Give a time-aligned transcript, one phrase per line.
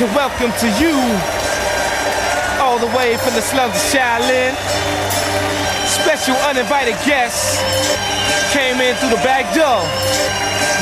[0.00, 0.96] To welcome to you,
[2.56, 4.56] all the way from the slums of Shaolin,
[5.84, 7.60] special uninvited guests
[8.50, 9.84] came in through the back door.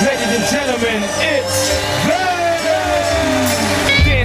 [0.07, 2.39] Ladies and gentlemen, it's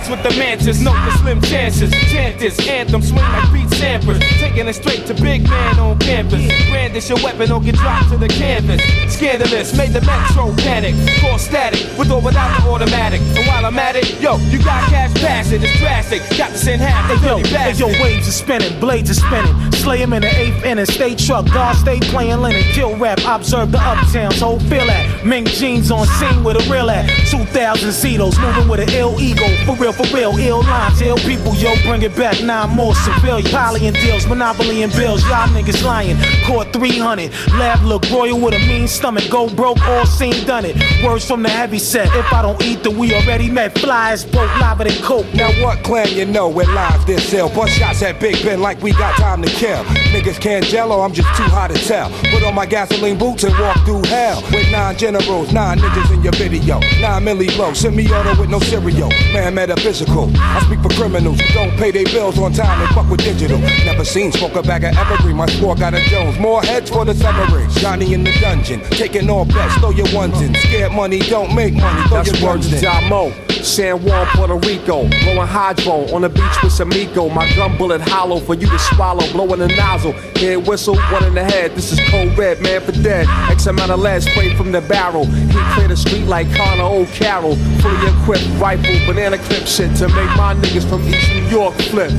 [0.03, 1.91] Dance with the mantis, note the slim chances.
[2.11, 4.19] Chant this anthem, swing like beat samples.
[4.19, 6.45] Taking it straight to big man on campus.
[6.69, 8.81] Brandish your weapon or get dropped to the canvas.
[9.23, 10.93] Scandalous, made the metro panic.
[11.21, 13.21] Call static, with or without the automatic.
[13.21, 16.19] And while I'm at it, yo, you got cash passing, it's drastic.
[16.37, 19.72] Got to send half, they Yo, dirty yo, waves are spinning, blades are spinning.
[19.83, 22.63] Slay him in the eighth inning, stay truck, God stay playing linen.
[22.71, 25.25] Kill rap, observe the uptowns, whole feel that.
[25.25, 27.05] Mink jeans on scene with a real at.
[27.27, 29.45] 2000 Cetos, moving with an ill ego.
[29.65, 32.41] For real, for real, ill lines, ill people, yo, bring it back.
[32.41, 33.51] Nine more civilians.
[33.51, 36.15] Poly and deals, monopoly and bills, y'all niggas lying.
[36.45, 39.29] Caught 300, lab look royal with a mean stomach.
[39.29, 40.77] Go broke, all seen, done it.
[41.03, 42.07] Words from the heavy set.
[42.15, 43.77] If I don't eat, then we already met.
[43.77, 45.27] Flies broke, lava than coke.
[45.33, 47.49] Now what clan you know with live this ill?
[47.49, 49.72] Bust shots at Big Ben like we got time to kill.
[49.73, 50.02] Yeah.
[50.13, 52.07] Niggas can't jello, I'm just too hot to tell.
[52.29, 54.43] Put on my gasoline boots and walk through hell.
[54.51, 56.79] With nine generals, nine niggas in your video.
[57.01, 59.09] Nine milli send me order with no cereal.
[59.33, 60.29] Man, metaphysical.
[60.37, 63.57] I speak for criminals who don't pay their bills on time and fuck with digital.
[63.57, 65.35] Never seen smoke a bag of evergreen.
[65.35, 66.37] My score got a Jones.
[66.37, 67.67] More heads for the severing.
[67.71, 70.53] Johnny in the dungeon, taking all bets, throw your ones in.
[70.53, 72.83] Scared money don't make money, throw That's your ones to in.
[72.83, 73.53] Jamo.
[73.63, 75.07] San Juan, Puerto Rico.
[75.07, 77.33] Blowing hydro on the beach with Samico.
[77.33, 79.25] My gun bullet hollow for you to swallow.
[79.31, 80.02] Blowing a nozzle.
[80.11, 81.71] Head whistle, one in the head.
[81.75, 83.27] This is cold red, man for dead.
[83.49, 85.25] X amount of lead sprayed from the barrel.
[85.25, 87.55] He cleared the street like Connor O'Carroll.
[87.81, 92.11] Fully equipped rifle, banana clip shit to make my niggas from East New York flip.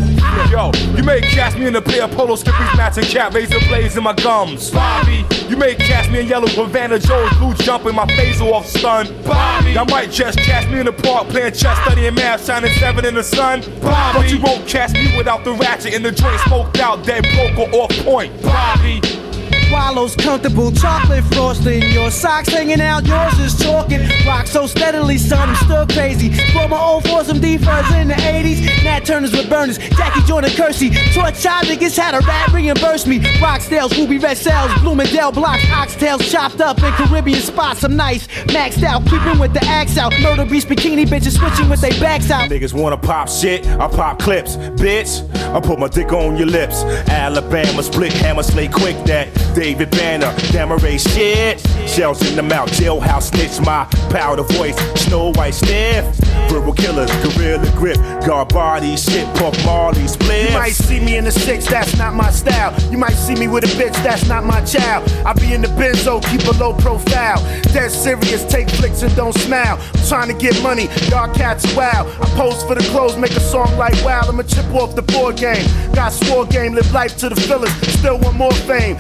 [0.51, 3.97] Yo, you made cash me in a pair of polo skippies, matching cap, razor blades
[3.97, 4.71] in my gums.
[4.71, 9.07] Bobby, you made cash me in yellow Havana Joe's blue jumping my phaser off stun.
[9.25, 13.05] Bobby, I might just cash me in the park, playing chess, studying math, shining seven
[13.05, 13.61] in the sun.
[13.81, 17.25] Bobby, but you won't cash me without the ratchet in the joint smoked out, dead
[17.35, 18.31] broke or off point.
[18.41, 19.34] Bobby.
[19.71, 21.83] Wallows comfortable, chocolate frosting.
[21.93, 24.01] Your socks hanging out, yours is talking.
[24.27, 26.31] Rock so steadily, son, I'm still crazy.
[26.53, 28.85] Brought my old for some D-Fuzz in the 80s.
[28.85, 30.91] Nat Turners with burners, Jackie Jordan Kersey.
[31.13, 33.21] Taught child niggas how to rap, reimburse me.
[33.41, 37.85] Rockstales, Ruby Red Cells, Bloomingdale blocks, oxtails chopped up in Caribbean spots.
[37.85, 40.13] I'm nice, maxed out, keeping with the axe out.
[40.21, 42.51] Murder beast bikini bitches switching with their backs out.
[42.51, 44.57] Niggas wanna pop shit, I pop clips.
[44.57, 45.23] Bitch,
[45.55, 46.83] I put my dick on your lips.
[47.09, 49.29] Alabama split hammer, slay quick that.
[49.55, 51.61] David Banner, Damaray shit.
[51.89, 54.77] Shells in the mouth, jailhouse snitch, my powder voice.
[55.01, 56.05] Snow White sniff.
[56.51, 57.97] Verbal killers, gorilla grip.
[58.27, 60.51] Guard body shit, Puff Marley split.
[60.51, 62.75] You might see me in the six, that's not my style.
[62.91, 65.09] You might see me with a bitch, that's not my child.
[65.25, 67.43] I be in the benzo, keep a low profile.
[67.73, 69.79] Dead serious, take flicks and don't smile.
[69.95, 72.09] I'm trying to get money, y'all cats wild.
[72.21, 74.23] I pose for the clothes, make a song like wow.
[74.27, 75.67] I'ma chip off the board game.
[75.95, 77.75] Got swore game, live life to the fullest.
[77.99, 78.97] Still want more fame.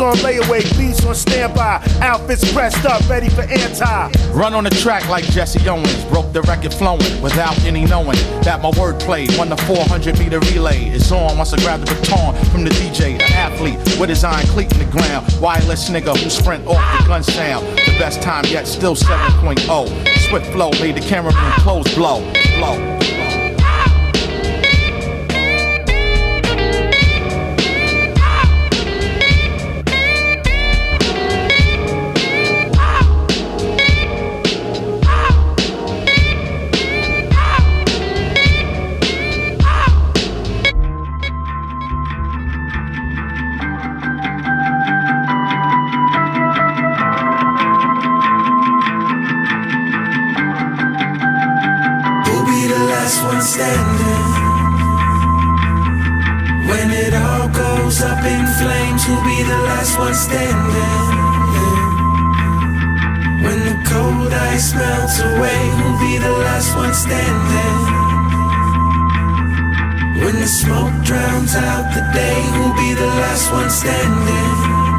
[0.00, 1.80] On layaway, beats on standby.
[2.00, 4.10] Outfits pressed up, ready for anti.
[4.32, 8.60] Run on the track like Jesse Owens, broke the record flowing without any knowing that
[8.62, 10.86] my wordplay won the 400 meter relay.
[10.86, 14.46] It's on once I grab the baton from the DJ, an athlete with his iron
[14.46, 15.26] cleat in the ground.
[15.40, 17.64] Wireless nigga who sprint off the gun sound.
[17.78, 20.18] The best time yet, still 7.0.
[20.28, 22.20] Swift flow made the cameraman clothes blow,
[22.56, 23.21] blow.
[59.82, 61.12] Last one standing?
[63.42, 67.78] When the cold ice melts away, who'll be the last one standing?
[70.22, 74.91] When the smoke drowns out the day, who'll be the last one standing?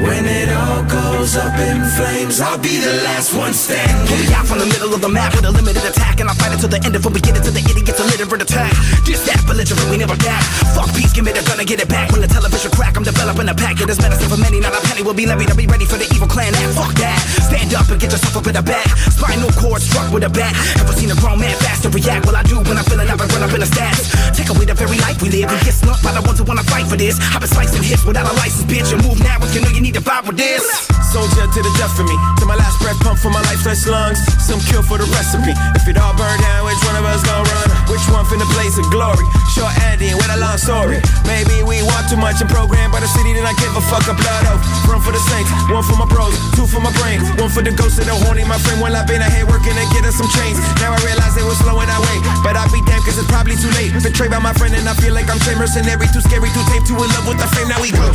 [0.00, 4.08] When it all goes up in flames, I'll be the last one standing.
[4.08, 6.34] Pull me out from the middle of the map with a limited attack, and I
[6.34, 6.96] fight it till the end.
[6.96, 8.72] If we get it to the idiots, a literate attack.
[9.04, 10.40] This that belligerent, we never back.
[10.72, 12.12] Fuck peace, give me the gun and get it back.
[12.16, 13.76] When the television crack, I'm developing a pack.
[13.80, 15.52] Is medicine for many, not a penny will be levied.
[15.52, 16.72] I'll be ready for the evil clan act.
[16.80, 17.20] Fuck that.
[17.44, 18.88] Stand up and get yourself up in the back.
[19.12, 20.56] Spinal cord struck with a bat.
[20.80, 22.24] Ever seen a grown man faster react?
[22.24, 24.08] Well, I do when I'm feeling up and run up in the stats.
[24.32, 26.64] Take away the very life we live and get slumped by the ones who wanna
[26.64, 27.20] fight for this.
[27.36, 28.92] I've been slicing hits without a license, bitch.
[28.92, 30.62] And move now if you know you need to vibe with this.
[31.10, 32.14] Soldier to the death for me.
[32.38, 34.22] To my last breath, pump for my lifeless lungs.
[34.38, 35.50] Some cure for the recipe.
[35.74, 37.68] If it all burned down, which one of us gon' run?
[37.90, 39.26] Which one finna blaze of glory?
[39.50, 41.02] Short ending with a long story.
[41.26, 44.06] Maybe we want too much and programmed by the city, then I give a fuck
[44.06, 44.62] a blood oath.
[44.86, 47.74] One for the saints, one for my bros, two for my brain, one for the
[47.74, 48.46] ghost of the horny.
[48.46, 50.58] My friend, when I've been ahead working to get us some chains.
[50.78, 53.58] Now I realize it was slowing our way, but I'll be damned cause it's probably
[53.58, 53.90] too late.
[53.98, 56.06] Betrayed by my friend, and I feel like I'm chain mercenary.
[56.14, 57.66] Too scary, too tape, too in love with the fame.
[57.66, 58.06] Now we go.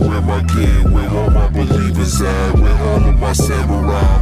[0.00, 4.20] Where my kid, where all my believers at, where all of my samurai,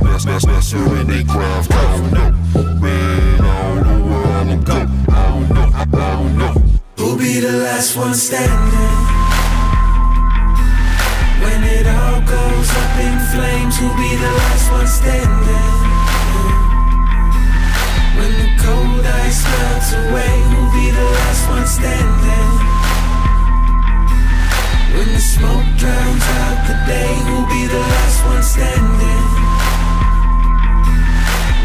[1.05, 1.73] they craft.
[1.73, 2.31] I don't know,
[2.81, 4.27] man, I don't know where.
[4.27, 6.55] I don't know, I don't know.
[6.97, 9.01] Who'll be the last one standing?
[11.43, 15.81] When it all goes up in flames, who'll be the last one standing?
[18.19, 22.60] When the cold ice melts away, who'll be the last one standing?
[24.93, 29.40] When the smoke drowns out the day, who'll be the last one standing?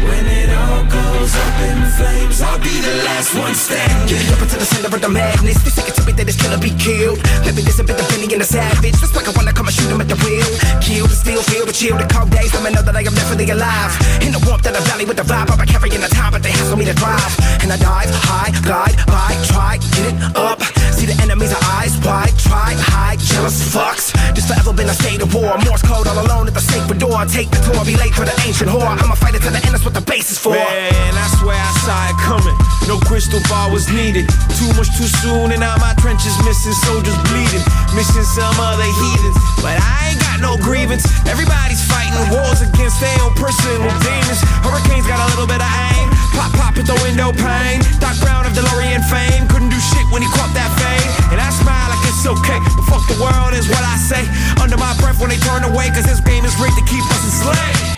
[0.06, 4.06] When it all goes up in flames, I'll be the last one standing.
[4.08, 5.58] Get up into the center of the madness.
[5.64, 7.18] They sick to me that this killer be killed.
[7.44, 8.96] Maybe this a bit of Benny and the savage.
[9.00, 10.46] That's like I wanna come and shoot him at the wheel.
[10.80, 12.54] Kill the steel, feel the chill, the cold days.
[12.54, 13.92] Let me know that I am definitely alive.
[14.22, 16.54] In the warmth of the valley with the vibe, I'm carrying the time, but they
[16.54, 17.32] hassle me to drive.
[17.62, 20.62] And I dive, high, glide, by, try, get it up.
[20.94, 24.14] See the enemies are eyes wide, try, hide, jealous fucks.
[24.34, 25.58] This forever been a state of war.
[25.66, 27.18] Morse code all alone at the sacred door.
[27.26, 28.94] Take the tour, be late for the ancient whore.
[28.94, 30.52] I'ma fight it to the end, that's what the base is for.
[30.52, 32.52] Man, I swear I saw it coming.
[32.84, 34.28] No crystal ball was needed.
[34.60, 37.64] Too much too soon, and now my trenches missing soldiers bleeding.
[37.96, 39.36] Missing some other heathens.
[39.64, 41.08] But I ain't got no grievance.
[41.24, 44.40] Everybody's fighting wars against their own personal demons.
[44.60, 46.12] Hurricanes got a little bit of aim.
[46.36, 47.80] Pop, pop at the window pane.
[47.96, 49.48] Doc Brown of DeLorean fame.
[49.48, 51.08] Couldn't do shit when he caught that fame.
[51.32, 52.60] And I smile like it's okay.
[52.76, 54.28] But fuck the world is what I say.
[54.60, 55.88] Under my breath when they turn away.
[55.88, 57.95] Cause this game is rigged to keep us enslaved.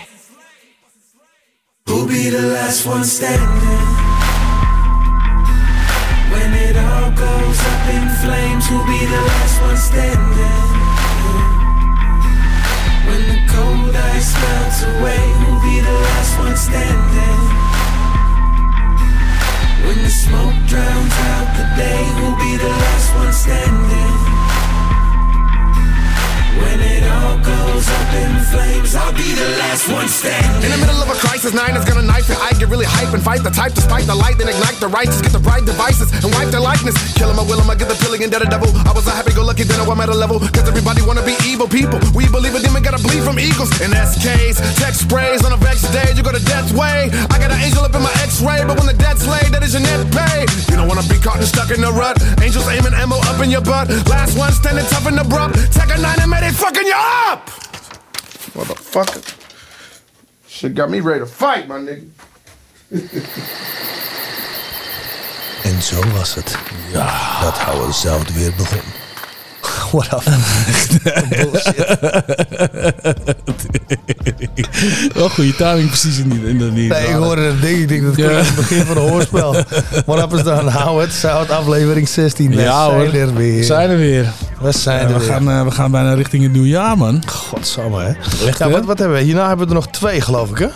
[1.89, 3.87] Who'll be the last one standing?
[6.29, 10.69] When it all goes up in flames, who'll be the last one standing?
[13.09, 17.39] When the cold ice melts away, who'll be the last one standing?
[19.89, 24.13] When the smoke drowns out the day, who'll be the last one standing?
[26.61, 26.98] When it
[27.43, 30.63] goes up in flames, I'll be the last one standing.
[30.65, 32.37] In the middle of a crisis, nine is gonna knife it.
[32.41, 34.87] I get really hype and fight the type to spike the light, then ignite the
[34.87, 36.95] righteous, get the right devices and wipe their likeness.
[37.13, 38.69] Kill him, I will him, I get the pilling and dead a devil.
[38.87, 40.39] I was a happy go lucky, then I'm at a level.
[40.39, 41.99] Cause everybody wanna be evil people.
[42.15, 43.69] We believe a demon gotta bleed from eagles.
[43.81, 47.11] And SKs, text sprays on a vex stage, you go to death's way.
[47.29, 49.73] I got an angel up in my x-ray, but when the dead's laid, that is
[49.73, 50.47] your net pay.
[50.69, 52.17] You don't wanna be caught and stuck in the rut.
[52.41, 53.89] Angels aiming ammo up in your butt.
[54.07, 55.55] Last one standing tough and abrupt.
[55.73, 57.49] Take a nine and may they fucking you up!
[58.55, 59.23] Motherfucker.
[60.47, 62.07] Shit got me ready to fight, my nigga.
[65.63, 66.57] En zo was het.
[66.91, 69.08] Ja, dat Howard Zout weer begon.
[69.91, 70.19] What a
[75.13, 77.77] Wel goede timing precies in die, in Nee, ik hoorde dat ding.
[77.79, 79.55] Ik denk dat het het begin van een hoorspel.
[80.05, 82.49] What up is dan Howard Zout, aflevering 16.
[82.55, 83.13] We Ja, zijn hoor.
[83.13, 83.55] er weer.
[83.57, 84.25] We zijn er weer.
[84.61, 85.27] We zijn er we, weer.
[85.29, 87.23] gaan, eh, we gaan bijna richting het nieuwjaar, man.
[87.27, 88.13] Godsamme, hè?
[88.47, 89.23] Echt, Ja, wat, wat hebben we?
[89.23, 90.67] Hierna hebben we er nog twee, geloof ik, hè?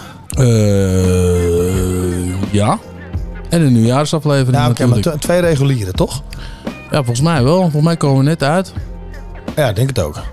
[0.43, 2.77] Eh, ja.
[3.49, 5.21] En een nieuwjaarsaflevering Ja, oké, maar natuurlijk.
[5.23, 6.21] tw- twee reguliere, toch?
[6.93, 7.61] Ja, volgens mij wel.
[7.61, 8.73] Volgens mij komen we net uit.
[9.55, 10.23] Ja, ik denk het ook.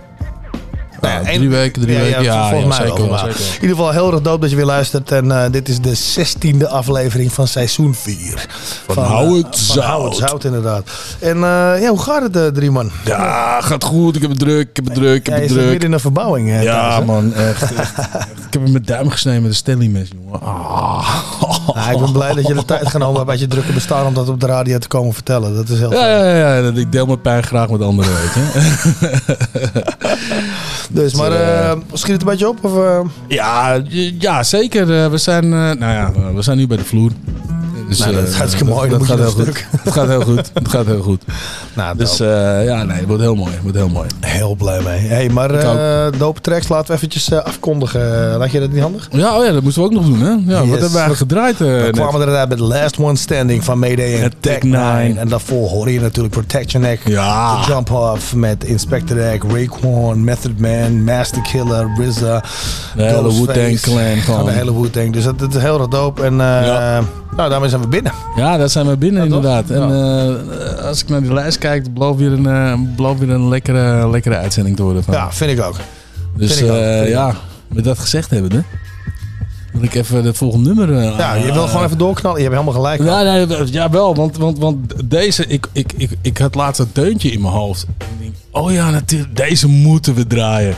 [1.01, 2.23] Ja, drie weken, drie weken.
[2.23, 3.27] Ja, volgens ja, mij zeker wel.
[3.27, 5.11] In ieder geval heel erg dope dat je weer luistert.
[5.13, 6.25] En eh, dit is de
[6.59, 8.47] 16e aflevering van seizoen 4.
[8.87, 9.85] Van van Zout.
[9.85, 10.91] Howard Zout, inderdaad.
[11.19, 12.91] En eh, ja, hoe gaat het, eh, drie man?
[13.05, 14.17] Ja, gaat goed.
[14.17, 14.69] Ik heb het druk.
[14.69, 15.17] Ik heb het druk.
[15.17, 15.71] Ik heb het zit druk.
[15.71, 16.49] midden in een verbouwing.
[16.51, 17.35] eh, Ja, man.
[17.35, 17.71] Echt.
[18.51, 20.41] Ik heb hem met duim gesneden met een Stanley mes, jongen.
[20.43, 21.91] Ah.
[21.93, 24.29] Ik ben blij dat je de tijd genomen hebt uit je drukke bestaan om dat
[24.29, 25.55] op de radio te komen vertellen.
[25.55, 26.71] Dat is heel Ja, ja, ja, ja.
[26.75, 28.45] Ik deel mijn pijn graag met anderen, weet je.
[30.93, 32.65] Dus, maar eh, schiet het een beetje op?
[32.65, 33.01] Of, eh?
[33.29, 33.83] Ja,
[34.19, 35.03] ja zeker.
[35.03, 37.11] Eh, We zijn, eh, nou ja, we zijn nu bij de vloer.
[37.91, 39.65] Dus, Nou, dat is hartstikke mooi, Dat, gaat heel goed.
[39.83, 40.51] Het gaat heel goed.
[40.55, 41.23] Het gaat heel goed.
[41.75, 43.53] Nou, dus eh, ja, nee, het wordt heel mooi.
[43.53, 44.09] Het wordt heel mooi.
[44.21, 44.99] Heel blij mee.
[44.99, 48.37] Hey, maar eh dope tracks laten we eventjes eh, afkondigen.
[48.37, 49.09] Laat je dat niet handig?
[49.13, 50.31] Ja, oh ja, dat moesten we ook nog doen, hè?
[50.31, 50.49] Ja, Yes.
[50.49, 51.59] wat hebben we eigenlijk gedraaid?
[51.59, 55.19] We kwamen er inderdaad met Last One Standing van Mayday en Tech 9.
[55.19, 57.01] En daarvoor hoorde je natuurlijk Protect Your Neck.
[57.05, 57.59] Ja.
[57.67, 62.43] Jump Off met Inspector Egg, Raekwon, Method Man, Master Killer, RZA.
[62.97, 63.35] De hele.
[63.35, 63.81] Wu-Tang
[64.25, 65.13] Clan de hele Wu-Tang.
[65.13, 66.23] Dus dat, dat is heel erg dope.
[66.23, 66.41] En
[67.37, 68.13] nou, daarmee zijn we binnen.
[68.37, 69.71] Ja, daar zijn we binnen Ja, inderdaad.
[69.71, 73.49] En eh, als ik naar die lijst kijk, beloof weer een, eh, beloof weer een
[73.49, 75.05] lekkere, lekkere uitzending te worden.
[75.05, 75.15] Van.
[75.15, 75.77] Ja, vind ik ook.
[76.37, 77.35] Dus vind ik ook, eh, vind ja,
[77.69, 78.61] met dat gezegd hebben, hè,
[79.73, 81.03] wil ik even het volgende nummer...
[81.03, 82.41] Ja, je wil gewoon even doorknallen.
[82.41, 83.03] Je hebt helemaal gelijk.
[83.03, 86.91] Ja, nee, ja wel, want, want, want deze, ik, ik, ik, ik had laatst een
[86.93, 87.87] deuntje in mijn hoofd.
[87.99, 90.75] En ik denk, oh ja, natuurlijk, deze moeten we draaien.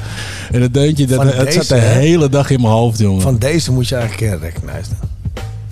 [0.50, 1.99] En het deuntje, dat, Van het deze, zat de hè?
[1.99, 3.23] hele dag in mijn hoofd, jongen.
[3.23, 4.90] Van deze moet je eigenlijk kennen, recognize.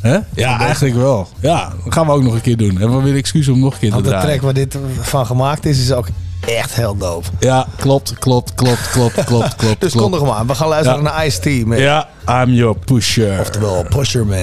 [0.01, 0.19] Hè?
[0.35, 1.29] Ja, eigenlijk wel.
[1.41, 2.77] Ja, dat gaan we ook nog een keer doen.
[2.79, 4.29] Hebben we weer excuus om nog een keer te Want de draaien.
[4.29, 6.07] track waar dit van gemaakt is, is ook
[6.47, 7.27] echt heel dope.
[7.41, 9.81] Ja, klopt, klopt, klopt, klopt, klopt, klopt.
[9.85, 10.47] Dus er maar aan.
[10.47, 11.11] We gaan luisteren Ja.
[11.11, 11.67] naar Ice-T.
[11.67, 13.41] met- Ja, I'm your pusher.
[13.41, 14.39] Oftewel, Pusher Man.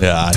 [0.00, 0.30] Ja,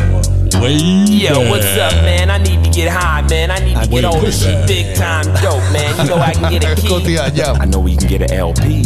[0.60, 0.72] Way
[1.06, 2.36] Yo, what's up, man?
[2.36, 3.58] I need to get high, man.
[3.58, 5.96] I need to get all this shit big time dope, man.
[5.96, 6.74] You know I can get a
[7.04, 7.18] key.
[7.62, 8.86] I know we can get an LP.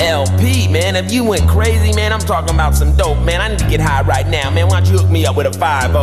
[0.00, 0.96] LP, man.
[0.96, 3.40] If you went crazy, man, I'm talking about some dope, man.
[3.40, 4.68] I need to get high right now, man.
[4.68, 5.94] Why don't you hook me up with a 5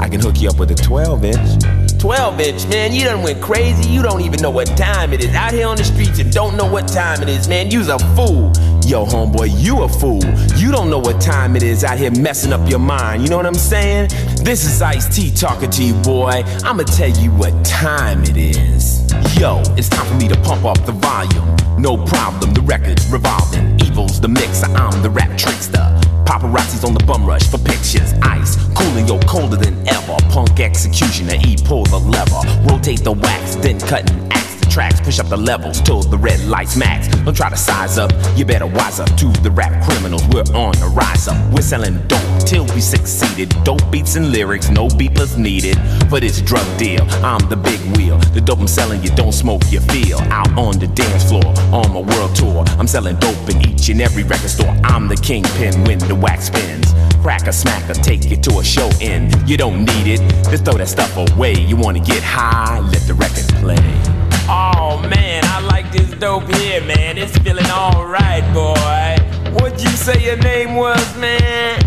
[0.00, 1.79] I can hook you up with a 12 inch.
[2.00, 2.94] 12 inch, man.
[2.94, 3.90] You done went crazy.
[3.90, 5.34] You don't even know what time it is.
[5.34, 7.70] Out here on the streets you don't know what time it is, man.
[7.70, 8.50] You's a fool.
[8.86, 10.24] Yo, homeboy, you a fool.
[10.56, 13.22] You don't know what time it is out here messing up your mind.
[13.22, 14.08] You know what I'm saying?
[14.42, 16.42] This is Ice T talking to you, boy.
[16.64, 19.12] I'ma tell you what time it is.
[19.38, 21.56] Yo, it's time for me to pump up the volume.
[21.78, 23.78] No problem, the record's revolving.
[23.80, 25.89] Evil's the mixer, I'm the rap trickster.
[26.30, 28.14] Paparazzi's on the bum rush for pictures.
[28.22, 30.14] Ice, cooling yo colder than ever.
[30.30, 32.42] Punk executioner, E pull the lever.
[32.70, 35.00] Rotate the wax, then cut and axe tracks.
[35.00, 37.08] Push up the levels till the red lights max.
[37.08, 40.22] Don't try to size up, you better wise up to the rap criminals.
[40.28, 41.36] We're on the rise up.
[41.52, 43.50] We're selling dope till we succeeded.
[43.64, 45.76] Dope beats and lyrics, no beepers needed.
[46.08, 48.18] For this drug deal, I'm the big wheel.
[48.32, 50.18] The dope I'm selling, you don't smoke, you feel.
[50.30, 52.64] Out on the dance floor, on my world tour.
[52.78, 54.74] I'm selling dope in each and every record store.
[54.84, 56.94] I'm the kingpin when the wax spins.
[57.22, 59.30] Crack a smack or take you to a show in.
[59.46, 61.52] You don't need it, just throw that stuff away.
[61.52, 64.19] You wanna get high, let the record play.
[64.52, 67.18] Oh man, I like this dope here, man.
[67.18, 69.16] It's feeling alright, boy.
[69.52, 71.80] What'd you say your name was, man?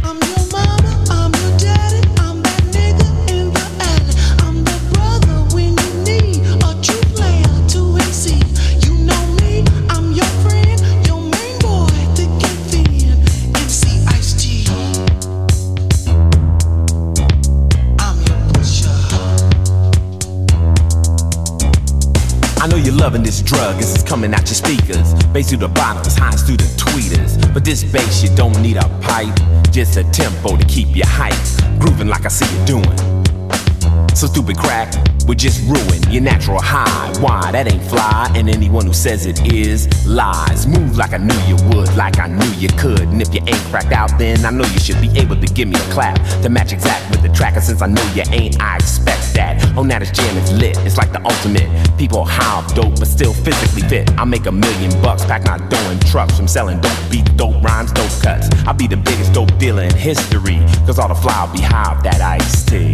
[23.03, 25.13] Loving this drug, this is coming out your speakers.
[25.33, 27.53] Bass through the bottoms, highs through the tweeters.
[27.53, 29.37] But this bass, you don't need a pipe,
[29.71, 31.33] just a tempo to keep you hype.
[31.79, 33.12] Grooving like I see you doing.
[34.15, 34.93] So stupid crack
[35.27, 37.11] would just ruin your natural high.
[37.19, 37.51] Why?
[37.51, 40.67] That ain't fly, and anyone who says it is lies.
[40.67, 43.01] Move like I knew you would, like I knew you could.
[43.01, 45.67] And if you ain't cracked out, then I know you should be able to give
[45.67, 47.55] me a clap to match exact with the track.
[47.55, 49.61] And since I know you ain't, I expect that.
[49.75, 50.77] Oh, now this jam is lit.
[50.85, 51.69] It's like the ultimate.
[51.97, 54.11] People off dope, but still physically fit.
[54.19, 57.61] I make a million bucks, pack my dough in trucks from selling dope beat, dope
[57.63, 58.47] rhymes, dope cuts.
[58.67, 61.99] I'll be the biggest dope dealer in history, cause all the fly will be high
[62.03, 62.93] that iced tea.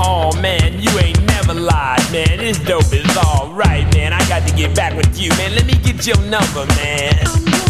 [0.00, 2.38] Oh man, you ain't never lied, man.
[2.38, 4.12] This dope is alright, man.
[4.12, 5.54] I got to get back with you, man.
[5.54, 7.67] Let me get your number, man.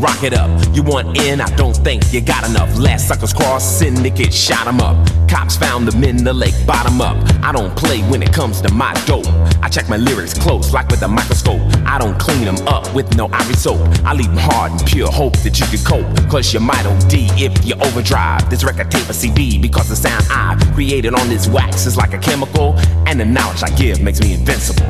[0.00, 0.50] Rock it up.
[0.74, 1.40] You want in?
[1.40, 2.76] I don't think you got enough.
[2.78, 4.96] Last suckers cross, syndicate shot 'em up.
[5.28, 7.16] Cops found them in the lake, bottom up.
[7.42, 9.28] I don't play when it comes to my dope.
[9.62, 11.60] I check my lyrics close, like with a microscope.
[11.86, 13.80] I don't clean them up with no ivory soap.
[14.04, 16.30] I leave them hard and pure, hope that you can cope.
[16.30, 18.48] Cause you might OD if you overdrive.
[18.50, 22.14] This record tape a CD because the sound I've created on this wax is like
[22.14, 22.74] a chemical.
[23.06, 24.86] And the knowledge I give makes me invincible.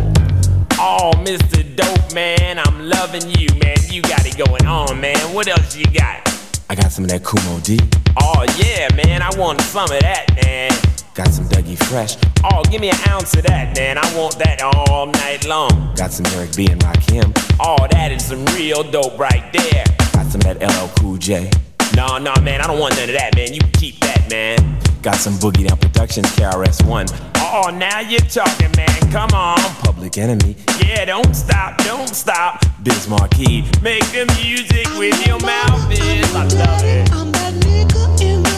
[0.78, 1.64] Oh, Mr.
[1.76, 3.69] Dope Man, I'm loving you, man.
[3.90, 5.18] You got it going on, man.
[5.34, 6.22] What else you got?
[6.70, 7.76] I got some of that Kumo D.
[8.20, 9.20] Oh, yeah, man.
[9.20, 10.70] I want some of that, man.
[11.14, 12.16] Got some Dougie Fresh.
[12.44, 13.98] Oh, give me an ounce of that, man.
[13.98, 15.92] I want that all night long.
[15.96, 17.32] Got some Eric B and Rakim.
[17.58, 19.84] Oh, that is some real dope right there.
[20.12, 21.50] got some of that LL Cool J.
[21.96, 23.52] No, no, man, I don't want none of that, man.
[23.52, 24.58] You keep that, man.
[25.02, 27.06] Got some Boogie Down Productions, KRS-One.
[27.36, 29.10] Oh, now you're talking, man.
[29.10, 29.58] Come on.
[29.82, 30.56] Public Enemy.
[30.86, 32.64] Yeah, don't stop, don't stop.
[32.82, 33.62] Biz Marquee.
[33.82, 36.34] Make the music with your mouth, biz.
[36.34, 38.49] I love it.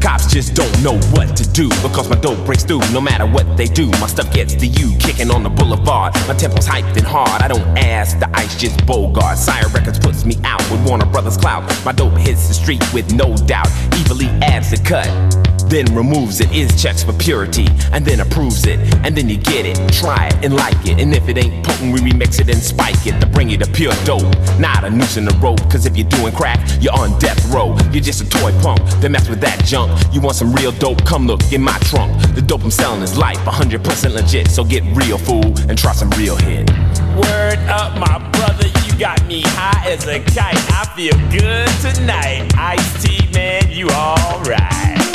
[0.00, 3.56] Cops just don't know what to do because my dope breaks through no matter what
[3.56, 3.86] they do.
[4.00, 6.14] My stuff gets to you, kicking on the boulevard.
[6.26, 7.42] My tempo's hyped and hard.
[7.42, 9.38] I don't ask, the ice just bogart.
[9.38, 11.62] Sire Records puts me out with Warner Brothers clout.
[11.84, 13.68] My dope hits the street with no doubt.
[13.92, 15.47] Evilly adds the cut.
[15.68, 19.66] Then removes it, is checks for purity, and then approves it, and then you get
[19.66, 22.58] it, try it and like it, and if it ain't potent, we remix it and
[22.58, 24.24] spike it to bring you the pure dope,
[24.58, 25.60] not a noose in the rope.
[25.70, 27.76] Cause if you're doing crack, you're on death row.
[27.92, 29.90] You're just a toy punk, then mess with that junk.
[30.12, 31.04] You want some real dope?
[31.04, 32.12] Come look in my trunk.
[32.34, 34.48] The dope I'm selling is life, 100% legit.
[34.48, 36.70] So get real, fool, and try some real hit.
[37.16, 40.56] Word up, my brother, you got me high as a kite.
[40.72, 42.52] I feel good tonight.
[42.56, 45.07] Ice tea, man, you alright.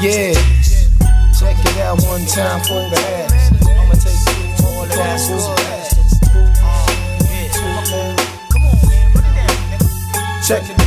[0.00, 0.32] Yeah.
[1.38, 3.52] Check it out one time for the ass.
[3.52, 5.28] I'ma take you to all that ass.
[5.30, 5.56] Uh,
[10.48, 10.79] Check it down,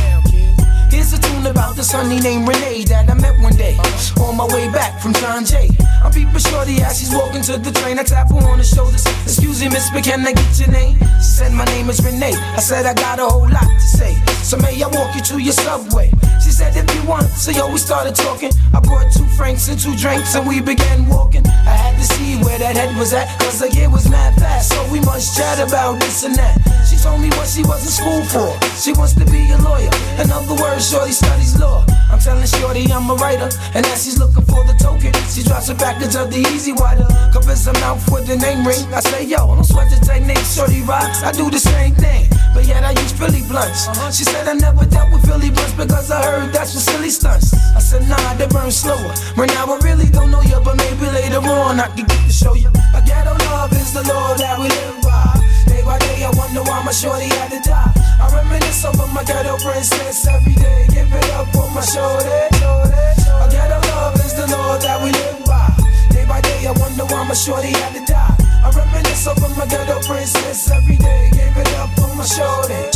[1.54, 3.78] about this honey named Renee that I met one day
[4.18, 5.70] on my way back from John Jay.
[6.02, 7.98] I'm peeping shorty as she's walking to the train.
[7.98, 9.06] I tap her on the shoulders.
[9.22, 10.98] Excuse me, miss, but can I get your name?
[11.22, 12.34] She said, My name is Renee.
[12.34, 14.18] I said, I got a whole lot to say.
[14.42, 16.10] So may I walk you to your subway?
[16.42, 17.28] She said, If you want.
[17.30, 18.50] So yo, we started talking.
[18.74, 21.46] I brought two francs and two drinks and we began walking.
[21.46, 24.74] I had to see where that head was at, cause the year was mad fast.
[24.74, 26.58] So we must chat about this and that.
[26.84, 28.50] She told me what she was in school for.
[28.76, 29.90] She wants to be a lawyer.
[30.20, 31.84] In other words, Shorty studies law.
[32.10, 33.48] I'm telling Shorty I'm a writer.
[33.74, 37.06] And as she's looking for the token, she drops a package of the easy water.
[37.32, 38.84] Covers her mouth with the name ring.
[38.92, 41.22] I say, yo, I don't sweat the technique, Shorty rocks.
[41.22, 42.28] I do the same thing.
[42.54, 43.88] But yet I use Philly blunts.
[43.88, 44.10] Uh-huh.
[44.10, 47.52] She said I never dealt with Philly blunts because I heard that's for silly stunts.
[47.74, 49.14] I said nah, they burn slower.
[49.36, 52.32] Right now I really don't know you, but maybe later on I can get to
[52.32, 52.70] show you.
[52.94, 55.43] A ghetto love is the law that we live by.
[55.84, 57.92] By day I wonder why my shorty had to die.
[58.20, 60.86] I reminisce over my ghetto princess every day.
[60.88, 62.28] Give it up for my shorty.
[62.28, 65.68] A ghetto love is the law that we live by.
[66.10, 68.36] Day by day I wonder why my shorty had to die.
[68.64, 71.30] I reminisce over my ghetto princess every day.
[71.32, 72.94] Give it up for my shorty.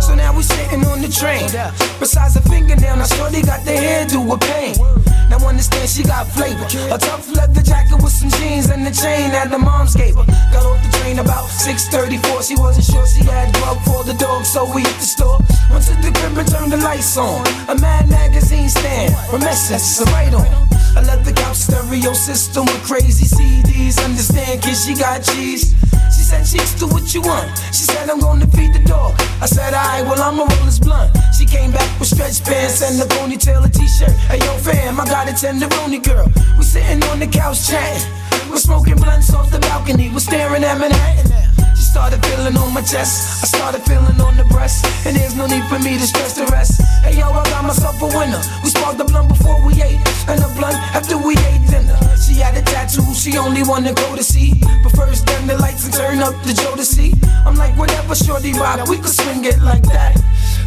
[0.00, 1.48] So now we sitting on the train.
[1.98, 4.76] Besides a fingernail, now shorty got the hairdo with pain.
[5.30, 6.64] Now understand she got flavor.
[6.92, 10.24] A tough leather jacket with some jeans and the chain that the moms gave her.
[10.52, 12.42] Got off the train about 6:34.
[12.42, 15.38] She wasn't sure she had grub for the dog, so we hit the store.
[15.70, 17.44] Went to the crib and turned the lights on.
[17.68, 20.48] A Mad magazine stand from Essence, a right on.
[20.96, 24.02] I left the couch stereo system with crazy CDs.
[24.02, 25.74] Understand, kid, she got cheese.
[26.10, 27.46] She said, Cheeks, do what you want.
[27.70, 29.14] She said, I'm gonna feed the dog.
[29.40, 31.14] I said, Well, I'ma roll this blunt.
[31.36, 34.10] She came back with stretch pants and a ponytail, a t shirt.
[34.26, 36.26] Hey, yo, fam, I got a tenderoni girl.
[36.58, 38.02] We sitting on the couch chatting.
[38.50, 40.10] We're smoking blunts off the balcony.
[40.10, 41.30] We're staring at Manhattan.
[41.76, 43.44] She started feeling on my chest.
[43.44, 44.84] I started feeling on the breast.
[45.06, 46.82] And there's no need for me to stress the rest.
[47.04, 48.42] Hey yo, I got myself a winner.
[48.64, 50.02] We sparked the blunt before we ate.
[50.26, 51.98] And the blunt after we ate dinner.
[52.28, 54.52] She had a tattoo, she only wanna go to see.
[54.84, 57.14] But first, dim the lights and turn up the Joe to see.
[57.46, 60.12] I'm like, whatever, shorty rock, we could swing it like that.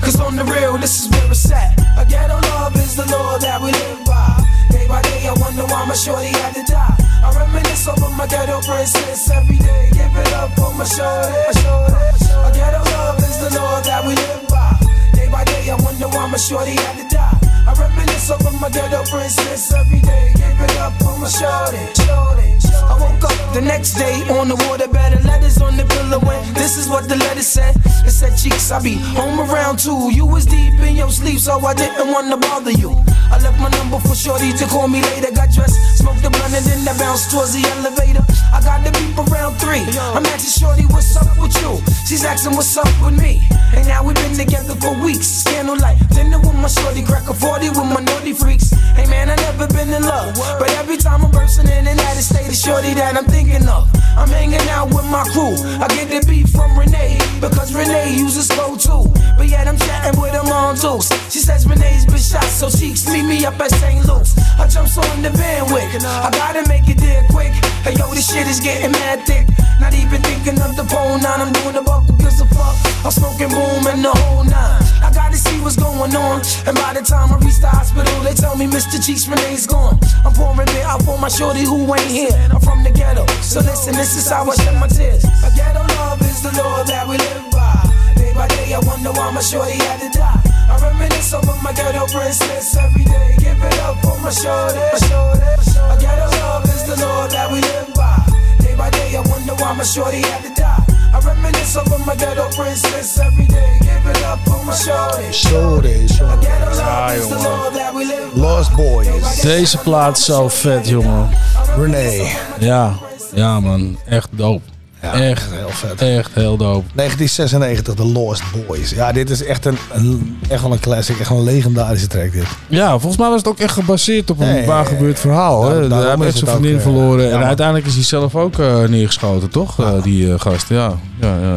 [0.02, 1.78] Cause on the real, this is where it's at.
[2.02, 4.41] A ghetto love is the law that we live by.
[4.71, 6.97] Day by day, I wonder why my shorty had to die.
[7.21, 9.89] I reminisce over my ghetto princess every day.
[9.93, 11.38] Give it up for my shorty.
[11.45, 12.26] My shorty.
[12.41, 14.82] A ghetto love is the law that we live by.
[15.13, 17.40] Day by day, I wonder why my shorty had to die.
[17.67, 20.32] I reminisce over my ghetto princess every day.
[20.36, 21.84] Give it up for my shorty.
[22.10, 25.12] I woke up the next day on the waterbed.
[25.15, 27.76] The letters on the pillow and this is what the letter said.
[28.06, 30.12] It said, Cheeks, I be home around two.
[30.12, 32.91] You was deep in your sleep, so I didn't wanna bother you.
[33.32, 35.32] I left my number for Shorty to call me later.
[35.32, 38.26] Got dressed, smoked the blunt, and then I bounced towards the elevator.
[38.52, 39.86] I got the beep around three.
[40.15, 41.80] I'm asking Shorty, what's up with you?
[42.06, 43.41] She's asking what's up with me.
[43.74, 45.43] And now we've been together for weeks.
[45.43, 48.71] Candlelight dinner with my shorty, crack a 40 with my naughty freaks.
[48.95, 50.39] Hey man, I never been in love.
[50.57, 53.67] But every time I'm bursting in and out of state, it's shorty that I'm thinking
[53.67, 53.91] of.
[54.15, 55.59] I'm hanging out with my crew.
[55.83, 59.11] I get the beat from Renee because Renee uses slow too.
[59.35, 61.11] But yet I'm chatting with her on Dukes.
[61.27, 63.99] She says Renee's been shot, so she meet me up at St.
[64.07, 64.31] Luke's.
[64.55, 66.07] I jumps on the bandwagon.
[66.07, 67.51] I gotta make it there quick.
[67.83, 69.51] Hey yo, this shit is getting mad thick.
[69.81, 71.41] Not even thinking of the phone nine.
[71.43, 72.79] I'm doing the buck who gives a fuck.
[73.03, 74.83] I'm smoking boom and the whole nine.
[75.03, 76.39] I gotta see what's going on.
[76.67, 78.97] And by the time I reach the hospital, they tell me Mr.
[79.04, 79.99] Cheeks Renee's gone.
[80.25, 82.34] I'm pouring it out for my shorty who ain't here.
[82.54, 85.23] I'm from the ghetto, so listen, this is how I shed my tears.
[85.23, 87.82] A ghetto love is the law that we live by.
[88.15, 90.41] Day by day, I wonder why my shorty had to die.
[90.69, 93.36] I reminisce over my ghetto princess every day.
[93.39, 94.80] Give it up for my shorty.
[94.80, 98.17] A ghetto love is the law that we live by.
[98.63, 100.80] Day by day, I wonder why my shorty had to die.
[101.13, 103.78] I reminisce over my ghetto princess every day.
[103.80, 105.32] Give it up for my shorty.
[105.32, 108.39] Shorty, A ghetto love is the law that we live by.
[108.41, 109.41] Lost Boys.
[109.41, 111.30] Deze plaat is zo vet, jongen.
[111.78, 112.38] Renee.
[112.60, 112.93] Ja,
[113.34, 113.97] ja man.
[114.06, 114.63] Echt dope.
[115.01, 116.01] Echt, heel vet.
[116.01, 116.85] Echt heel dope.
[116.95, 118.89] 1996, The Lost Boys.
[118.89, 121.19] Ja, dit is echt, een, een, echt wel een classic.
[121.19, 122.43] Echt wel een legendarische track dit.
[122.67, 125.61] Ja, volgens mij was het ook echt gebaseerd op een Nee, waar gebeurd verhaal.
[125.61, 125.87] daar- hè?
[125.87, 127.25] Hij heeft zijn ook, vriendin eh, verloren.
[127.27, 129.79] ja, en uiteindelijk is hij zelf ook eh, neergeschoten, toch?
[129.79, 130.69] Eh, die eh, gast.
[130.69, 131.55] Ja, ja, ja.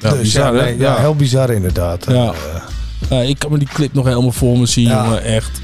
[0.00, 2.04] ja Dus bizar, ja, nee, ja, heel bizar inderdaad.
[2.08, 2.14] Ja.
[2.14, 2.32] Eh,
[3.10, 5.04] Ja, ik kan me die clip nog helemaal voor me zien, Ja.
[5.04, 5.22] jongen.
[5.24, 5.60] Echt.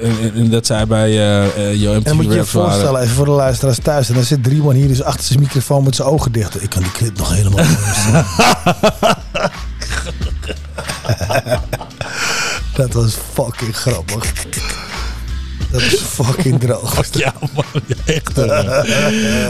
[0.00, 2.46] En- en dat zij bij eh eh Yo En moet je je waren.
[2.46, 4.08] voorstellen, even voor de luisteraars thuis.
[4.08, 6.62] En dan zit drie man hier dus achter zijn microfoon met zijn ogen dicht.
[6.62, 7.64] Ik kan die clip nog helemaal.
[12.74, 14.32] Dat was fucking grappig.
[15.70, 17.14] Dat is fucking droog.
[17.14, 17.64] Ja, man.
[18.04, 18.38] Echt.
[18.38, 18.82] eh.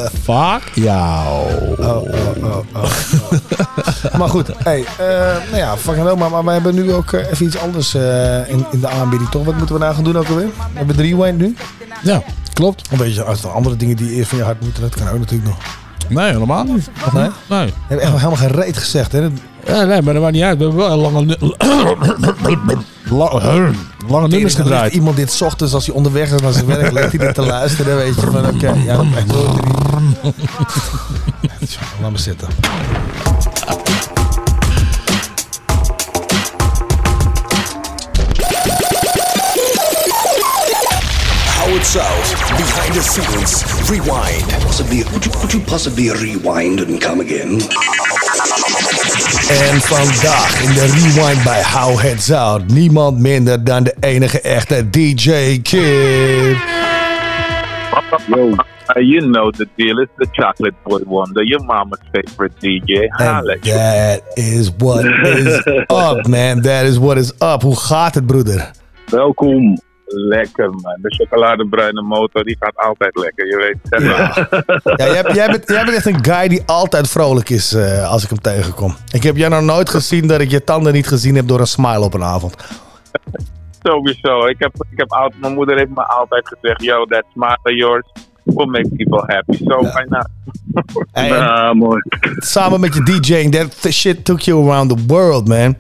[0.25, 1.53] Fuck jou.
[1.79, 4.19] Oh, oh, oh, oh.
[4.19, 5.07] maar goed, hey, eh,
[5.51, 6.17] nou ja, fucking wel.
[6.17, 9.31] Maar, maar we hebben nu ook eh, even iets anders eh, in, in de aanbieding,
[9.31, 9.45] toch?
[9.45, 10.47] Wat moeten we nou gaan doen ook alweer?
[10.47, 11.57] We hebben de rewind nu.
[12.03, 12.89] Ja, klopt.
[12.91, 15.19] Een beetje als er andere dingen die eerst van je hart moeten, dat kan ook
[15.19, 15.59] natuurlijk nog.
[16.09, 16.91] Nee, helemaal niet.
[17.13, 17.29] Nee?
[17.49, 17.67] Nee.
[17.67, 19.29] We hebben echt helemaal geen reet gezegd, hè?
[19.67, 20.59] Ja, nee, maar dat maakt niet uit.
[20.59, 21.37] We hebben wel een lange, nu-
[23.19, 23.73] La-
[24.09, 24.93] lange nummers gedraaid.
[24.95, 27.43] iemand dit 's ochtends als hij onderweg is naar zijn werk, ligt hij dit te
[27.43, 29.07] luisteren, weet je van oké, ja, dat
[32.01, 32.49] Laat me zitten.
[41.59, 44.47] Howard South, behind the scenes, rewind.
[44.65, 47.59] Possibly, could you, could you possibly rewind and come again?
[49.49, 54.91] En vandaag in de rewind bij How Heads Out, niemand minder dan de enige echte
[54.91, 56.57] DJ Kid.
[58.27, 59.99] Yo, uh, you know the deal.
[59.99, 63.09] It's the Chocolate Boy Wonder, your mama's favorite DJ.
[63.09, 63.57] Holla.
[63.61, 65.67] That is what is
[66.09, 66.61] up, man.
[66.63, 67.63] That is what is up.
[67.63, 68.71] Hoe gaat het, broeder?
[69.07, 69.81] Welkom.
[70.09, 70.99] Lekker man.
[71.01, 73.47] De chocoladebruine motor die gaat altijd lekker.
[73.47, 74.03] Je weet het.
[74.97, 78.23] Ja, jij, jij, bent, jij bent echt een guy die altijd vrolijk is eh, als
[78.23, 78.97] ik hem tegenkom.
[79.13, 81.67] Ik heb jij nog nooit gezien dat ik je tanden niet gezien heb door een
[81.67, 82.55] smile op een avond.
[83.83, 84.47] Sowieso.
[84.47, 87.73] Ik heb, ik heb altijd, mijn moeder heeft me altijd gezegd: Yo, that smile of
[87.73, 88.05] yours
[88.45, 89.57] will make people happy.
[89.65, 90.29] So why not?
[91.77, 92.01] Mooi.
[92.37, 95.77] Samen met je DJing, that shit took you around the world, man.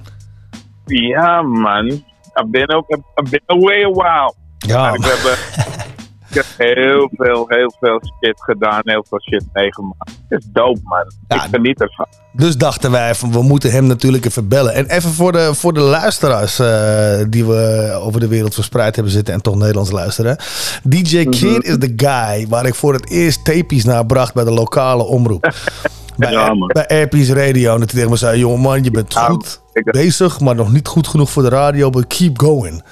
[0.85, 2.03] Ja, man.
[2.39, 2.85] I've been,
[3.17, 4.35] I've been away a while.
[4.59, 5.39] Ja, ik, heb,
[6.29, 8.81] ik heb heel veel, heel veel shit gedaan.
[8.85, 10.11] Heel veel shit meegemaakt.
[10.29, 11.39] Het is dope, man.
[11.39, 12.07] ik geniet ervan.
[12.33, 14.75] Dus dachten wij van we moeten hem natuurlijk even bellen.
[14.75, 19.13] En even voor de, voor de luisteraars eh, die we over de wereld verspreid hebben
[19.13, 20.37] zitten en toch Nederlands luisteren.
[20.83, 24.53] DJ Kid is de guy waar ik voor het eerst tapies naar bracht bij de
[24.53, 25.49] lokale omroep.
[26.19, 27.73] bij, bij Airpiece Radio.
[27.75, 30.89] En dat hij tegen me zei, jongen man, je bent goed bezig, maar nog niet
[30.89, 32.83] goed genoeg voor de radio, but keep going.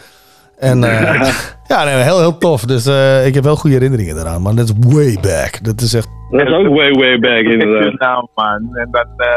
[0.59, 1.33] En eh,
[1.67, 2.65] ja, nee, heel, heel tof.
[2.65, 4.43] Dus eh, ik heb wel goede herinneringen eraan.
[4.43, 5.65] Maar dat is way back.
[5.65, 6.09] Dat is echt...
[6.31, 7.99] Dat is ook way, way back inderdaad.
[7.99, 9.29] Nou man, en dan eh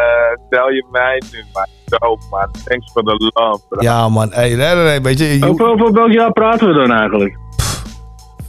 [0.50, 1.66] tel je mij nu man.
[1.86, 3.60] Dope man, thanks for the love.
[3.70, 3.82] bro.
[3.82, 6.74] Ja man, hey, nee, nee, nee, weet je, je- Over, over welk jaar praten we
[6.74, 7.38] dan eigenlijk?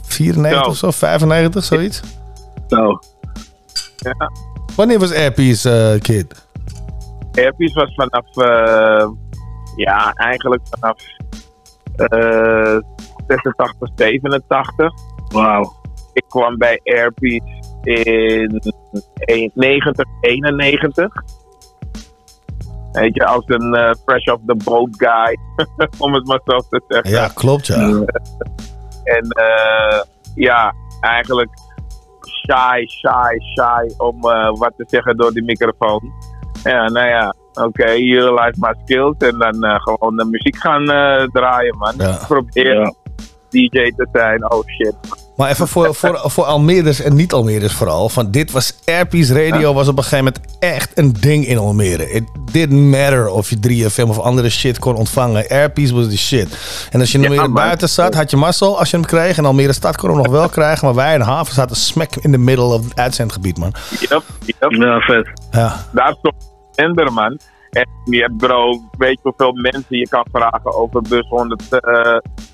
[0.01, 2.01] 94 of zo, 95, zoiets.
[2.67, 2.99] Zo.
[3.97, 4.31] Ja.
[4.81, 6.45] Wanneer was Airpiece eh, Kid?
[7.37, 9.07] Airpiece was vanaf, eh,
[9.75, 10.97] ja, eigenlijk vanaf
[11.95, 12.77] eh
[13.27, 14.93] 86, 87.
[15.29, 15.73] Wauw.
[16.13, 18.61] Ik kwam bij Airpiece in
[19.53, 21.23] 90, 91.
[22.91, 25.37] Weet je, als een eh, fresh off the boat guy.
[26.05, 27.11] om het maar zo te zeggen.
[27.11, 27.79] Ja, klopt ja.
[29.03, 30.01] En eh,
[30.35, 31.49] ja, eigenlijk
[32.45, 36.13] shy, shy, shy om eh, wat te zeggen door die microfoon.
[36.63, 41.23] Ja, nou ja, oké, utilize my skills en dan eh, gewoon de muziek gaan eh,
[41.23, 41.95] draaien, man.
[42.27, 42.93] Probeer
[43.49, 45.20] DJ te zijn, oh shit.
[45.41, 48.09] Maar even voor, voor, voor Almeerders en niet-Almeerders vooral.
[48.09, 52.11] Van dit was Airpiece Radio was op een gegeven moment echt een ding in Almere.
[52.11, 55.47] It didn't matter of je 3FM of andere shit kon ontvangen.
[55.49, 56.57] Airpiece was the shit.
[56.91, 59.37] En als je in Almere buiten zat, had je mazzel als je hem kreeg.
[59.37, 60.85] En Almere stad kon hem nog wel krijgen.
[60.85, 63.73] Maar wij in de haven zaten smack in the middle of het uitzendgebied, man.
[63.99, 64.71] Yep, yep.
[64.71, 65.31] Ja, vet.
[65.51, 65.85] Ja.
[65.91, 66.35] Daar stond
[66.75, 67.39] Ender, man.
[67.69, 71.29] En je hebt bro, weet je hoeveel mensen je kan vragen over bus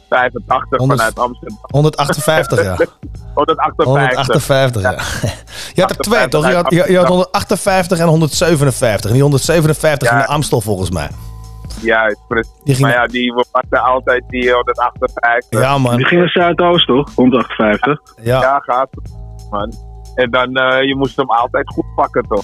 [0.10, 1.58] 185 vanuit Amsterdam.
[1.62, 2.76] 158, ja.
[3.34, 3.86] 158.
[3.86, 4.91] 158, ja.
[5.74, 6.48] Je had er twee, toch?
[6.48, 9.06] Je had, je, je had 158 en 157.
[9.10, 11.10] En die 157 in de Amstel, volgens mij.
[11.82, 12.52] Juist, precies.
[12.63, 15.60] Die ging- Maar ja, die we pakken altijd die 158.
[15.62, 15.96] Ja, man.
[15.98, 17.10] Die ging naar Zuidoost, toch?
[17.15, 18.02] 158.
[18.22, 18.89] Ja, Ja, gaat
[19.50, 19.74] man.
[20.15, 22.43] En dan, eh, je moest hem altijd goed pakken, toch?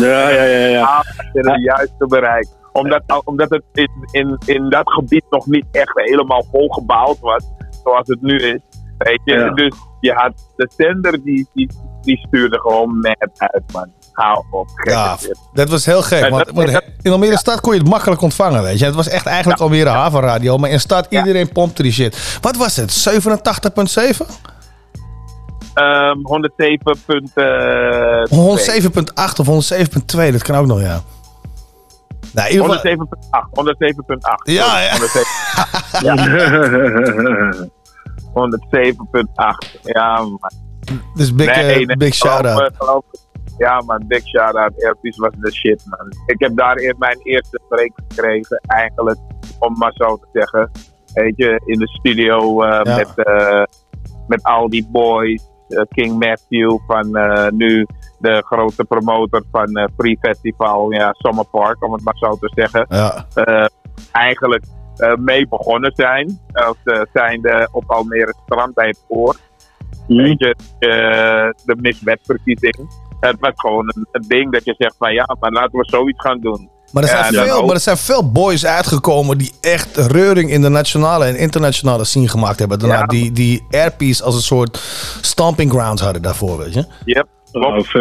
[0.00, 0.66] Ja, ja, ja.
[0.66, 0.84] ja.
[0.84, 2.46] Altijd in het juiste bereik.
[2.72, 7.44] Omdat, omdat het in, in, in dat gebied nog niet echt helemaal volgebouwd was,
[7.84, 8.60] zoals het nu is.
[8.98, 9.50] Weet je, Ja.
[9.50, 13.92] dus je had de zender die, die, die stuurde gewoon mad uit, man.
[14.12, 15.16] Hou op, Ja,
[15.52, 16.28] dat was heel gek.
[16.28, 18.84] Want, dat- want in Almere stad kon je het makkelijk ontvangen, weet je.
[18.84, 20.56] Het was echt eigenlijk Almere havenradio.
[20.58, 22.38] Maar in stad, iedereen pompte die shit.
[22.40, 22.92] Wat was het?
[22.92, 24.26] 87,7?
[25.74, 28.28] Ehm 107.2.
[28.28, 31.00] 107,8 of 107,2, dat kan ook nog, ja.
[32.34, 32.96] Nou, in ieder geval,
[33.30, 33.48] 107.8.
[33.50, 34.52] 107.8.
[34.52, 34.92] Ja, ja.
[38.32, 39.80] 107.8.
[39.92, 40.50] Ja, man.
[41.14, 42.72] dus big, eh, big shout-out.
[43.58, 44.84] Ja, man, big shout-out.
[44.84, 46.12] Airpiece was de shit, man.
[46.26, 49.18] Ik heb daar in mijn eerste break gekregen, eigenlijk,
[49.58, 50.70] om maar zo te zeggen.
[51.12, 52.82] Weet je, in de studio Ja.
[52.96, 53.62] met, eh,
[54.26, 55.42] met al die boys.
[55.72, 57.86] Eh, King Matthew van eh, nu
[58.18, 62.52] de grote promotor van eh Free Festival, ja, Summer Park, om het maar zo te
[62.54, 62.86] zeggen.
[62.88, 63.26] Ja.
[64.12, 64.64] Eigenlijk
[65.18, 66.38] mee begonnen zijn.
[66.52, 69.40] Of uh, zijnde op Almere Strand bij het Poort.
[70.06, 70.56] Weet je,
[71.64, 72.76] de miswetverkiezing.
[73.20, 76.20] Het was gewoon een, een ding dat je zegt van ja, maar laten we zoiets
[76.20, 76.70] gaan doen.
[76.92, 80.62] Maar er, zijn Ja, veel, maar er zijn veel boys uitgekomen die echt reuring in
[80.62, 82.78] de nationale en internationale scene gemaakt hebben.
[82.78, 83.06] Daarna Ja.
[83.06, 84.80] die, die airpiece als een soort
[85.20, 86.86] stomping ground hadden daarvoor, weet je.
[87.04, 87.92] Yep, klopt.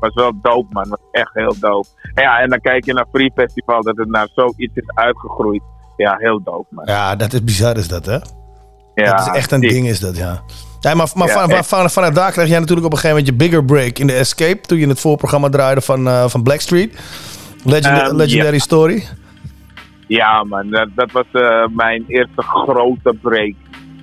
[0.00, 0.88] Was wel dope, man.
[0.88, 1.88] Was echt heel dope.
[2.14, 5.62] En ja, en dan kijk je naar Free Festival, dat het naar zoiets is uitgegroeid.
[5.96, 6.84] Ja, heel dope, man.
[6.86, 8.18] Ja, dat is bizar is dat, hè?
[8.94, 10.42] Ja, dat is echt een ding, is dat, ja.
[10.80, 13.38] Ja, maar maar Ja, van, van, vanuit daar kreeg jij natuurlijk op een gegeven moment
[13.40, 14.60] je bigger break in de Escape.
[14.60, 16.98] Toen je het voorprogramma draaide van, eh, van Blackstreet.
[17.68, 18.58] Legend, Ehm, legendary ja.
[18.60, 19.02] Story.
[20.06, 23.52] Ja, man, dat, dat was eh, mijn eerste grote break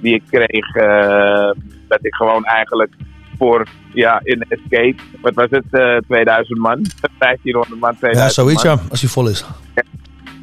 [0.02, 0.76] die ik kreeg.
[0.76, 1.52] eh,
[1.88, 2.94] dat ik gewoon eigenlijk
[3.38, 6.86] voor, ja, in Escape, wat was het, eh 2000 man,
[7.20, 8.76] 1500 man, 2000 Ja, zoiets, man.
[8.76, 8.82] ja.
[8.90, 9.46] Als hij vol is.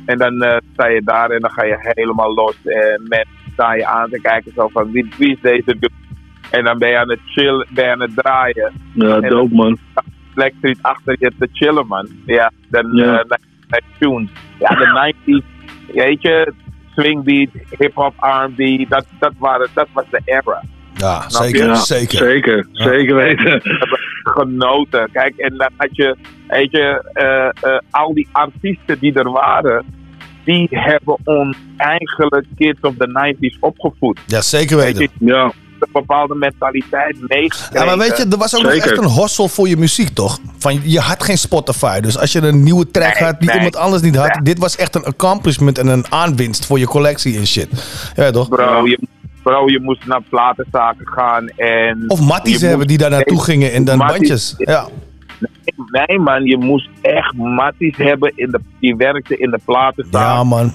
[0.05, 2.55] En dan eh, sta je daar en dan ga je helemaal los.
[2.65, 5.91] En mensen staan je aan te kijken zo van, wie, wie is deze dude?
[6.51, 8.73] En dan ben je aan het chillen, ben je aan het draaien.
[8.95, 9.79] Ja, dope, man.
[10.35, 12.09] Blackstreet achter je te chillen, man.
[12.27, 13.25] Ja, dan Ja.
[13.69, 14.29] eh, tunes.
[14.59, 14.87] Ja, de
[15.27, 15.45] 90s,
[15.95, 16.53] weet je,
[16.95, 20.63] swingbeat, hip-hop, R&B, dat, dat, waren, dat was de era.
[20.95, 22.17] Ja, zeker, Ja, zeker.
[22.19, 22.83] Zeker, Ja.
[22.85, 23.61] zeker weten.
[24.23, 25.09] Genoten.
[25.13, 26.17] Kijk, en dan had je,
[26.49, 29.85] weet je, eh, eh, al die artiesten die er waren,
[30.45, 33.09] die hebben ons eigenlijk kids of the
[33.41, 34.21] 90s opgevoed.
[34.27, 35.09] Ja, zeker weten.
[35.19, 35.53] Ja.
[35.83, 37.79] Een bepaalde mentaliteit meegekregen.
[37.79, 40.39] Ja, maar weet je, er was ook nog echt een hossel voor je muziek, toch?
[40.59, 42.01] Van, je had geen Spotify.
[42.01, 43.57] Dus als je een nieuwe track had die nee.
[43.57, 44.41] iemand anders niet had...
[44.43, 47.69] Dit was echt een accomplishment en een aanwinst voor je collectie en shit.
[48.17, 48.49] Ja, toch?
[48.49, 48.99] Bro, je,
[49.43, 52.05] bro, je moest naar platenzaken gaan en...
[52.07, 54.55] Of matties hebben die daar naartoe gingen en dan Matties- bandjes.
[54.57, 54.89] Ja.
[55.39, 60.23] Nee, nee, man, je moest echt matties hebben in de, die werkten in de platenzaak.
[60.23, 60.75] Ja, man.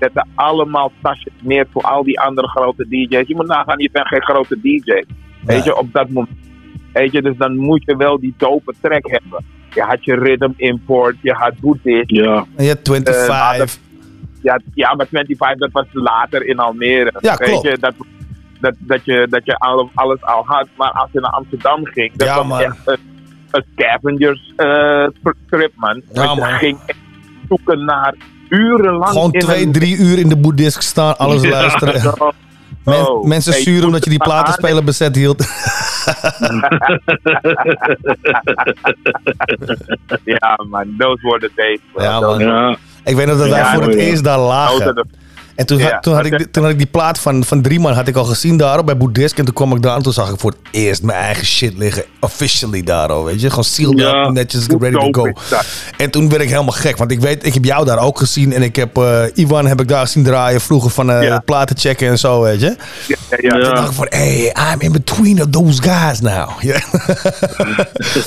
[0.00, 3.28] Zetten allemaal tasjes neer voor al die andere grote DJ's.
[3.28, 5.04] Je moet nagaan, je bent geen grote DJ.
[5.44, 6.36] Weet je, op dat moment.
[6.92, 9.44] Weet je, dus dan moet je wel die dope track hebben.
[9.74, 12.10] Je had je Rhythm Import, je had Boeddhist.
[12.10, 12.44] Ja.
[12.56, 13.78] En je had 25.
[14.42, 17.12] ja, ja, maar 25, dat was later in Almere.
[17.20, 17.62] Ja, Weet klopt.
[17.66, 17.94] je, dat,
[18.60, 20.66] dat, dat je, dat je al- alles al had.
[20.76, 22.60] Maar als je naar Amsterdam ging, dat Ja, was man.
[22.60, 22.98] echt een,
[23.50, 25.06] een scavengers eh,
[25.46, 26.02] trip, man.
[26.12, 26.50] Ja, Want je man.
[26.58, 26.98] ging echt
[27.48, 28.14] zoeken naar
[28.50, 32.00] urenlang Gewoon in twee, een- drie uur in de boeddhisk staan, alles Ja, luisteren.
[32.84, 33.22] Men- Zo.
[33.22, 35.38] mensen Hey, je omdat je die er platenspeler bezet hield.
[40.24, 41.78] ja, man, those were the days.
[41.92, 42.02] bro.
[42.02, 42.48] Ja, Those man.
[42.66, 45.08] were- Ik weet nog dat wij Ja, voor het eerst daar lagen.
[45.60, 47.62] En toen, Ja, had, toen, had ik, die- toen had ik die plaat van, van
[47.62, 49.38] Drieman had ik al gezien daar bij Boeddhisk.
[49.38, 51.78] En toen kwam ik daar en toen zag ik voor het eerst mijn eigen shit
[51.78, 52.04] liggen.
[52.20, 53.48] Officially daar al, weet je.
[53.48, 55.32] Gewoon sealed Ja, up, netjes, ready to go.
[55.96, 56.96] En toen werd ik helemaal gek.
[56.96, 58.52] Want ik weet, ik heb jou daar ook gezien.
[58.52, 62.08] En ik heb eh, Ivan heb ik daar zien draaien vroeger van eh platen checken
[62.08, 62.76] en zo, weet je.
[63.06, 66.48] Ja, ja, Toen dacht ik van, hey, I'm in between of those guys now.
[66.70, 66.78] Ja.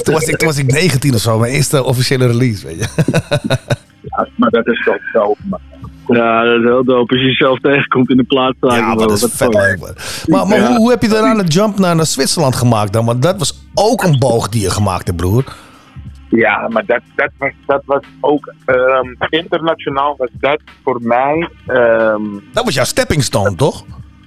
[0.03, 2.87] toen, was ik, toen was ik 19 of zo, mijn eerste officiële release, weet je.
[4.01, 5.59] Ja, maar dat is toch man.
[6.07, 7.11] Ja, dat is heel dope.
[7.13, 8.55] Als je jezelf tegenkomt in de plaats.
[8.59, 9.79] Ja, maar dat is vet leuk.
[10.27, 10.67] Maar, maar Ja.
[10.67, 13.05] hoe, hoe heb je daarna de jump naar, naar Zwitserland gemaakt dan?
[13.05, 15.43] Want dat was ook een boog die je gemaakt hebt, broer.
[16.29, 21.47] Ja, maar dat, dat, was, dat was ook ehm, internationaal was dat voor mij.
[21.67, 22.21] ehm,
[22.53, 23.83] Dat was jouw stepping stone, toch?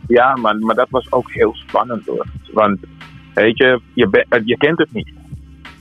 [0.08, 2.26] ja, man, maar dat was ook heel spannend hoor.
[2.52, 2.78] Want
[3.34, 5.10] weet je, je, je kent het niet.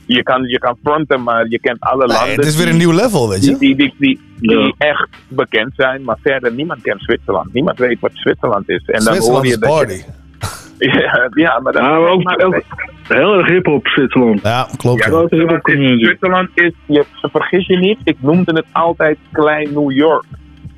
[0.06, 2.34] Je kan, je kan fronten, maar je kent alle Nee, landen.
[2.36, 3.58] het is weer een nieuw level, weet Die, je.
[3.58, 4.72] die, die, die, die Ja.
[4.78, 7.52] echt bekend zijn, maar verder niemand kent Zwitserland.
[7.52, 8.82] Niemand weet wat Zwitserland is.
[8.86, 10.04] En dan Zwitserland hoor je is dat je-
[10.78, 12.62] ja, ja, maar dat Ja, maar ook, ook
[13.08, 14.40] heel erg hip-hop Zwitserland.
[14.42, 15.04] Ja, klopt.
[15.04, 15.10] Ja,
[15.98, 16.00] is.
[16.06, 20.24] Zwitserland is, je, vergis je niet, ik noemde het altijd klein New York.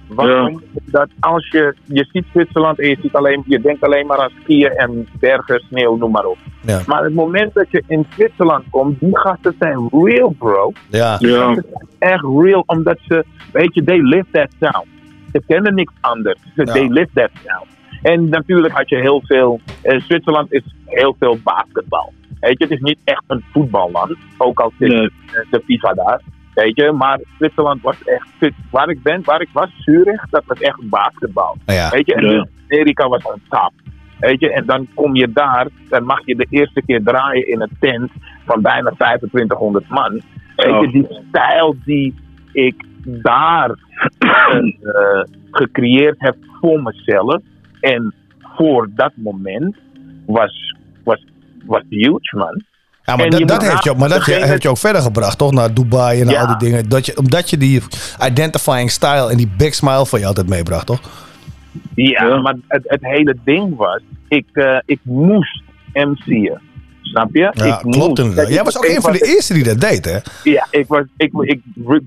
[0.08, 0.62] Waarom?
[0.84, 4.30] Dat als je, je ziet Zwitserland en je, ziet alleen, je denkt alleen maar aan
[4.42, 6.38] skiën en bergen, sneeuw, noem maar op.
[6.62, 6.80] Ja.
[6.86, 10.72] Maar het moment dat je in Zwitserland komt, die gasten zijn real, bro.
[10.88, 11.16] Ja.
[11.16, 14.86] Die gasten zijn echt real, omdat ze, weet je, they live that sound.
[15.32, 16.38] Ze kennen niks anders.
[16.54, 16.72] Ze Ja.
[16.72, 17.66] They live that sound.
[18.02, 22.12] En natuurlijk had je heel veel, eh, Zwitserland is heel veel basketbal.
[22.40, 25.10] Weet je, het is niet echt een voetballand, ook al zit
[25.50, 26.20] de FIFA daar.
[26.64, 30.60] Weet je, maar Zwitserland was echt, waar ik ben, waar ik was, Zurich, dat was
[30.60, 31.56] echt basketbal.
[31.66, 31.90] Ja.
[31.90, 32.28] Weet je, en Ja.
[32.28, 33.72] dus Amerika was on top.
[34.18, 37.60] Weet je, en dan kom je daar, dan mag je de eerste keer draaien in
[37.60, 38.10] een tent
[38.44, 40.20] van bijna 2500 man.
[40.56, 42.14] Weet je, die stijl die
[42.52, 43.70] ik daar
[44.18, 47.42] eh, gecreëerd heb voor mezelf
[47.80, 49.76] en voor dat moment
[50.26, 51.24] was, was,
[51.66, 52.62] was huge, man.
[53.08, 55.02] Ja, maar En dat, je dat heeft je, ook- maar dat heeft je ook verder
[55.02, 55.52] gebracht, toch?
[55.52, 56.40] Naar Dubai en Ja.
[56.40, 56.88] al die dingen.
[56.88, 57.82] Dat je, omdat je die
[58.26, 61.00] identifying style en die big smile van je altijd meebracht, toch?
[61.94, 66.60] Ja, maar het, het hele ding was, ik, eh, ik moest MC'en.
[67.02, 67.50] Snap je?
[67.54, 68.48] Ja, ik klopt inderdaad.
[68.48, 70.18] Jij was ook een van de eerste die dat deed, hè?
[70.50, 71.60] Ja, ik was, ik, ik,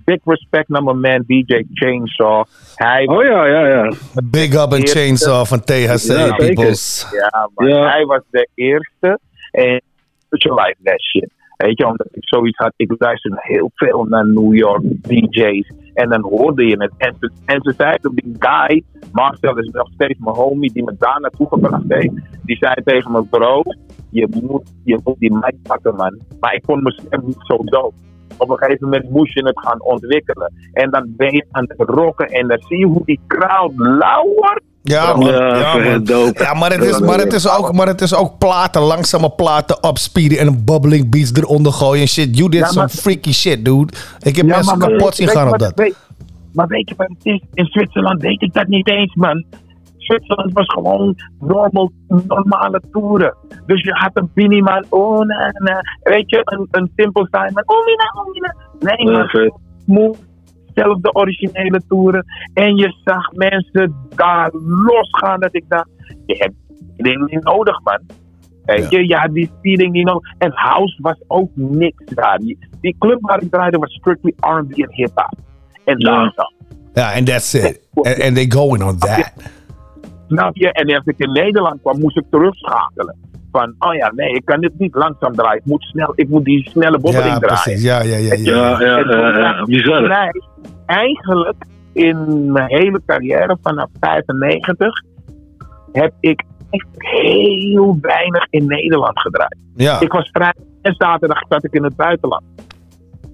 [0.05, 2.43] big respect naar mijn man DJ Chainsaw.
[2.75, 3.91] Hij Oh ja, ja, ja.
[4.23, 7.07] Big up and Eerste- chainsaw van THC, peoples.
[7.11, 7.89] Ja, maar Ja.
[7.89, 9.19] hij was de eerste.
[9.51, 9.81] En
[10.83, 11.31] that shit.
[11.57, 15.71] Weet je, omdat ik zoiets had, ik luisterde heel veel naar New York DJ's.
[15.93, 16.91] En dan hoorde je het.
[16.97, 17.15] En
[17.45, 21.47] en ze zeiden, die guy, Marcel is nog steeds mijn homie die me daar naartoe
[21.47, 22.13] gebracht heeft.
[22.43, 23.61] Die zei tegen me, bro,
[24.09, 26.19] je moet, je moet die mic pakken, man.
[26.39, 27.93] Maar ik vond mijn stem niet zo dood.
[28.37, 30.53] Op een gegeven moment moest je het gaan ontwikkelen.
[30.73, 34.35] En dan ben je aan het rocken en dan zie je hoe die crowd lauw.
[34.83, 35.15] Ja.
[36.33, 39.87] Ja, maar het, is, maar, het is ook, maar het is ook platen, langzame platen
[39.87, 42.37] upspeeden en een bubbling beats eronder gooien en shit.
[42.37, 43.93] You did Ja, some maar- freaky shit, dude.
[44.19, 45.71] Ik heb Ja, mensen maar kapot zien gaan op dat.
[45.75, 45.95] weet-
[46.53, 47.41] maar weet je wat het is?
[47.53, 49.43] In Zwitserland weet ik dat niet eens, man.
[49.97, 53.35] Zwitserland was gewoon normal, normale toeren.
[53.65, 55.79] Dus je had een Biniman, oh na na.
[56.03, 58.55] Weet je, een, een Simple Simon, oh mina, oh mina.
[58.79, 59.49] Nee, Ja,
[59.85, 60.15] man.
[60.73, 62.25] Zelf de originele toeren.
[62.53, 64.51] En je zag mensen daar
[64.85, 65.89] losgaan dat ik dacht,
[66.25, 67.99] je hebt die ding niet nodig, man.
[68.65, 70.33] Weet je, ja, die feeling niet nodig.
[70.37, 72.37] En house was ook niks daar.
[72.81, 75.39] Die, club waar ik draaide was strictly R&B en hip-hop.
[75.83, 76.53] En danszaal.
[76.93, 77.81] Ja, and that's it.
[77.93, 79.33] And, and they going on that.
[80.27, 80.71] Snap je?
[80.71, 83.15] En als ik in Nederland kwam, moest ik terugschakelen.
[83.51, 85.57] Van, oh ja, nee, ik kan dit niet langzaam draaien.
[85.59, 87.61] Ik moet, snel, ik moet die snelle bobbeling Ja, draaien.
[87.63, 87.83] precies.
[87.83, 88.33] Ja, ja, ja.
[88.33, 88.79] ja.
[88.79, 89.63] Ja, ja,
[90.07, 90.31] ja,
[90.85, 91.55] Eigenlijk
[91.93, 95.03] in mijn hele carrière vanaf 95
[95.91, 99.57] heb ik echt heel weinig in Nederland gedraaid.
[99.75, 99.99] Ja.
[99.99, 102.43] Ik was vrijdag en zaterdag zat ik in het buitenland.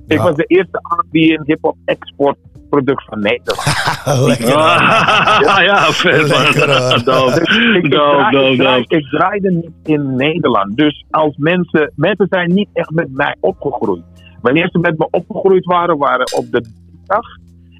[0.08, 0.24] Ik Ja.
[0.24, 0.80] was de eerste
[1.12, 2.38] en hip-hop export
[2.70, 3.66] product van Nederland.
[4.28, 4.48] Lekker.
[4.48, 6.48] Ja, ja, vet man.
[8.88, 10.78] Ik, draaide niet in Nederland.
[10.78, 14.04] Dus als mensen, mensen zijn niet echt met mij opgegroeid.
[14.42, 16.66] Wanneer ze met me opgegroeid waren, waren op de
[17.06, 17.26] dag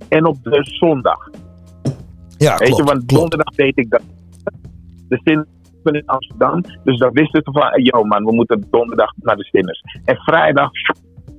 [0.10, 1.30] en op de zondag.
[2.38, 2.92] Ja, Weet je, klopt.
[2.92, 4.02] want donderdag deed ik dat.
[5.08, 5.46] De zin
[5.84, 6.62] in Amsterdam.
[6.84, 9.82] Dus dan wisten ze van, yo man, we moeten donderdag naar de Sinners.
[10.06, 10.70] En vrijdag,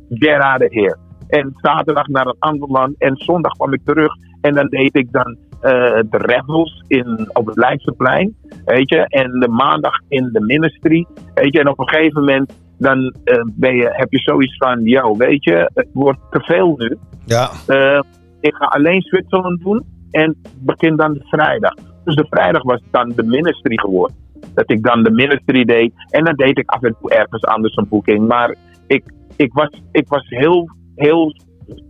[0.08, 0.96] get out of here.
[1.28, 2.94] En zaterdag naar een ander land.
[2.98, 4.12] En zondag kwam ik terug.
[4.40, 5.70] En dan deed ik dan eh,
[6.10, 8.36] de Rebels in, op het Leidseplein.
[8.64, 11.06] Weet je, en de maandag in de ministry.
[11.34, 14.82] Weet je, en op een gegeven moment dan eh, ben je, heb je zoiets van,
[14.82, 16.96] yo, weet je, het wordt te veel nu.
[17.24, 17.50] Ja.
[17.66, 18.00] Eh,
[18.40, 21.74] ik ga alleen Zwitserland doen en begin dan de vrijdag.
[22.04, 24.16] Dus de vrijdag was dan de ministry geworden.
[24.54, 27.76] Dat ik dan de ministry deed en dan deed ik af en toe ergens anders
[27.76, 28.28] een boeking.
[28.28, 28.54] Maar
[28.86, 29.04] ik,
[29.36, 31.34] ik, was, ik was heel, heel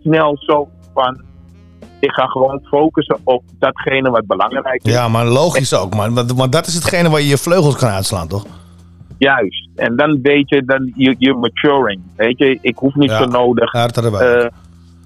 [0.01, 1.21] snel zo van,
[1.99, 4.91] ik ga gewoon focussen op datgene wat belangrijk is.
[4.93, 6.13] Ja, maar logisch ook, man.
[6.35, 8.45] Want, dat is hetgene waar je je vleugels kan uitslaan, toch?
[9.17, 9.69] Juist.
[9.75, 12.01] En dan weet je, dan je, je maturing.
[12.15, 13.17] Weet je, ik hoef niet Ja.
[13.17, 14.45] zo nodig eh,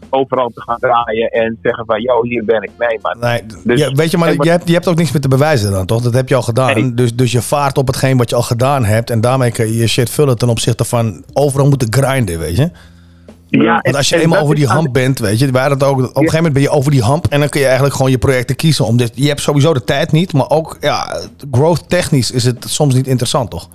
[0.10, 2.72] overal te gaan draaien en zeggen van, yo, hier ben ik.
[2.80, 3.20] Nee, man.
[3.20, 5.72] Nee, Dus- ja, weet je, maar je hebt, je hebt ook niks meer te bewijzen
[5.72, 6.02] dan, toch?
[6.02, 6.96] Dat heb je al gedaan.
[6.96, 9.10] Dus, dus je vaart op hetgeen wat je al gedaan hebt.
[9.10, 12.70] En daarmee kan je je shit vullen ten opzichte van overal moeten grinden, weet je?
[13.62, 15.84] Ja, Want als je en eenmaal dat over die hamp bent, weet je, hadden het
[15.84, 17.96] ook, op een gegeven moment ben je over die hamp en dan kun je eigenlijk
[17.96, 18.86] gewoon je projecten kiezen.
[18.86, 22.66] Om dit, je hebt sowieso de tijd niet, maar ook ja, growth technisch is het
[22.68, 23.70] soms niet interessant, toch?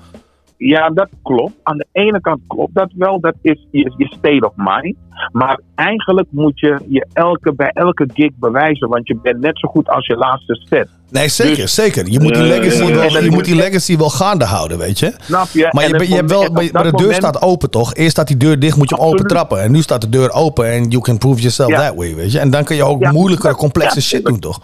[0.58, 1.52] Ja, dat klopt.
[1.62, 3.20] Aan de ene kant klopt dat wel.
[3.20, 4.96] Dat is je, je state of mind.
[5.32, 8.88] Maar eigenlijk moet je je elke, bij elke gig bewijzen.
[8.88, 10.88] Want je bent net zo goed als je laatste set.
[11.10, 12.10] Nee, zeker, Dus- zeker.
[12.10, 15.12] Je moet die Ja, legacy, wel, je moet die legacy wel gaande houden, weet je?
[15.20, 15.68] Snap je?
[15.70, 17.94] Maar, je, je hebt wel, maar, maar de deur moment- staat open, toch?
[17.94, 19.62] Eerst staat die deur dicht, moet je hem open trappen.
[19.62, 21.86] En nu staat de deur open en you can prove yourself Ja.
[21.86, 22.38] that way, weet je?
[22.38, 24.60] En dan kun je ook Ja, moeilijkere, dat- complexe ja, shit doen, toch?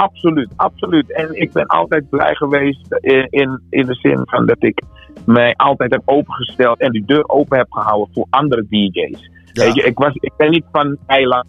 [0.00, 1.12] Absoluut, absoluut.
[1.12, 4.82] En ik ben altijd blij geweest in, in, in de zin van dat ik
[5.26, 9.30] mij altijd heb opengesteld en die deur open heb gehouden voor andere DJ's.
[9.52, 11.46] Weet je, ik, was, ik ben niet van eiland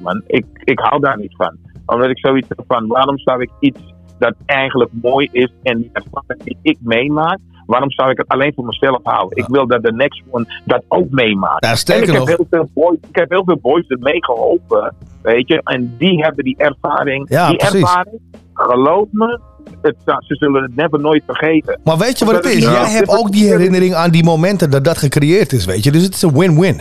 [0.00, 0.22] man.
[0.26, 1.56] Ik, ik hou daar niet van.
[1.86, 3.80] Omdat ik zoiets heb van, waarom zou ik iets
[4.18, 7.38] dat eigenlijk mooi is en die ervaring die ik meemaak,
[7.68, 9.38] waarom zou ik het alleen voor mezelf houden?
[9.38, 11.64] Ik wil dat de next one dat ook meemaakt.
[11.64, 14.24] Ja, sterker en ik nog- heb, heel veel boys, ik heb heel veel boys ermee
[14.24, 15.60] geholpen, weet je.
[15.64, 17.26] En die hebben die ervaring.
[17.30, 17.74] Ja, die precies.
[17.80, 18.20] ervaring,
[18.54, 19.40] geloof me,
[19.82, 21.80] het, ze zullen het never nooit vergeten.
[21.84, 22.64] Maar weet je wat het is?
[22.64, 22.70] ja.
[22.72, 25.90] Jij hebt ook die herinnering aan die momenten dat dat gecreëerd is, weet je?
[25.92, 26.80] Dus het is een win-win.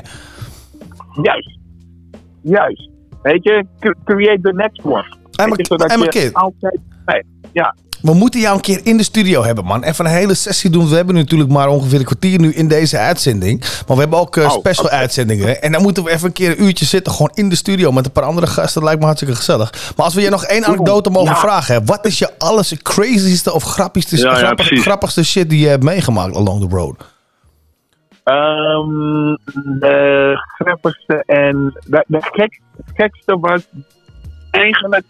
[1.22, 1.58] Juist.
[2.42, 2.90] Juist.
[3.22, 5.16] Weet je, cre- create the next one.
[5.36, 6.34] En Weet je, zodat en mijn je kid.
[6.34, 6.80] altijd...
[7.06, 7.76] Nee, ja.
[8.02, 9.84] We moeten jou een keer in de studio hebben, man.
[9.84, 10.90] Even een hele sessie doen.
[10.90, 13.60] We hebben natuurlijk maar ongeveer een kwartier nu in deze uitzending.
[13.60, 15.62] Maar we hebben ook Oh, special uitzendingen.
[15.62, 17.14] En dan moeten we even een keer een uurtje zitten.
[17.14, 18.74] Gewoon in de studio met een paar andere gasten.
[18.74, 19.94] Dat lijkt me hartstikke gezellig.
[19.96, 21.40] Maar als we je nog één anekdote mogen ja.
[21.40, 21.74] vragen.
[21.76, 25.84] Hè, wat is je alles crazyste of grappigste, Ja, grappig- grappigste shit die je hebt
[25.84, 26.96] meegemaakt along the road?
[28.24, 29.36] Ehm,
[29.80, 32.22] de grappigste en de,
[32.94, 33.62] gekste was
[34.52, 35.06] eigenlijk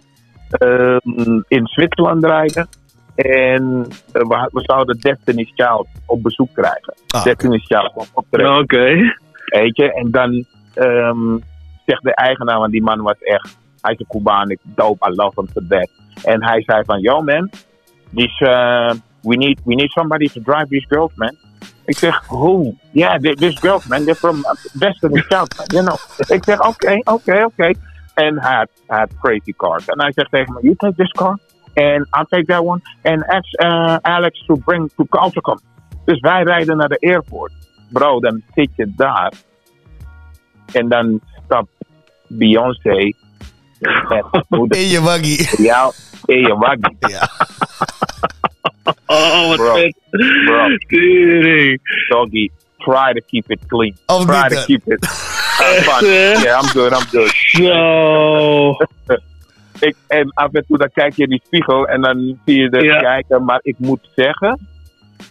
[1.48, 2.68] in Zwitserland rijden.
[3.16, 6.94] En eh, we, we zouden Destiny's Child op bezoek krijgen.
[7.08, 8.58] Ah, Destiny's Child kwam optreden.
[8.58, 9.16] Oké.
[9.46, 11.38] Weet je, en dan ehm,
[11.86, 15.16] zegt de eigenaar, want die man was echt, hij is een Cubaan, ik dope, I
[15.16, 15.90] love him to death.
[16.24, 17.50] En hij zei van, yo man,
[18.16, 18.92] this, uh,
[19.22, 21.36] we, need, we need somebody to drive these girls man.
[21.86, 22.74] Ik zeg, who?
[22.92, 24.42] Yeah, th- these girls man, they're from
[24.74, 25.98] Destiny's Child you know.
[26.28, 27.72] Ik zeg, oké, oké, oké.
[28.26, 29.86] Hij had, had crazy cars.
[29.86, 31.38] En hij zegt tegen me, you take this car?
[31.74, 32.82] And I'll take that one.
[33.04, 35.60] And ask uh, Alex to bring to Caltecum.
[36.06, 37.52] Dus wij rijden naar de airport.
[37.90, 39.34] Bro, dan zit je daar.
[40.74, 41.70] En dan stapt
[42.28, 42.98] Beyoncé.
[44.68, 45.64] In je waggie.
[45.64, 45.92] Ja,
[46.26, 46.98] in je waggie.
[47.10, 47.30] Ja.
[49.06, 49.74] Oh, wat Bro.
[49.74, 49.98] vet.
[50.46, 50.68] Bro.
[52.08, 52.50] Doggy,
[52.92, 53.96] try to keep it clean.
[54.08, 55.04] Oh, try to keep it
[55.62, 56.04] uh, fun.
[56.44, 57.32] Yeah, I'm good, I'm good.
[57.52, 58.76] Zo.
[59.88, 62.70] ik, en af en toe dan kijk je in die spiegel en dan zie je
[62.70, 63.00] er Ja.
[63.00, 63.44] kijken.
[63.46, 64.68] Maar ik moet zeggen,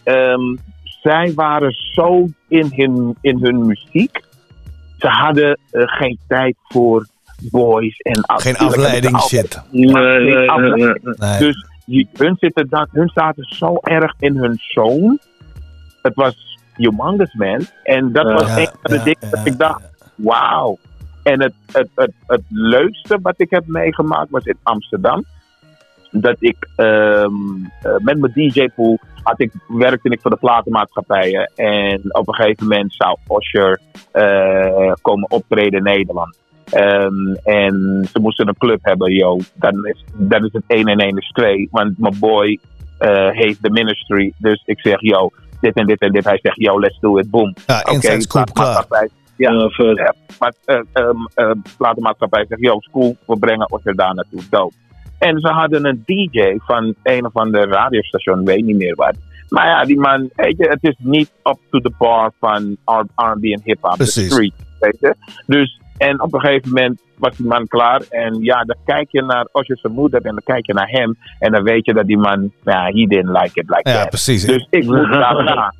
[0.03, 0.55] ehm,
[1.01, 4.21] zij waren zo in hun, in hun muziek.
[4.97, 7.07] Ze hadden eh, geen tijd voor
[7.51, 9.61] boys en Geen afleiding shit.
[9.71, 10.99] Nee, geen nee, nee, afleiding.
[11.03, 11.29] nee.
[11.29, 11.39] Nee.
[11.39, 15.19] Dus die, hun, zitten dat, hun zaten zo erg in hun zone.
[16.01, 16.46] Het was
[16.77, 17.65] humongous, man.
[17.83, 19.81] En dat was Ja, een van de ja, dingen ja, dat ik dacht,
[20.15, 20.77] wauw.
[21.23, 25.25] En het, het, het, het leukste wat ik heb meegemaakt was in Amsterdam.
[26.11, 27.33] Dat ik ehm,
[27.81, 31.51] eh, met mijn DJ-pool had ik, werkte ik voor de platenmaatschappijen.
[31.55, 33.79] En op een gegeven moment zou Osher
[34.11, 36.37] eh, komen optreden in Nederland.
[36.69, 39.39] Ehm, en ze moesten een club hebben, yo.
[39.53, 41.67] Dan is, dan is het 1 en 1 is 2.
[41.71, 42.59] Want mijn boy
[42.97, 44.33] eh, heeft de ministry.
[44.37, 45.29] Dus ik zeg, yo,
[45.61, 46.23] dit en dit en dit.
[46.23, 47.53] Hij zegt, yo, let's do it, boom.
[47.65, 48.53] Ja, inside scoop, klaar.
[48.53, 49.97] platenmaatschappij- Ja, Ja, vet.
[49.97, 54.73] ja, maar uh, um, uh, platenmaatschappij zegt, yo, school, we brengen Osher daar naartoe, dope.
[55.19, 59.15] En ze hadden een DJ van een of ander radiostation, weet niet meer wat.
[59.49, 63.43] Maar ja, die man, weet je, het is niet up to the bar van R&B
[63.43, 64.31] en hip-hop, de Precies.
[64.33, 65.15] street, weet je.
[65.45, 68.01] Dus En op een gegeven moment was die man klaar.
[68.09, 70.89] En ja, dan kijk je naar, als je zijn moeder en dan kijk je naar
[70.89, 71.17] hem.
[71.39, 74.09] En dan weet je dat die man, ja, he didn't like it like Ja, that.
[74.09, 74.45] precies.
[74.45, 75.73] Dus ik moet daarna.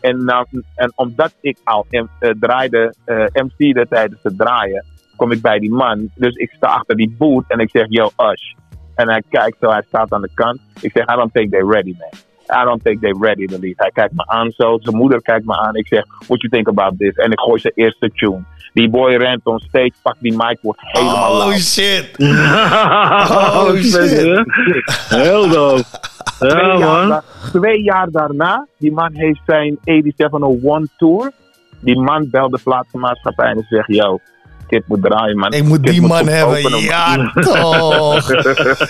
[0.00, 4.84] En, nou, en omdat ik al eh, draaide, eh MC'de tijdens het draaien,
[5.16, 6.10] kom ik bij die man.
[6.14, 8.52] Dus ik sta achter die boot en ik zeg, yo, Ush.
[8.94, 10.60] En hij kijkt zo, hij staat aan de kant.
[10.80, 12.10] Ik zeg, I don't think they ready, man.
[12.50, 13.74] I don't think they ready to leave.
[13.76, 15.74] Hij kijkt me aan zo, zijn moeder kijkt me aan.
[15.76, 17.14] Ik zeg, what you think about this?
[17.14, 18.44] En ik gooi zijn eerste tune.
[18.72, 22.10] Die boy rent on stage, pakt die mic, wordt helemaal Oh shit.
[22.18, 24.44] Oh, shit.
[25.08, 25.48] Heel.
[26.38, 27.20] Twee, Ja, jaar man.
[27.52, 31.32] twee jaar daarna, die man heeft zijn 8701 tour.
[31.80, 34.18] Die man belt de platenmaatschappij en zegt, yo,
[34.86, 35.52] Moet draaien, man.
[35.52, 36.56] Ik moet die man hebben.
[36.58, 36.80] openen, man.
[36.82, 38.30] Ja, toch.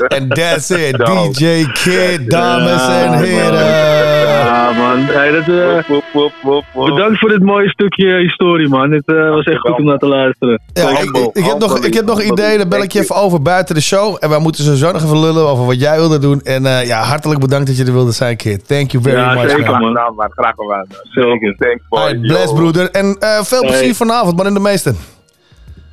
[0.09, 0.97] En that's it.
[0.97, 3.65] DJ Kid, dames en heren.
[3.67, 4.99] Ja, man.
[5.05, 8.91] Hey, dat, eh, bedankt voor dit mooie stukje historie, man.
[8.91, 10.61] Het eh, was echt goed om naar te luisteren.
[10.73, 13.01] Ja, ik, ik, ik heb nog, ik heb nog een idee, daar bel ik je
[13.01, 14.17] even over buiten de show.
[14.21, 16.41] En wij moeten sowieso nog even lullen over wat jij wilde doen.
[16.41, 18.69] En eh, ja, hartelijk bedankt dat je er wilde zijn, Kid.
[18.69, 19.81] Thank you very Ja, much, zeker, man.
[19.81, 19.93] man.
[19.93, 20.31] Nou, man.
[20.31, 20.87] Graag gedaan.
[20.89, 20.99] man.
[21.25, 21.55] Zeker.
[21.59, 22.19] Thanks, boy.
[22.21, 22.91] Bless, broeder.
[22.91, 23.71] En eh, veel Hey.
[23.71, 24.95] plezier vanavond, man, in de meeste.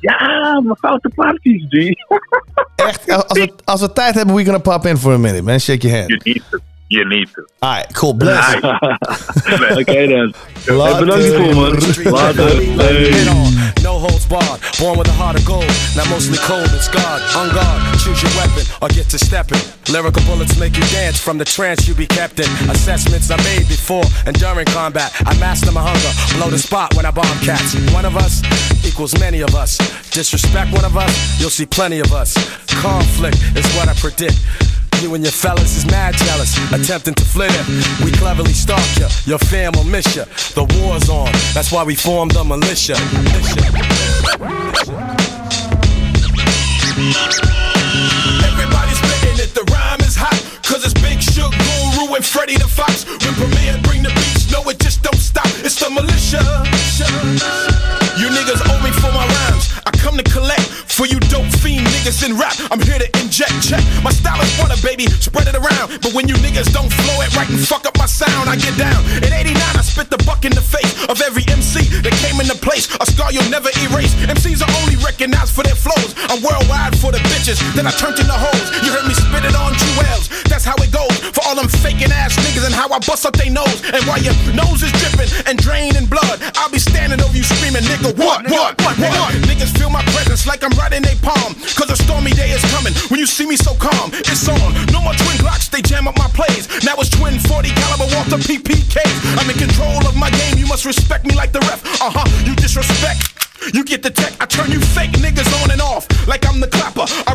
[0.04, 1.90] Ja, mijn foute parties, G.
[2.76, 5.60] Echt, als we, als we tijd hebben, we gonna pop in for a minute, man.
[5.60, 6.08] Shake your hand.
[6.08, 6.58] You need to.
[6.90, 7.46] You need to.
[7.62, 8.12] Alright, cool.
[8.12, 8.56] Bless.
[8.62, 10.32] okay then.
[10.68, 10.94] Later.
[10.94, 12.76] Hey, bedankt man.
[12.76, 13.82] Later.
[13.82, 15.64] No holds barred, born with a heart of gold.
[15.96, 17.22] Not mostly cold and scarred.
[17.36, 19.60] On guard, choose your weapon or get to stepping.
[19.92, 22.48] Lyrical bullets make you dance from the trance you be kept in.
[22.68, 25.12] Assessments I made before and during combat.
[25.24, 27.74] I master my hunger, blow the spot when I bomb cats.
[27.92, 28.42] One of us
[28.84, 29.78] equals many of us.
[30.10, 32.36] Disrespect one of us, you'll see plenty of us.
[32.80, 34.36] Conflict is what I predict.
[35.04, 37.50] You and your fellas is mad jealous, attempting to flare.
[38.02, 40.24] We cleverly stalk you, your fam will miss you.
[40.56, 42.96] The war's on, that's why we formed the militia.
[48.48, 50.40] Everybody's spitting it, the rhyme is hot.
[50.64, 53.04] Cause it's Big Shook, Guru, and Freddy the Fox.
[53.04, 55.44] When Premier bring the beats, no, it just don't stop.
[55.60, 56.40] It's the militia.
[58.16, 59.68] You niggas owe me for my rhymes.
[59.84, 62.52] I come to collect for you dope fiend niggas in rap.
[62.70, 63.80] I'm here to inject, check.
[64.04, 66.04] My style is water, baby, spread it around.
[66.04, 68.76] But when you niggas don't flow it right and fuck up my sound, I get
[68.76, 69.00] down.
[69.24, 72.56] In 89, I spit the buck in the face of every MC that came into
[72.60, 72.92] place.
[73.00, 74.12] A scar you'll never erase.
[74.20, 76.12] MCs are only recognized for their flows.
[76.28, 78.68] I'm worldwide for the bitches, then I turned into hoes.
[78.84, 79.63] You heard me spit it on
[82.84, 83.80] how I bust up they nose.
[83.88, 87.80] And while your nose is dripping and draining blood, I'll be standing over you screaming,
[87.88, 89.32] nigga, what, what, what, what?
[89.48, 91.56] Niggas feel my presence like I'm right in they palm.
[91.80, 92.92] Cause a stormy day is coming.
[93.08, 94.68] When you see me so calm, it's on.
[94.92, 96.68] No more twin Glocks, they jam up my plays.
[96.84, 99.16] Now it's twin 40 caliber Walter PPKs.
[99.40, 101.80] I'm in control of my game, you must respect me like the ref.
[102.04, 103.32] Uh huh, you disrespect.
[103.72, 106.68] You get the tech, I turn you fake niggas on and off like I'm the
[106.68, 107.08] clapper.
[107.24, 107.32] I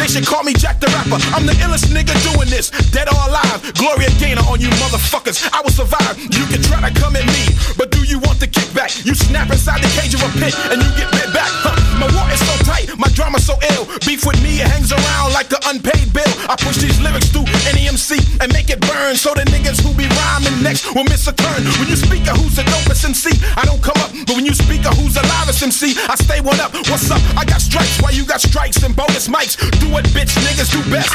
[0.00, 1.20] they should call me Jack the Rapper.
[1.36, 3.60] I'm the illest nigga doing this, dead or alive.
[3.76, 5.44] Gloria Gaynor on you motherfuckers.
[5.52, 6.16] I will survive.
[6.32, 9.04] You can try to come at me, but do you want the kickback?
[9.04, 11.52] You snap inside the cage of a pit and you get bit back.
[11.60, 11.76] Huh.
[12.00, 13.84] My war is so tight, my drama so ill.
[14.08, 16.32] Beef with me, it hangs around like an unpaid bill.
[16.48, 19.92] I push these lyrics through any MC and make it burn so the niggas who
[19.92, 21.60] be rhyming next will miss a turn.
[21.76, 24.56] When you speak of who's the dopest MC, I don't come up, but when you
[24.56, 26.72] speak of who's the loudest MC, I stay one up.
[26.88, 27.20] What's up?
[27.36, 28.00] I got strikes.
[28.00, 29.60] Why you got strikes and bonus mics.
[29.84, 31.12] Do what bitch niggas do best.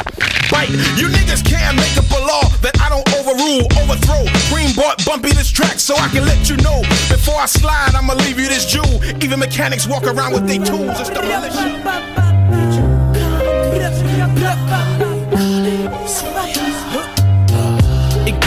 [0.53, 0.69] Bite.
[1.01, 4.29] You niggas can't make up a law that I don't overrule, overthrow.
[4.53, 6.85] Green bought bumpy this track so I can let you know.
[7.09, 9.01] Before I slide, I'ma leave you this jewel.
[9.25, 10.93] Even mechanics walk around with their tools.
[11.01, 11.09] It's
[11.95, 12.03] Blah,
[14.35, 14.84] blah, blah.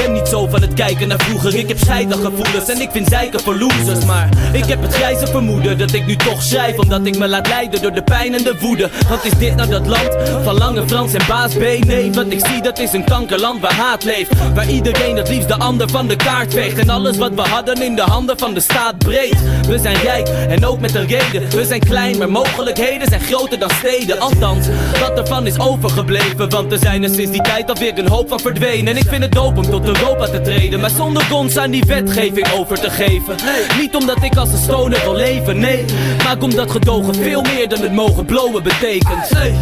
[0.02, 1.54] Ben niet zo van het kijken naar vroeger.
[1.54, 4.04] Ik heb gevoelens en ik vind zeiken voor losers.
[4.04, 7.48] Maar ik heb het grijze vermoeden dat ik nu toch schrijf Omdat ik me laat
[7.48, 8.90] leiden door de pijn en de woede.
[9.08, 11.84] Wat is dit nou dat land van Lange Frans en Baas B?
[11.84, 14.32] Nee, wat ik zie dat is een kankerland waar haat leeft.
[14.54, 16.78] Waar iedereen het liefst de ander van de kaart veegt.
[16.78, 19.36] En alles wat we hadden in de handen van de staat breed
[19.68, 21.50] We zijn rijk en ook met een reden.
[21.50, 24.20] We zijn klein, maar mogelijkheden zijn groter dan steden.
[24.20, 24.66] Althans,
[25.00, 26.50] wat ervan is overgebleven.
[26.50, 28.86] Want er zijn er sinds die tijd alweer een hoop van verdwenen.
[28.86, 30.80] En ik vind het dope om tot Europa te treden.
[30.80, 33.34] Maar zonder ons aan die wetgeving over te geven.
[33.78, 35.84] Niet omdat ik als een stoner wil leven, nee.
[36.24, 39.28] Maar omdat gedogen veel meer dan het mogen blowen betekent.
[39.28, 39.54] Hey,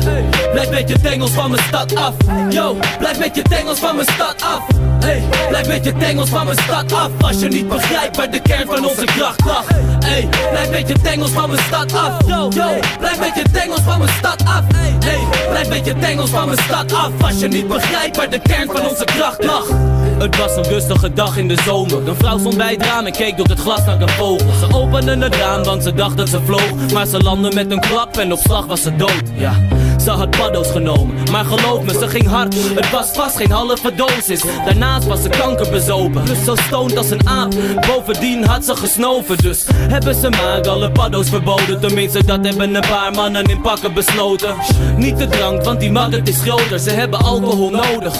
[0.52, 2.14] Blijf met je tengels van mijn stad af.
[2.50, 4.60] Yo, blijf met je tengels van mijn stad af.
[5.00, 7.10] Hey, blijf met je tengels van mijn stad af.
[7.20, 9.64] Als je niet begrijpt waar de kern van onze kracht lag.
[10.04, 12.26] Hey, blijf met je tengels van mijn stad af.
[12.26, 14.62] Yo, yo, blijf met je tengels van mijn stad af.
[15.04, 15.18] Hey,
[15.50, 17.10] blijf met je tengels van mijn stad af.
[17.22, 19.66] Als je niet begrijpt waar de kern van onze kracht lag
[20.18, 22.08] Het was een rustige dag in de zomer.
[22.08, 24.52] Een vrouw stond bij het raam en keek door het glas naar een vogel.
[24.52, 26.92] Ze opende het raam, want ze dacht dat ze vloog.
[26.92, 29.22] Maar ze landde met een klap en op slag was ze dood.
[29.34, 29.52] Ja,
[30.04, 31.14] ze had paddo's genomen.
[31.30, 32.54] Maar geloof me, ze ging hard.
[32.74, 34.42] Het was vast geen halve dosis.
[34.64, 36.24] Daarnaast was ze kanker bezopen.
[36.24, 37.54] Dus zo stoned als een aap.
[37.86, 39.36] Bovendien had ze gesnoven.
[39.36, 41.80] Dus hebben ze maar alle paddo's verboden.
[41.80, 44.54] Tenminste, dat hebben een paar mannen in pakken besloten.
[44.96, 46.78] Niet te drank, want die markt is groter.
[46.78, 48.14] Ze hebben alcohol nodig.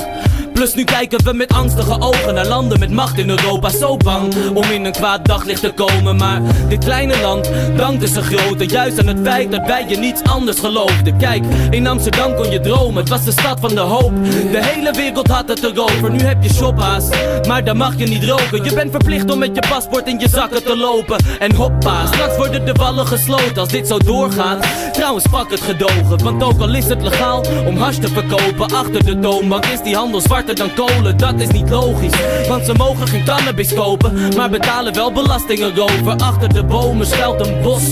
[0.56, 3.68] Plus nu kijken we met angstige ogen naar landen met macht in Europa.
[3.68, 8.24] Zo bang om in een kwaad daglicht te komen Maar dit kleine land dankte zijn
[8.24, 8.66] grote.
[8.66, 11.16] Juist aan het feit dat wij je niets anders geloofden.
[11.16, 14.12] Kijk, in Amsterdam kon je dromen Het was de stad van de hoop.
[14.50, 17.08] De hele wereld had het erover Nu heb je shoppa's,
[17.48, 18.64] maar daar mag je niet roken.
[18.64, 21.24] Je bent verplicht om met je paspoort in je zakken te lopen.
[21.38, 24.66] En hoppa, straks worden de wallen gesloten Als dit zo doorgaat.
[24.92, 29.04] Trouwens pak het gedogen Want ook al is het legaal om hash te verkopen Achter
[29.04, 30.20] de toonbank is die handel
[30.54, 32.12] dan kolen Dat is niet logisch.
[32.48, 36.16] Want ze mogen geen cannabis kopen Maar betalen wel belastingen over.
[36.16, 37.82] Achter de bomen schuilt een bos.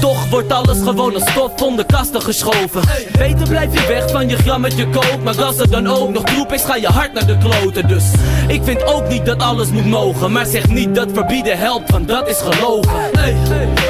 [0.00, 2.82] Toch wordt alles gewoon als stof onder kasten geschoven.
[3.18, 5.22] Beter blijf je weg van je grammetje kook.
[5.24, 7.88] Maar als er dan ook nog troep is ga je hard naar de kloten.
[7.88, 8.04] Dus
[8.48, 10.32] ik vind ook niet dat alles moet mogen.
[10.32, 12.90] Maar zeg niet dat verbieden helpt want dat is gelogen.
[13.12, 13.36] Hey,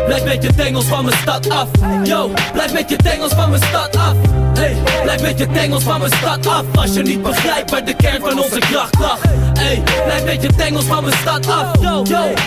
[0.06, 1.68] Blijf met je tengels van mijn stad af.
[2.04, 5.98] Yo, blijf met je tengels van mijn stad af Hey, blijf met je tengels van
[5.98, 9.18] mijn stad af Als je niet begrijpt waar de kern van onze kracht lag
[9.58, 12.02] Hey, blijf met je tengels van mijn stad af Yo,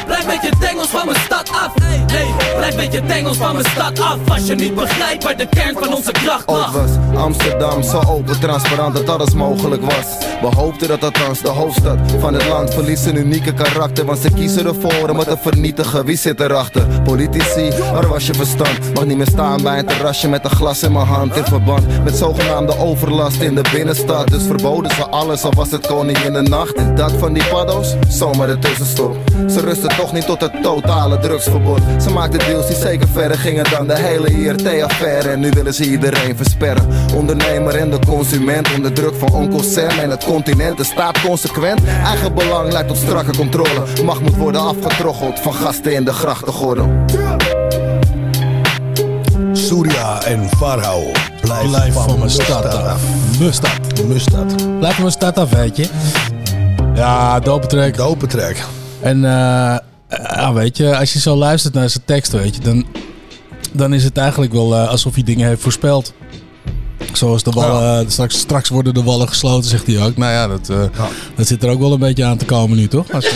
[0.06, 3.66] blijf met je tengels van mijn stad af Hey, blijf met je tengels van mijn
[3.66, 7.84] stad af Als je niet begrijpt waar de kern van onze kracht lag was Amsterdam
[7.84, 10.06] zo open, transparant dat alles mogelijk was.
[10.42, 14.06] We hoopten dat althans de hoofdstad van het land verliest een unieke karakter.
[14.06, 16.06] Want ze kiezen ervoor om het te vernietigen.
[16.06, 17.02] Wie zit erachter?
[17.04, 18.94] Politici, waar was je verstand?
[18.94, 21.36] Mag niet meer staan bij een terrasje met een glas in mijn hand.
[21.36, 24.28] In verband met zogenaamde overlast in de binnenstad.
[24.28, 26.74] Dus verboden ze alles, of was het koning in de nacht.
[26.74, 29.18] En dat van die paddo's, zomaar de tussenstop.
[29.50, 31.80] Ze rusten toch niet tot het totale drugsverbod.
[32.02, 35.30] Ze maakten deals die zeker verder gingen dan de hele IRT-affaire.
[35.30, 36.88] En nu willen ze iedereen versperren.
[37.16, 40.78] Ondernemer en de consument onder druk van onkel Sam en het continent.
[40.78, 41.84] De staat consequent.
[41.86, 43.84] Eigen belang leidt tot strakke controle.
[44.04, 46.90] Macht moet worden afgetroggeld van gasten in de grachtengordel.
[49.54, 51.23] Surya en Farao.
[51.44, 53.02] Blijf, Blijf van mijn stad af.
[53.40, 54.06] Mustad.
[54.08, 54.56] Mustad.
[54.80, 55.88] Blijf van mijn stad af, weet je.
[56.96, 57.98] Ja, dope track.
[57.98, 58.56] Dope track.
[59.02, 59.78] En eh,
[60.10, 62.86] ja, weet je, als je zo luistert naar zijn tekst, weet je, dan,
[63.72, 66.14] dan is het eigenlijk wel eh, alsof hij dingen heeft voorspeld.
[67.14, 70.18] Zoals de wallen, straks, straks worden de wallen gesloten, zegt hij ook.
[70.18, 72.88] Nou ja, dat, eh, dat zit er ook wel een beetje aan te komen nu,
[72.88, 73.12] toch?
[73.12, 73.32] Als,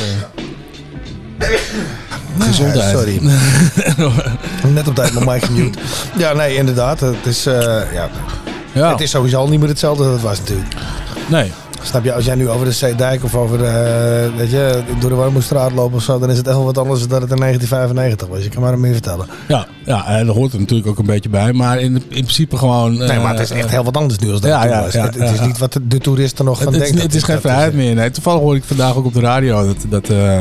[2.40, 2.98] eh, Gezondheid.
[2.98, 3.22] Sorry.
[4.74, 5.80] Net op tijd mijn mic mute.
[6.18, 7.00] Ja, nee, inderdaad.
[7.00, 7.54] Het is, eh,
[7.94, 8.10] ja.
[8.72, 8.92] Ja.
[8.92, 10.76] het is sowieso al niet meer hetzelfde dat het was natuurlijk.
[11.28, 11.52] Nee.
[11.82, 15.10] Snap je, als jij nu over de Zeedijk of over de, eh, weet je, door
[15.10, 17.38] de Warmoestraat loopt of zo, dan is het echt wel wat anders dan het in
[17.38, 18.44] 1995 was.
[18.44, 19.26] Je kan maar meer vertellen.
[19.48, 21.54] Ja, ja, en dat hoort er natuurlijk ook een beetje bij.
[21.54, 22.98] Maar in, in principe gewoon...
[22.98, 24.82] Nee, maar het is eh, echt heel wat anders nu als dat ja, toen ja,
[24.82, 24.94] was.
[24.94, 27.06] ja, het, het is niet wat de, de toeristen nog gaan Het is, denken.
[27.06, 27.96] het is geen vrijheid meer.
[27.96, 28.12] Nee.
[28.12, 30.40] Toevallig hoorde ik vandaag ook op de radio dat, dat, eh,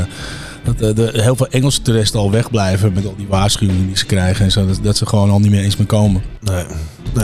[0.67, 4.07] dat eh, de, heel veel Engelse toeristen al wegblijven met al die waarschuwingen die ze
[4.07, 4.67] krijgen en zo.
[4.67, 6.23] Dat, dat ze gewoon al niet meer eens meer komen.
[6.41, 6.64] Nee.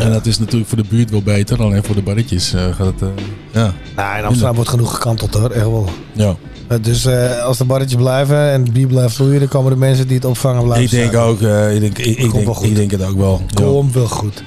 [0.01, 2.86] En dat is natuurlijk voor de buurt wel beter, alleen voor de barretjes eh, gaat
[2.86, 3.03] het.
[3.03, 3.09] eh,
[3.51, 3.72] ja.
[3.97, 5.88] Nou, in Amsterdam wordt genoeg gekanteld hoor, echt wel.
[6.12, 6.36] Ja.
[6.80, 10.07] Dus eh, als de barretjes blijven en het bier blijft vloeien, dan komen de mensen
[10.07, 11.26] die het opvangen blijven Ik denk staan.
[11.26, 12.32] ook, eh, ik, denk, ik, ik,
[12.74, 13.43] denk, ik het ook wel.
[13.49, 13.64] Ja.
[13.64, 14.43] Komt wel goed.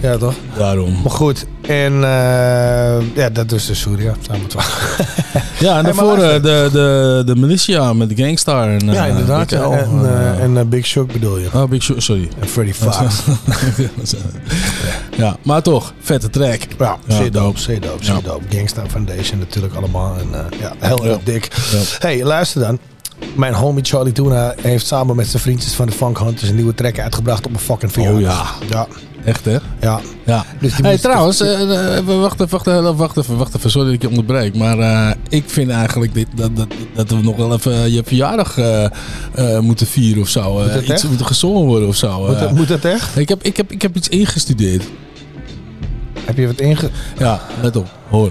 [0.00, 0.34] Ja, toch?
[0.56, 0.96] Daarom.
[1.02, 1.46] Maar goed.
[1.60, 4.14] En eh, ja, dat is de Surya.
[4.20, 4.46] Samen
[5.58, 8.68] Ja, en daarvoor eh, de, de, de Militia met de Gangstar.
[8.68, 9.46] En, ja, eh, inderdaad.
[9.46, 9.70] BKL.
[9.72, 11.48] En, en, en Big Shock bedoel je.
[11.54, 12.28] Oh, Big Show, sorry.
[12.40, 12.96] En Freddy Fox.
[15.16, 16.60] ja, maar toch, vette track.
[16.78, 17.58] Ja, zeer dope.
[17.58, 18.20] zeer dope, zeer Ja.
[18.20, 18.56] dope.
[18.56, 20.16] Gangsta Foundation natuurlijk allemaal.
[20.18, 20.28] En,
[20.60, 21.48] ja, heel erg dik.
[21.98, 22.78] Hey, luister dan.
[23.34, 26.74] Mijn homie Charlie Tuna heeft samen met zijn vriendjes van de Funk Hunters een nieuwe
[26.74, 28.56] track uitgebracht op een fucking verjaardag.
[28.62, 28.76] Oh ja.
[28.76, 28.86] Ja.
[29.24, 29.56] Echt hè?
[29.80, 30.00] Ja.
[30.26, 30.44] Ja.
[30.60, 33.70] Dus die hey, moest- trouwens, eh, eh, wacht, even, wacht, even, wacht, even, wacht even,
[33.70, 34.56] sorry dat ik je onderbreek.
[34.56, 38.58] Maar eh, ik vind eigenlijk dit, dat, dat, dat we nog wel even je verjaardag
[38.58, 40.40] eh, eh, moeten vieren of zo.
[40.40, 41.22] Eh, Moet dat iets echt?
[41.22, 42.20] gezongen worden of zo.
[42.26, 42.40] Moet, eh.
[42.40, 43.18] dat, moet dat echt?
[43.18, 44.84] ik, heb, ik, heb, ik heb iets ingestudeerd.
[46.24, 46.90] Heb je wat inge...
[47.18, 48.30] Ja, let op, hoor.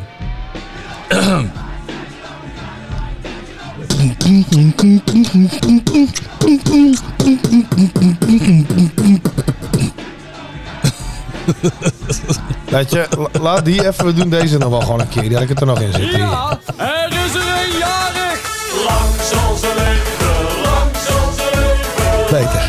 [12.70, 15.22] Weet je, la- laat die even, we doen deze nog wel gewoon een keer.
[15.22, 16.16] Die had ik het er nog in zitten.
[16.16, 16.58] Hier.
[16.78, 18.40] Er is er een jarig.
[18.88, 22.32] Lang zal ze leven, lang zal ze leven.
[22.32, 22.68] Beter.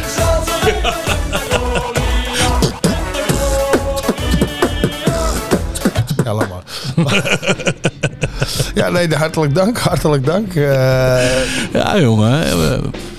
[6.24, 6.62] Ja, laat maar.
[7.14, 7.22] ja,
[8.84, 9.78] Ja, nee, hartelijk dank.
[9.78, 10.54] Hartelijk dank.
[10.54, 12.42] Eh, ja, jongen.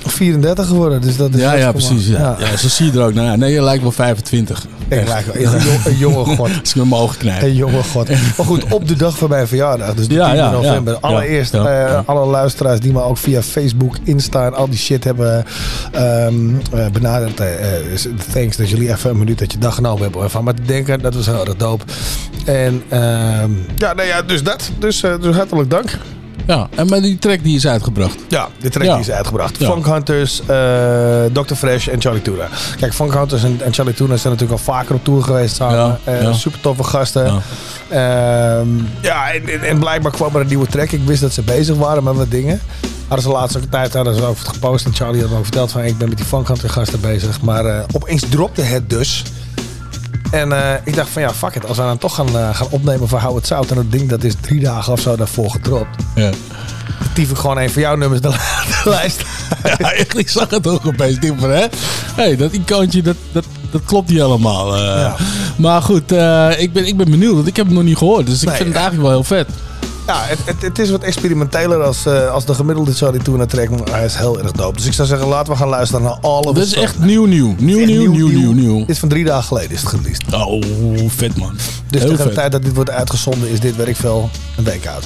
[0.10, 1.42] 34 geworden, dus dat is...
[1.42, 2.08] Ja, ja, precies.
[2.08, 2.36] Ja.
[2.40, 2.58] Ja.
[2.58, 3.38] zo zie je er ook naar.
[3.38, 4.66] Nee, je lijkt wel 25.
[4.88, 6.50] Ik lijk wel- een, jong- een jonge god.
[6.60, 7.42] Als ik mijn ogen knijp.
[7.42, 8.10] Een jonge god.
[8.10, 10.98] Maar goed, op de dag van mijn verjaardag, dus de Ja, 10 ja, november.
[11.00, 15.46] Allereerst eh, alle luisteraars die me ook via Facebook, Insta en al die shit hebben
[15.92, 16.36] ehm,
[16.74, 17.40] eh, benaderd.
[17.40, 17.48] eh,
[18.34, 21.02] thanks dat jullie even een minuut dat je dag genomen hebben me te denken.
[21.02, 21.84] Dat was heel erg dope.
[22.46, 24.72] En ehm, ja, nou ja, dus dat.
[24.80, 25.98] Dus, dus hartelijk dank.
[26.48, 28.16] Ja, en met die track die is uitgebracht.
[28.28, 28.92] Ja, de track Ja.
[28.96, 29.58] die is uitgebracht.
[29.60, 29.72] Ja.
[29.72, 31.54] Funk Hunters, eh, Dr.
[31.56, 32.48] Fresh en Charlie Tuna.
[32.80, 35.78] Kijk, Funk Hunters en, en Charlie Tuna zijn natuurlijk al vaker op tour geweest samen.
[35.78, 36.34] Ja, Eh.
[36.34, 37.26] Super toffe gasten.
[37.90, 38.64] Ja,
[39.02, 40.92] ja en, en, en blijkbaar kwam er een nieuwe track.
[40.92, 42.60] Ik wist dat ze bezig waren met wat dingen.
[43.08, 44.86] Hadden ze de laatste tijd hadden ze over het gepost.
[44.86, 47.42] En Charlie had me ook verteld van ik ben met die Funk Hunter gasten bezig.
[47.42, 49.24] Maar eh, opeens dropte het dus.
[50.32, 51.66] En eh, ik dacht van ja, fuck it.
[51.68, 53.70] Als we dan toch gaan, eh, gaan opnemen voor Hou het Zout.
[53.70, 56.04] En dat ding dat is drie dagen of zo daarvoor gedropt.
[56.16, 56.30] Ja.
[57.14, 59.22] Tief ik gewoon een van jouw nummers de, de lijst.
[59.78, 59.94] Ja,
[60.26, 61.20] zag het ook opeens.
[61.20, 61.66] Denk van, hè?
[62.16, 64.76] hey, dat icoontje, dat, dat, dat klopt niet helemaal.
[64.76, 65.14] eh.
[65.56, 66.12] Maar goed,
[66.58, 67.36] ik, ben, ik ben benieuwd.
[67.36, 68.26] Want ik heb het nog niet gehoord.
[68.26, 69.48] Dus ik Nee, vind het eigenlijk wel heel vet.
[70.08, 73.70] Ja, het, het, het is wat experimenteler als, eh, als de gemiddelde Charlie Tuna track.
[73.70, 74.78] Maar hij is heel erg dope.
[74.78, 77.00] Dus ik zou zeggen, laten we gaan luisteren naar All of Dat a is echt
[77.00, 77.56] nieuw, nieuw.
[77.58, 78.80] Nieuw, nieuw, nieuw, nieuw, nieuw.
[78.80, 80.34] Dit is van drie dagen geleden is het released.
[80.34, 81.58] Oh, vet man.
[81.90, 85.04] Dus Heel tegen de tijd dat dit wordt uitgezonden is dit, veel, een week oud.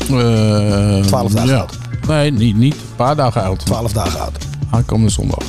[0.00, 1.58] Eh, 12 dagen ja.
[1.58, 1.78] oud.
[2.06, 2.74] Nee, niet, niet.
[2.74, 3.66] Een paar dagen oud.
[3.66, 4.38] 12 dagen oud.
[4.70, 5.44] Aankomende zondag.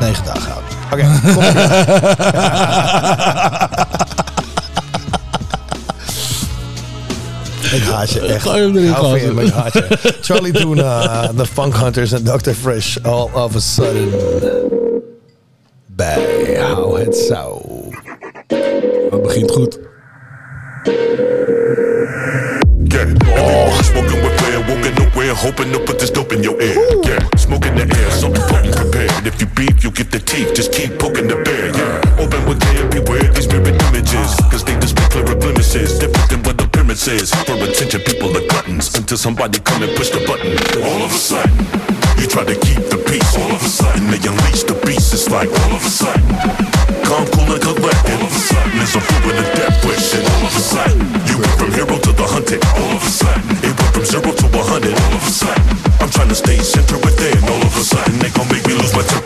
[0.00, 0.73] Negen dagen oud.
[0.94, 1.62] Oké, komt-ie.
[7.74, 8.42] Ik haat je echt.
[8.42, 9.86] Ga hem erin Hou van je, maar ik haat je.
[10.20, 12.50] Charlie Tuna, eh, The Funk Hunters en Dr.
[12.50, 12.96] Fresh.
[13.02, 14.10] All of a sudden.
[15.86, 17.62] Bij Hou het Zo.
[19.10, 19.78] Het begint goed.
[23.36, 26.74] Oh, smoking with prayer, walking nowhere, hoping to put this dope in your ear.
[27.02, 27.18] Yeah.
[27.36, 29.26] Smoke in the air, something potent prepared.
[29.26, 30.72] If you beef, you get the teeth, just
[39.24, 40.52] somebody come and push the button.
[40.84, 41.56] All of a sudden,
[42.20, 43.32] you try to keep the peace.
[43.40, 45.16] All of a sudden, they unleash the beast.
[45.16, 46.28] It's like all of a sudden,
[47.08, 48.20] calm, cool, and collected.
[48.20, 50.12] All of a sudden, there's a fool with a death wish.
[50.12, 52.60] And all of a sudden, you went from hero to the hunted.
[52.76, 54.92] All of a sudden, it went from zero to a hundred.
[54.92, 55.64] All of a sudden,
[56.04, 57.40] I'm trying to stay centered within.
[57.48, 59.23] All of a sudden, they gon' make me lose my temper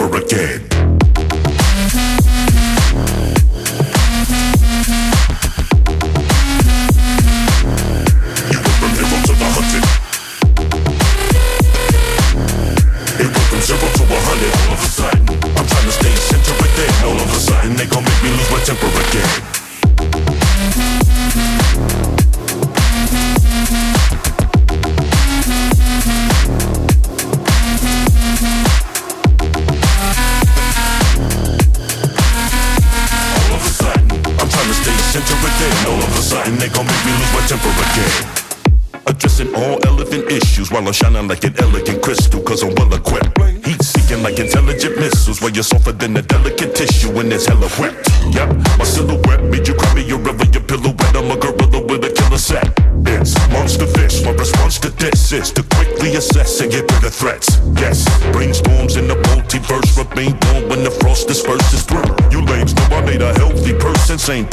[45.89, 47.95] you're than a delicate tissue when it's hella wet.
[48.30, 52.05] Yep, my silhouette made you cry me a river, your pillow I'm a gorilla with
[52.05, 52.68] a killer set.
[53.07, 54.22] It's monster fish.
[54.24, 57.61] My response to this is to quickly assess and get rid of threats.
[57.76, 62.05] Yes, brainstorms in the multiverse remain warm when the frost disperses through.
[62.30, 64.47] You lames know I made a healthy person, saying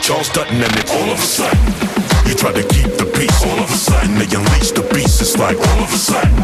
[0.00, 1.60] Charles Dutton, and it's all of a sudden.
[2.26, 5.20] You try to keep the peace, all of a sudden they unleash the beast.
[5.20, 6.34] It's like all of a sudden,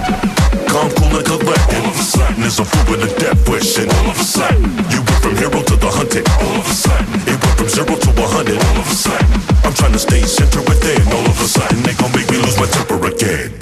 [0.68, 1.80] calm, cool, and collected.
[1.80, 4.24] All of a sudden, there's a fool with a death wish, and all of a
[4.24, 6.28] sudden, you went from hero to the hunted.
[6.36, 8.60] All of a sudden, it went from zero to a hundred.
[8.60, 9.28] All of a sudden,
[9.64, 11.00] I'm trying to stay centered within.
[11.10, 13.55] All of a sudden, they gon' make me lose my temper again.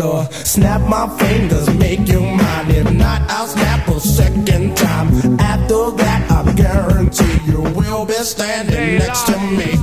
[0.00, 0.34] Rhymes.
[0.48, 2.70] Snap my fingers, make you mine.
[2.70, 5.08] If not, I'll snap a second time.
[5.40, 9.76] After that, I guarantee you will be standing next to me.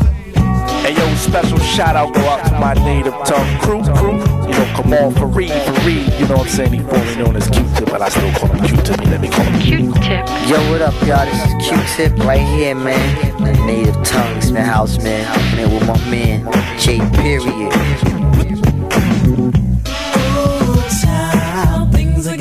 [0.82, 4.20] Hey yo, special shout out go out to my native tongue crew, crew.
[4.46, 6.20] You know, come on, Fareed, Fareed.
[6.20, 6.74] You know what I'm saying?
[6.74, 8.98] He formerly known as Q-Tip, but I still call him Q-Tip.
[9.06, 10.28] Let me call him Q-Tip.
[10.48, 11.26] Yo, what up, y'all?
[11.26, 13.44] This is Q-Tip right here, man.
[13.44, 15.26] The native tongues, man, house man.
[15.56, 16.46] Man, with my man,
[16.78, 17.00] J.
[17.16, 18.25] Period.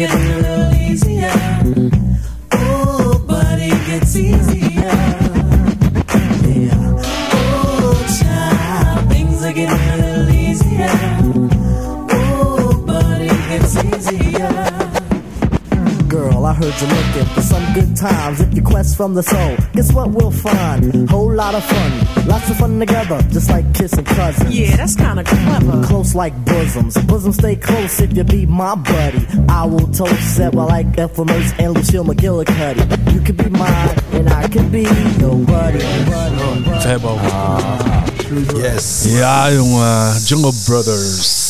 [0.07, 0.34] giving
[18.09, 18.41] times.
[18.41, 21.09] If you quest from the soul, guess what we'll find?
[21.11, 24.55] Whole lot of fun, lots of fun together, just like kissing cousins.
[24.55, 25.83] Yeah, that's kinda clever.
[25.85, 29.21] Close like bosoms, bosoms stay close if you be my buddy.
[29.49, 32.85] I will toast that while I like FMH and Lucille McGillicuddy.
[33.13, 34.83] You could be mine, and I could be
[35.21, 35.81] your buddy.
[36.81, 37.55] Ze hebben over.
[38.57, 39.05] Yes.
[39.09, 39.81] Ja, jongen.
[39.81, 41.44] Uh, Jungle Brothers.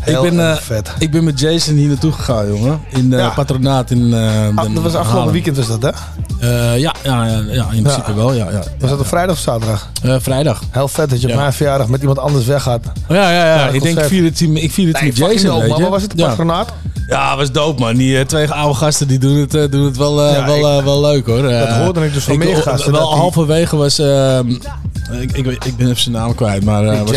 [0.00, 0.92] Heel ik, ben, eh, vet.
[0.98, 2.80] ik ben met Jason hier naartoe gegaan, jongen.
[2.88, 4.14] In eh, patronaat in
[4.54, 5.88] Ah, dat was afgelopen weekend was dat, hè?
[6.40, 8.32] Eh, ja, ja, ja, ja, in principe wel.
[8.32, 8.62] Ja, ja.
[8.78, 9.90] Was dat op vrijdag of zaterdag?
[10.02, 10.62] Vrijdag.
[10.70, 11.38] Heel vet dat je op Ja.
[11.40, 12.84] mijn verjaardag met iemand anders weggaat.
[13.08, 13.54] Ja, ja, ja.
[13.54, 15.88] Ja, ik denk, ik vier het, ik vier het Nee, met Jason, dope, weet je.
[15.88, 16.12] Was het?
[16.16, 16.28] Ja.
[16.28, 16.72] Patronaat?
[17.08, 17.94] Ja, was dope, man.
[17.94, 21.26] Die twee oude gasten die doen het, doen het wel, Ja, wel, ik- wel leuk,
[21.26, 21.42] hoor.
[21.42, 23.98] Dat hoorde ik dus van meer gasten, Wel halverwege was...
[23.98, 24.48] ehm,
[25.20, 26.84] ik, ik, weet- ik ben even zijn naam kwijt, maar...
[27.04, 27.16] was.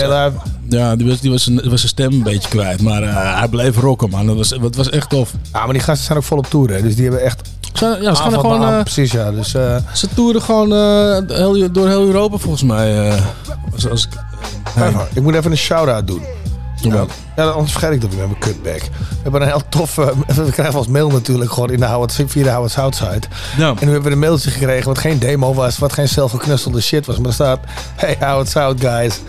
[0.78, 2.82] Ja, die was, die was, zijn, was zijn stem een beetje kwijt.
[2.82, 4.26] Maar eh, hij bleef rocken, man.
[4.26, 5.32] Dat was, dat was echt tof.
[5.54, 6.84] Ja, maar die gasten zijn ook volop toeren.
[6.84, 7.42] Dus die hebben echt...
[7.74, 8.64] Ze, ja, ze gaan gewoon...
[8.64, 9.32] eh, precies, ja.
[9.32, 10.72] Dus, eh, ze toeren gewoon
[11.28, 13.12] heel, door heel Europa, volgens mij.
[13.74, 14.22] als, als, ik-
[14.84, 16.22] Even, ik moet even een shout-out doen.
[16.82, 17.06] Doe Ja,
[17.36, 18.82] ja, anders vergeet ik dat weer met mijn cutback.
[18.82, 19.98] We hebben een heel tof...
[19.98, 23.22] eh, we krijgen als mail natuurlijk gewoon in de Howard, via de Howard Southside.
[23.58, 23.68] Ja.
[23.70, 27.06] En nu hebben we een mailtje gekregen wat geen demo was, wat geen zelfgeknutselde shit
[27.06, 27.18] was.
[27.18, 27.60] Maar er staat,
[27.96, 29.20] hey Howard South guys.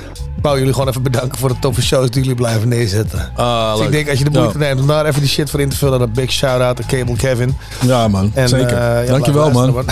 [0.45, 3.31] Ik wou jullie gewoon even bedanken voor de toffe shows die jullie blijven neerzetten.
[3.37, 4.65] Ah, dus ik denk als je de moeite Ja.
[4.65, 7.17] neemt om daar even die shit voor in te vullen, dan big shout-out aan Cable
[7.17, 7.57] Kevin.
[7.81, 8.31] Ja, man.
[8.35, 8.77] En, Zeker.
[8.77, 9.75] eh, ja, Dankjewel, man.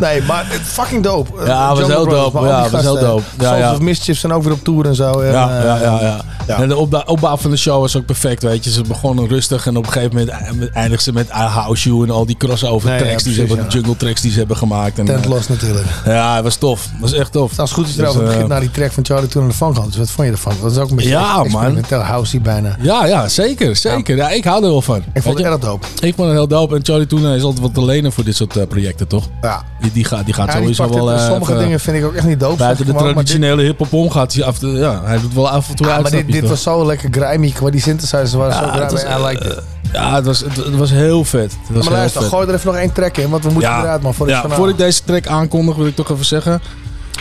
[0.00, 1.40] nee, maar fucking dope.
[1.40, 2.46] Eh, Ja, was Jungle heel dope.
[2.46, 3.22] Ja, was heel dope.
[3.38, 3.72] Ja, ja.
[3.72, 5.20] of Mischief zijn ook weer op tour en zo.
[5.20, 6.58] En, Ja, eh, ja, ja, ja.
[6.60, 8.70] En de opbouw, van de show was ook perfect, weet je.
[8.70, 10.36] Ze begonnen rustig en op een gegeven moment eh,
[10.72, 13.56] eindigden ze met I House You en al die crossover Nee, tracks die ze hebben,
[13.64, 14.98] de jungle tracks die ze hebben gemaakt.
[14.98, 15.86] En, Tent eh, Los natuurlijk.
[16.04, 16.82] Ja, het was tof.
[16.82, 17.58] Het was echt tof.
[17.58, 19.48] Als het goed is Dus, erover eh, begint naar die track van Charlie toen aan
[19.48, 19.86] de funk had.
[19.86, 20.52] Dus wat vond je ervan?
[20.62, 21.44] Dat is ook een beetje Ja, man.
[21.44, 22.76] experimenteel housey bijna.
[22.80, 23.76] Ja, ja, zeker.
[23.76, 24.16] Zeker.
[24.16, 25.02] Ja, ik hou er wel van.
[25.12, 25.86] Ik vond het erg dope.
[26.00, 26.74] Ik vond het heel dope.
[26.76, 29.28] En Charlie Tuna is altijd wat te lenen voor dit soort eh, projecten, toch?
[29.42, 29.62] Ja.
[29.80, 31.06] Die, die gaat, die gaat Ja, sowieso wel...
[31.08, 32.56] het- eh, sommige even- dingen vind ik ook echt niet dope.
[32.56, 34.32] Buiten de maar dit- traditionele hip-hop omgaat.
[34.32, 36.86] hij af Ja, hij doet wel af en toe Ja, maar dit, dit was zo
[36.86, 37.50] lekker grimy.
[37.50, 39.16] Qua die synthesizers waren zo Ja, het grimy.
[39.18, 39.62] was, I liked it.
[39.92, 41.42] Ja, het was, het, het was heel vet.
[41.42, 42.30] Het was Maar heel luister, vet.
[42.30, 43.30] gooi er even nog één track in.
[43.30, 44.14] Want we moeten eruit, man.
[44.14, 46.60] Voor ja, voor ik deze track aankondig, wil ik toch even zeggen.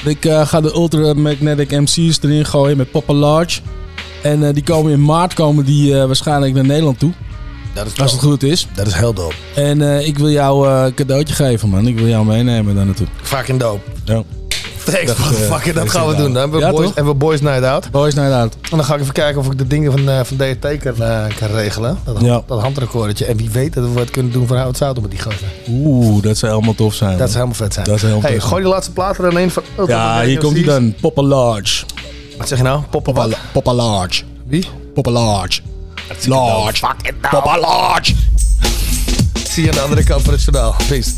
[0.05, 3.61] Ik eh, ga de Ultra Magnetic MC's erin gooien met Papa Large.
[4.21, 7.11] En eh, die komen in maart komen die eh, waarschijnlijk naar Nederland toe.
[7.73, 8.67] Dat is Als het goed is.
[8.75, 9.35] Dat is heel dope.
[9.55, 11.87] En ik wil jou een cadeautje geven, man.
[11.87, 13.07] Ik wil jou meenemen daar naartoe.
[13.21, 13.81] Fucking dope.
[14.05, 14.23] Ja.
[14.85, 15.73] Thanks, Dat, eh, motherfucker.
[15.73, 16.21] Dat is gaan we doen.
[16.23, 16.39] Dan nou.
[16.41, 17.91] hebben we, Ja, boys, hebben we Boys Night Out.
[17.91, 18.53] Boys Night Out.
[18.71, 20.93] En dan ga ik even kijken of ik de dingen van, eh, van DRT kan,
[21.01, 21.97] eh, kan regelen.
[22.03, 22.41] Dat, Ja.
[22.47, 23.25] dat handrecordetje.
[23.25, 25.47] En wie weet dat we wat kunnen doen voor Howard Zout met die gasten.
[25.69, 27.09] Oeh, dat zou helemaal tof zijn.
[27.17, 27.85] Dat zou helemaal vet zijn.
[27.85, 30.39] Dat zou helemaal hey, tof gooi die laatste plaat er alleen van Ultra Ja, hier
[30.39, 30.71] komt hij MC's.
[30.73, 30.93] dan.
[31.01, 31.85] Papa Large.
[32.37, 32.81] Wat zeg je nou?
[32.89, 34.23] Papa Papa, Papa Large.
[34.47, 34.67] Wie?
[34.93, 35.61] Papa Large.
[36.25, 36.85] Large.
[37.31, 38.13] Papa Large.
[39.49, 40.75] Zie je aan de andere kant van het journaal.
[40.87, 41.11] Peace.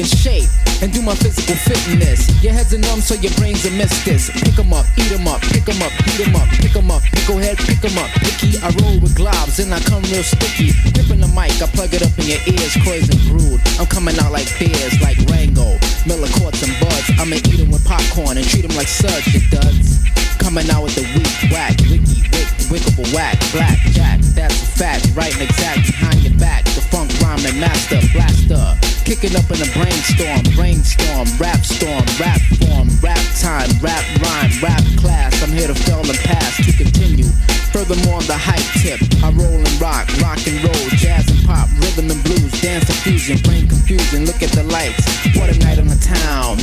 [0.00, 0.48] In shape
[0.80, 2.24] and do my physical fitness.
[2.42, 4.30] Your head's a numb, so your brain's a miss this.
[4.40, 7.02] Pick 'em up, eat 'em up, pick 'em up, beat 'em up, pick 'em up,
[7.12, 8.08] picklehead, pick 'em up.
[8.24, 10.72] Picky, I roll with globs and I come real sticky.
[10.96, 13.60] Gripping the mic, I plug it up in your ears, poison brood.
[13.78, 17.10] I'm coming out like beers, like Rango, Miller Courts and Buds.
[17.20, 20.00] I'ma eat 'em with popcorn and treat 'em like suds, it duds.
[20.38, 24.18] Coming out with the weak whack, wicky, wick, wickable whack, black jack.
[24.34, 26.64] That's a fact, right and exact behind your back.
[26.64, 28.89] The funk rhyming master, blaster.
[29.10, 34.86] Kicking up in a brainstorm, brainstorm, rap storm, rap form, rap time, rap rhyme, rap
[35.02, 35.34] class.
[35.42, 37.26] I'm here to fail and pass to continue.
[37.74, 41.66] Furthermore, on the hype tip, I roll and rock, rock and roll, jazz and pop,
[41.82, 44.26] rhythm and blues, dance and fusion, brain confusion.
[44.30, 45.02] Look at the lights,
[45.34, 46.62] what a night on the town.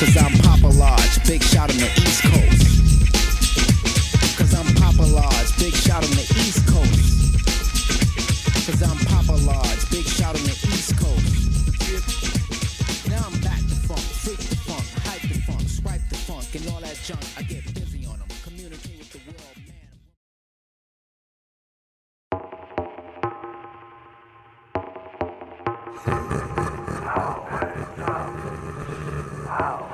[0.00, 2.72] Cause I'm Papa Large, big shot on the East Coast.
[4.40, 6.45] Cause I'm Papa Large, big shot on the East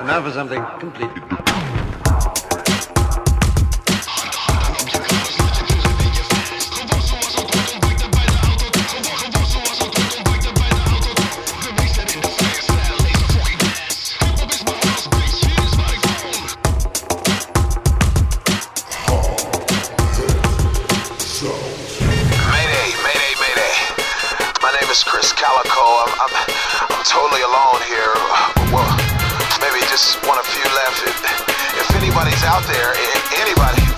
[0.03, 1.23] And now for something completely.
[25.05, 26.05] Chris Calico.
[26.21, 28.42] I'm totally alone here
[29.93, 31.05] just want a few left.
[31.77, 32.95] If anybody's out there,
[33.37, 33.92] anybody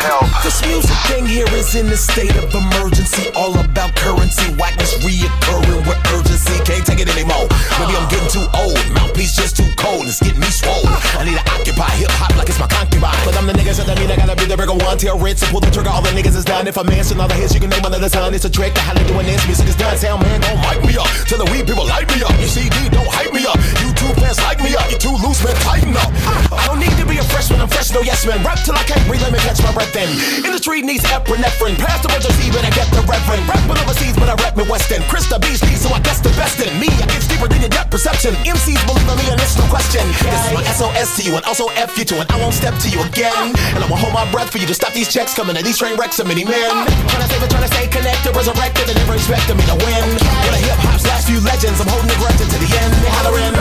[0.00, 0.24] help.
[0.42, 3.28] This music thing here is in a state of emergency.
[3.36, 6.56] All about currency, whackness reoccurring with urgency.
[6.64, 7.46] Can't take it anymore.
[7.76, 8.80] Maybe I'm getting too old.
[8.96, 10.08] Mouthpiece just too cold.
[10.08, 10.88] It's getting me swole.
[11.20, 13.16] I need to occupy hip hop like it's my concubine.
[13.24, 14.96] But I'm the nigga, so that mean I gotta be the bigger one.
[14.96, 15.92] Tell Ritz to pull the trigger.
[15.92, 16.66] All the niggas is done.
[16.66, 18.32] If man still all the hits, you can name the sun.
[18.32, 18.72] It's a trick.
[18.74, 19.44] The how they doing this.
[19.46, 19.96] Music is done.
[19.96, 21.08] Sound man, don't mic me up.
[21.28, 22.32] Tell the weed people light me up.
[22.40, 23.60] Your CD don't hype me up.
[23.84, 24.88] YouTube fans like me up.
[24.88, 25.56] You too loose, man.
[25.60, 26.08] Tighten up.
[26.48, 27.60] I don't need to be a freshman.
[27.60, 28.40] I'm fresh, no yes man.
[28.40, 29.20] Rap till I can't breathe.
[29.20, 30.10] Let me catch my breath then.
[30.44, 31.78] Industry needs epinephrine.
[31.78, 33.46] Pass the of and I get the reverend.
[33.46, 35.02] Rapping overseas, but I rap me Western.
[35.30, 36.90] The Beast, so I guess the best in me.
[36.90, 38.34] I get deeper than your depth perception.
[38.42, 40.02] MCs believe in me, and it's no question.
[40.26, 42.74] This is my SOS to you, and also F you too, and I won't step
[42.82, 43.54] to you again.
[43.76, 45.78] And I won't hold my breath for you to stop these checks coming to these
[45.78, 46.70] train wrecks of many men.
[47.10, 50.02] Trying to save it, trying to stay connected, resurrected, and never expecting me to win.
[50.02, 52.92] Of hip hop's last few legends, I'm holding the grudge to the end.
[53.22, 53.54] Hollering.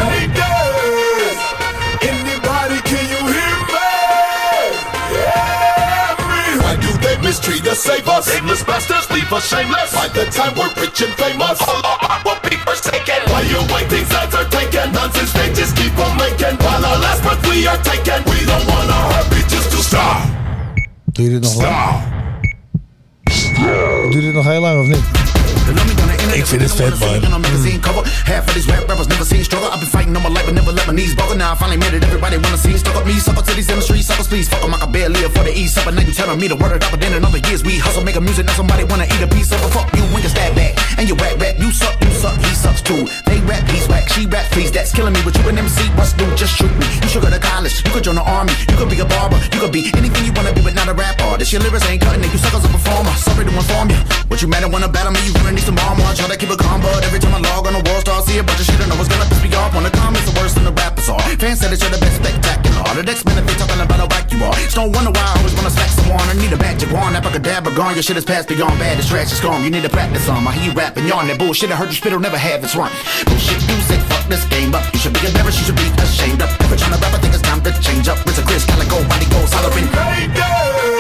[2.02, 2.39] Anybody,
[7.30, 8.26] mistreat us, save us?
[8.36, 9.94] Endless bastards leave us shameless.
[9.94, 13.22] By the time we're rich and famous, all our art will be forsaken.
[13.30, 14.92] While you waiting, sides are taken.
[14.98, 16.58] Nonsense they just keep on making.
[16.66, 18.20] While our last breath we are taken.
[18.32, 20.18] We don't want our heartbeat just to stop.
[21.14, 22.02] Doe je dit nog lang?
[24.12, 25.29] Doe je dit nog heel lang of niet?
[26.34, 27.34] Ik vind het vet, man.
[27.34, 27.40] A.
[28.24, 29.70] Half of these rap rappers never seen struggle.
[29.74, 31.36] I've been fighting all my life, but never let my knees buckle.
[31.36, 32.04] Now I finally made it.
[32.04, 32.78] Everybody wanna see.
[32.78, 34.48] Stuck up me, sucker to these industries, suckers please.
[34.48, 35.78] Fuck 'em, I can barely live for the east.
[35.78, 36.92] Up and now you telling me the word it up.
[36.92, 38.46] But then in other years we hustle, make a music.
[38.46, 39.72] Now somebody wanna eat a piece of it.
[39.74, 40.74] Fuck you, when you stab back.
[40.98, 41.58] And you rap back.
[41.60, 43.02] You suck, you suck, he sucks too.
[43.26, 44.06] They rap, he's whack.
[44.14, 44.72] She rap, please.
[44.72, 45.22] That's killing me.
[45.26, 46.30] With you and MC, what's new?
[46.36, 46.86] Just shoot me.
[47.02, 47.74] You should go to college.
[47.86, 48.54] You could join the army.
[48.70, 49.40] You could be a barber.
[49.54, 51.52] You could be anything you wanna be, but not a rap artist.
[51.54, 52.32] Your lyrics ain't cutting it.
[52.32, 53.14] You suck suckers a performer.
[53.18, 54.00] Sorry to inform you.
[54.30, 55.20] What you matter wanna battle me?
[55.26, 56.19] You gonna need some armor.
[56.20, 58.36] Try to keep it calm, but every time I log on the world star, see
[58.38, 59.72] a bunch of shit I know it's gonna piss me off.
[59.72, 61.24] When the comments are worse than the rappers are.
[61.40, 62.84] Fans said it should have been spectacular.
[62.92, 64.52] The next minute they talking about how whack you are.
[64.60, 66.28] Just don't wonder why I always wanna smack someone.
[66.28, 67.96] I need a magic wand, abracadabra gone.
[67.96, 69.64] Your shit is past beyond bad, it's gone.
[69.64, 70.44] You need to practice some.
[70.44, 71.72] I hear you rapping, yawn that bullshit.
[71.72, 72.92] I heard you spit, will never have its run.
[73.24, 74.84] Bullshit, you say fuck this game up.
[74.92, 76.52] You should be embarrassed, you should be ashamed of.
[76.68, 78.20] Ever trying to rap, I think it's time to change up.
[78.28, 79.88] It's a Chris Calico, body goes hollering.
[79.88, 80.99] Anybody,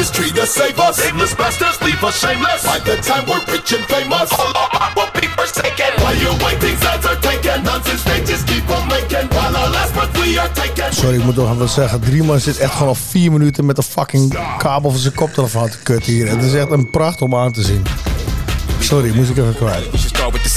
[0.00, 0.96] mistreat us, save us?
[1.06, 2.62] Endless bastards leave us shameless.
[2.64, 5.92] By the time we're rich and famous, all our art will be forsaken.
[6.02, 7.56] While you're waiting, sides are taken.
[7.64, 9.26] Nonsense they just keep on making.
[9.36, 10.92] While our last breath we are taken.
[10.92, 12.00] Sorry, ik moet nog wat zeggen.
[12.00, 15.78] Drieman zit echt gewoon al vier minuten met een fucking kabel van zijn koptelefoon te
[15.82, 16.28] kutten hier.
[16.28, 17.82] Het is echt een pracht om aan te zien.
[18.80, 19.84] Sorry, moest ik even kwijt.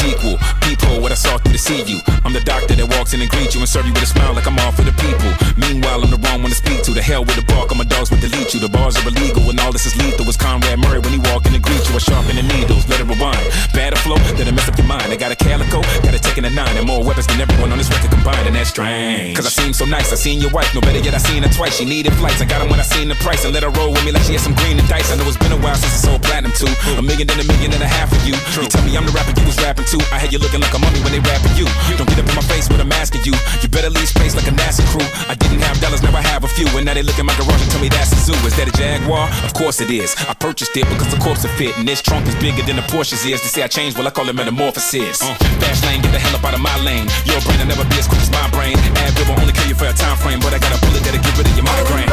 [0.04, 0.38] We should start with the sequel.
[0.62, 2.00] Peephole, what I saw through the see you.
[2.26, 4.34] I'm the doctor that walks in and greets you and serve you with a smile
[4.34, 5.32] like I'm all for the people.
[5.56, 6.92] Meanwhile, I'm the wrong one to speak to.
[6.92, 8.60] The hell with the bark, I'm a dogs with delete you.
[8.60, 10.28] The bars are illegal and all this is lethal.
[10.28, 11.96] It's Conrad Murray when he walk in and greet you.
[11.96, 13.44] I sharpen the needles, let it rewind.
[13.72, 15.08] Bad flow, let it mess up your mind.
[15.12, 17.78] I got a calico, got a taking a nine, and more weapons than everyone on
[17.78, 19.36] this record combined, and that's strange.
[19.36, 21.52] Cause I seem so nice, I seen your wife, no better yet, I seen her
[21.52, 21.78] twice.
[21.80, 23.92] She needed flights, I got her when I seen the price, and let her roll
[23.92, 25.12] with me like she had some green and dice.
[25.12, 26.72] I know it's been a while since I sold platinum too.
[26.98, 28.34] A million, then a million and a half of you.
[28.60, 29.93] You tell me I'm the rapper you was rapping to.
[30.10, 31.68] I had you looking like a mummy when they rapping you.
[31.98, 33.34] Don't get up in my face when I'm asking you.
[33.62, 35.06] You better leave space like a NASA crew.
[35.30, 36.66] I didn't have dollars, now I have a few.
[36.74, 38.38] And now they look in my garage and tell me that's a zoo.
[38.48, 39.30] Is that a Jaguar?
[39.44, 40.16] Of course it is.
[40.26, 41.78] I purchased it because the corpse will fit.
[41.78, 43.42] And this trunk is bigger than the Porsches is.
[43.44, 45.22] They say I changed, well I call it metamorphosis.
[45.22, 47.06] Uh, fast lane, get the hell up out of my lane.
[47.26, 48.78] Your brain will never be as quick as my brain.
[49.04, 50.40] Advil will only kill you for a time frame.
[50.40, 52.10] But I got a bullet that'll get rid of your migraine.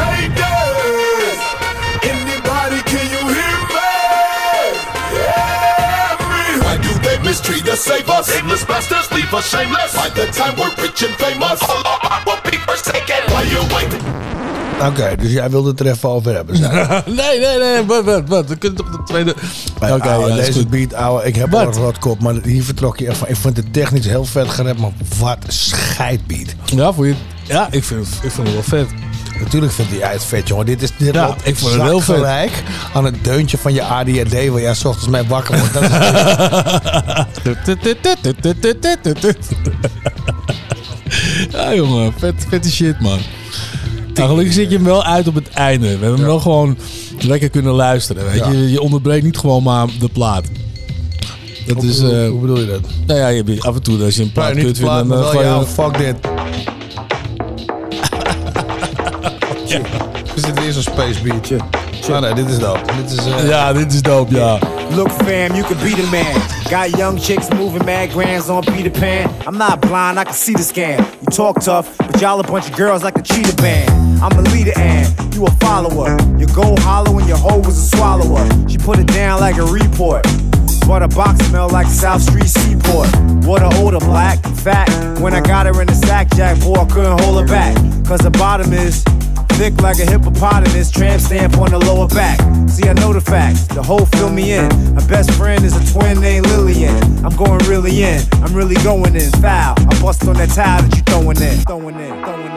[2.00, 2.59] Anybody,
[7.30, 8.28] mistreat us, save us?
[8.36, 9.92] Endless bastards leave us shameless.
[9.94, 11.60] By the time we're rich and famous,
[12.26, 13.22] we'll be forsaken.
[13.32, 13.92] Why you wait?
[14.88, 16.60] Oké, dus jij wilde het er even over hebben.
[17.20, 17.84] nee, nee, nee.
[17.86, 18.48] Wat, wat, wat?
[18.48, 19.34] We kunnen toch de tweede...
[19.80, 20.70] Oké, Oké, ja, deze goed.
[20.70, 21.66] beat, ouwe, ik heb Wat?
[21.66, 23.28] al een rotkop, maar hier vertrok je echt van.
[23.28, 26.54] Ik vond het technisch heel vet gerept, maar wat een scheidbeat.
[26.64, 27.22] Ja, vond je het?
[27.48, 28.86] Ja, ik vind, ik vind het wel vet.
[29.38, 30.66] Natuurlijk vindt hij het vet, jongen.
[30.66, 32.62] Dit is dit Ja, ik vond het heel gelijk
[32.94, 35.72] aan het deuntje van je ADHD waar jij 's ochtends mee wakker wordt.
[35.72, 35.88] Dat is
[41.50, 42.12] Ja, jongen.
[42.18, 43.18] Vet, vette shit, man.
[44.14, 45.86] Nou, gelukkig zit je hem wel uit op het einde.
[45.86, 46.78] We hebben hem wel gewoon
[47.18, 48.24] lekker kunnen luisteren.
[48.24, 48.50] Weet Ja.
[48.50, 48.70] je?
[48.70, 50.44] je onderbreekt niet gewoon maar de plaat.
[51.66, 52.00] Dat Hoe is...
[52.00, 52.80] bedoel- eh, hoe bedoel je dat?
[53.06, 55.64] Nou ja, je, af en toe als je een plaat de vindt, dan eh, ja,
[55.64, 56.16] fuck dit.
[60.34, 61.56] Is dit weer zo'n space beatje?
[62.12, 62.78] Ah, nee, dit is dat.
[62.96, 63.26] Dit is...
[63.26, 64.58] eh, Ja, dit is dope, ja.
[64.94, 66.42] Look, fam, you can be the man.
[66.70, 69.30] Got young chicks moving mad grands on Peter Pan.
[69.46, 70.98] I'm not blind, I can see the scam.
[71.20, 73.88] You talk tough, but y'all a bunch of girls like a cheetah band.
[74.22, 76.16] I'm a leader and you a follower.
[76.38, 78.44] You go hollow and your hoe was a swallower.
[78.68, 80.26] She put it down like a report.
[80.86, 83.08] But a box smell like South Street Seaport.
[83.46, 84.88] What a odor, black, fat.
[85.20, 87.76] When I got her in the sack, Jack, boy, I couldn't hold her back.
[88.04, 89.04] Cause the bottom is
[89.60, 92.38] thick like a hippopotamus, tramp stamp on the lower back.
[92.70, 94.68] See, I know the facts, the whole fill me in.
[94.94, 96.96] My best friend is a twin named Lillian.
[97.22, 99.30] I'm going really in, I'm really going in.
[99.42, 101.58] Foul, I bust on that tile that you throwing in.
[101.68, 102.49] Throwing in, throwing in.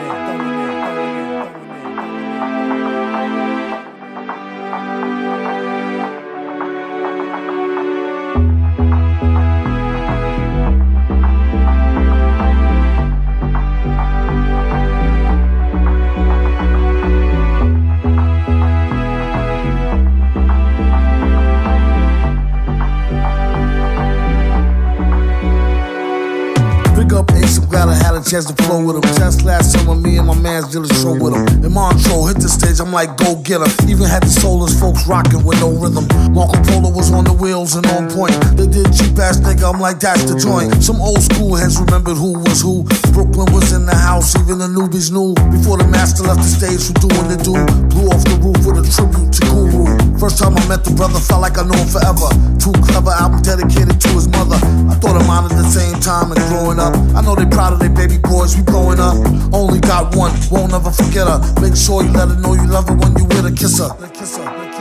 [28.34, 29.06] Chance to flow with him.
[29.14, 31.46] Just last summer, me and my man's did a show with him.
[31.62, 33.70] And Montreux hit the stage, I'm like, go get him.
[33.86, 36.10] Even had the soulless folks rocking with no rhythm.
[36.34, 38.34] Marco Polo was on the wheels and on point.
[38.58, 40.82] They did cheap ass nigga, I'm like, that's the joint.
[40.82, 42.82] Some old school heads remembered who was who.
[43.14, 45.38] Brooklyn was in the house, even the newbies knew.
[45.54, 47.54] Before the master left the stage for doing the do.
[47.94, 49.83] Blew off the roof with a tribute to Guru.
[50.24, 52.32] First time I met the brother, felt like I knew him forever.
[52.56, 54.56] Too clever album dedicated to his mother.
[54.88, 56.96] I thought of mine at the same time and growing up.
[57.12, 59.20] I know they proud of their baby boys, we blowing up.
[59.52, 61.44] Only got one, won't ever forget her.
[61.60, 63.92] Make sure you let her know you love her when you with her, kiss her.
[64.16, 64.48] Kiss her.
[64.48, 64.73] Kiss her.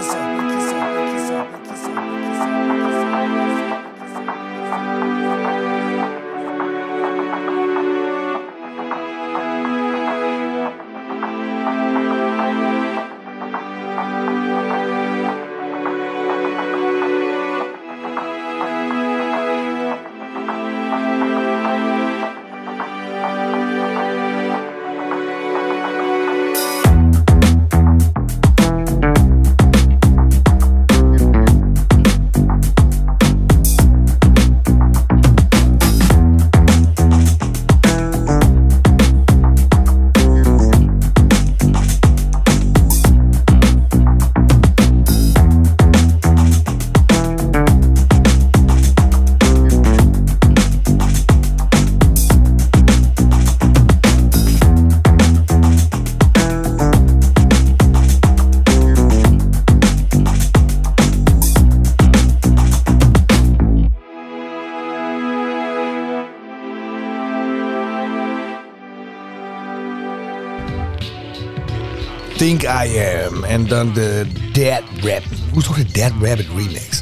[72.85, 73.45] I Am.
[73.45, 75.23] En dan de Dead Rap.
[75.51, 77.01] Hoe is toch de Dead Rabbit remix?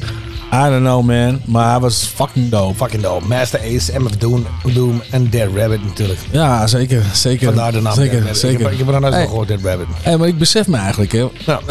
[0.52, 1.40] I don't know, man.
[1.44, 2.74] Maar hij was fucking dope.
[2.74, 3.26] Fucking dope.
[3.26, 6.18] Master Ace, MF Doom, Doom en Dead Rabbit natuurlijk.
[6.30, 7.02] Ja, zeker.
[7.12, 8.38] zeker Vandaar de naam Zeker, Dead Rabbit.
[8.40, 8.58] zeker.
[8.60, 9.10] Ik heb, ik heb er Hey.
[9.20, 9.86] van gehoord, Dead Rabbit.
[10.02, 11.28] Hey, maar ik besef me eigenlijk, hè.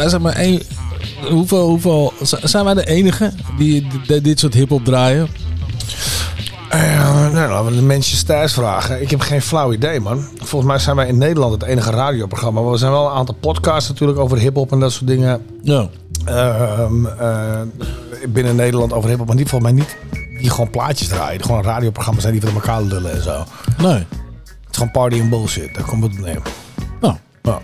[0.08, 0.62] Zijn maar één...
[1.30, 2.12] Hoeveel, hoeveel...
[2.22, 3.86] Zijn wij de enige die
[4.22, 5.28] dit soort hip-hop draaien?
[6.68, 9.02] Eh, nou, laten we de mensen thuis vragen.
[9.02, 10.24] Ik heb geen flauw idee, man.
[10.50, 12.60] Volgens mij zijn wij in Nederland het enige radioprogramma.
[12.60, 15.42] Maar er zijn wel een aantal podcasts natuurlijk over hip-hop en dat soort dingen.
[15.62, 15.88] Ja.
[16.24, 17.60] Ehm, eh,
[18.28, 19.26] binnen Nederland over hip-hop.
[19.26, 19.96] Maar die volgens mij niet
[20.40, 21.42] die gewoon plaatjes draaien.
[21.44, 23.44] Gewoon radioprogramma's zijn die van elkaar lullen en zo.
[23.78, 23.92] Nee.
[23.94, 25.74] Het is gewoon party en bullshit.
[25.74, 26.40] Daar komt het op neer.
[27.00, 27.58] Nou, Ja.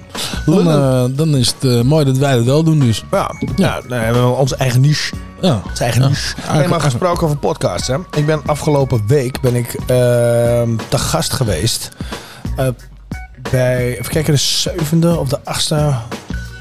[0.46, 3.04] dan, eh, dan is het eh, mooi dat wij het wel doen dus.
[3.10, 5.14] Ja, ja we hebben onze eigen niche.
[5.40, 5.62] Ja.
[5.68, 6.08] Onze eigen Ja.
[6.08, 6.34] niche.
[6.40, 7.88] Hey, maar gesproken over podcasts.
[7.88, 7.96] Hè.
[8.16, 11.88] Ik ben afgelopen week ben ik ehm, te gast geweest.
[13.50, 15.94] Bij, even kijken, de zevende of de achtste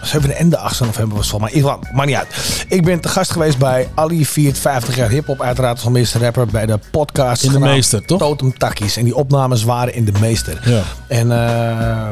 [0.05, 1.77] 7 en de 8 november was het volgens mij.
[1.93, 2.65] Maakt niet uit.
[2.67, 5.41] Ik ben te gast geweest bij Ali viert 50 jaar hip-hop.
[5.41, 7.43] Uiteraard als meester rapper bij de podcast.
[7.43, 8.19] In de Meester, toch?
[8.19, 8.97] Totem Takkies.
[8.97, 10.59] En die opnames waren in de meester.
[10.69, 10.81] Ja.
[11.07, 12.11] En eh,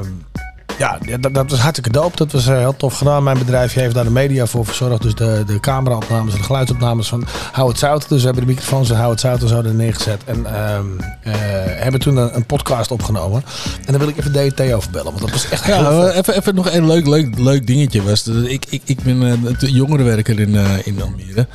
[0.77, 2.15] ja, dat, dat was hartstikke dope.
[2.15, 3.23] Dat was eh, heel tof gedaan.
[3.23, 5.01] Mijn bedrijfje heeft daar de media voor verzorgd.
[5.01, 8.09] Dus de, de cameraopnames en de geluidsopnames van Hou het Zout.
[8.09, 10.21] Dus we hebben de microfoons en Hou het Zout en zo er neergezet.
[10.25, 10.85] En ehm,
[11.21, 11.33] eh,
[11.65, 13.43] hebben toen een, een podcast opgenomen.
[13.85, 15.11] En daar wil ik even DT over bellen.
[15.11, 18.03] Want dat was echt Ja, eh, even, even nog een leuk, leuk, leuk dingetje.
[18.03, 19.19] Was, ik, ik, ik ben
[19.59, 21.47] de jongerenwerker in, in Almere.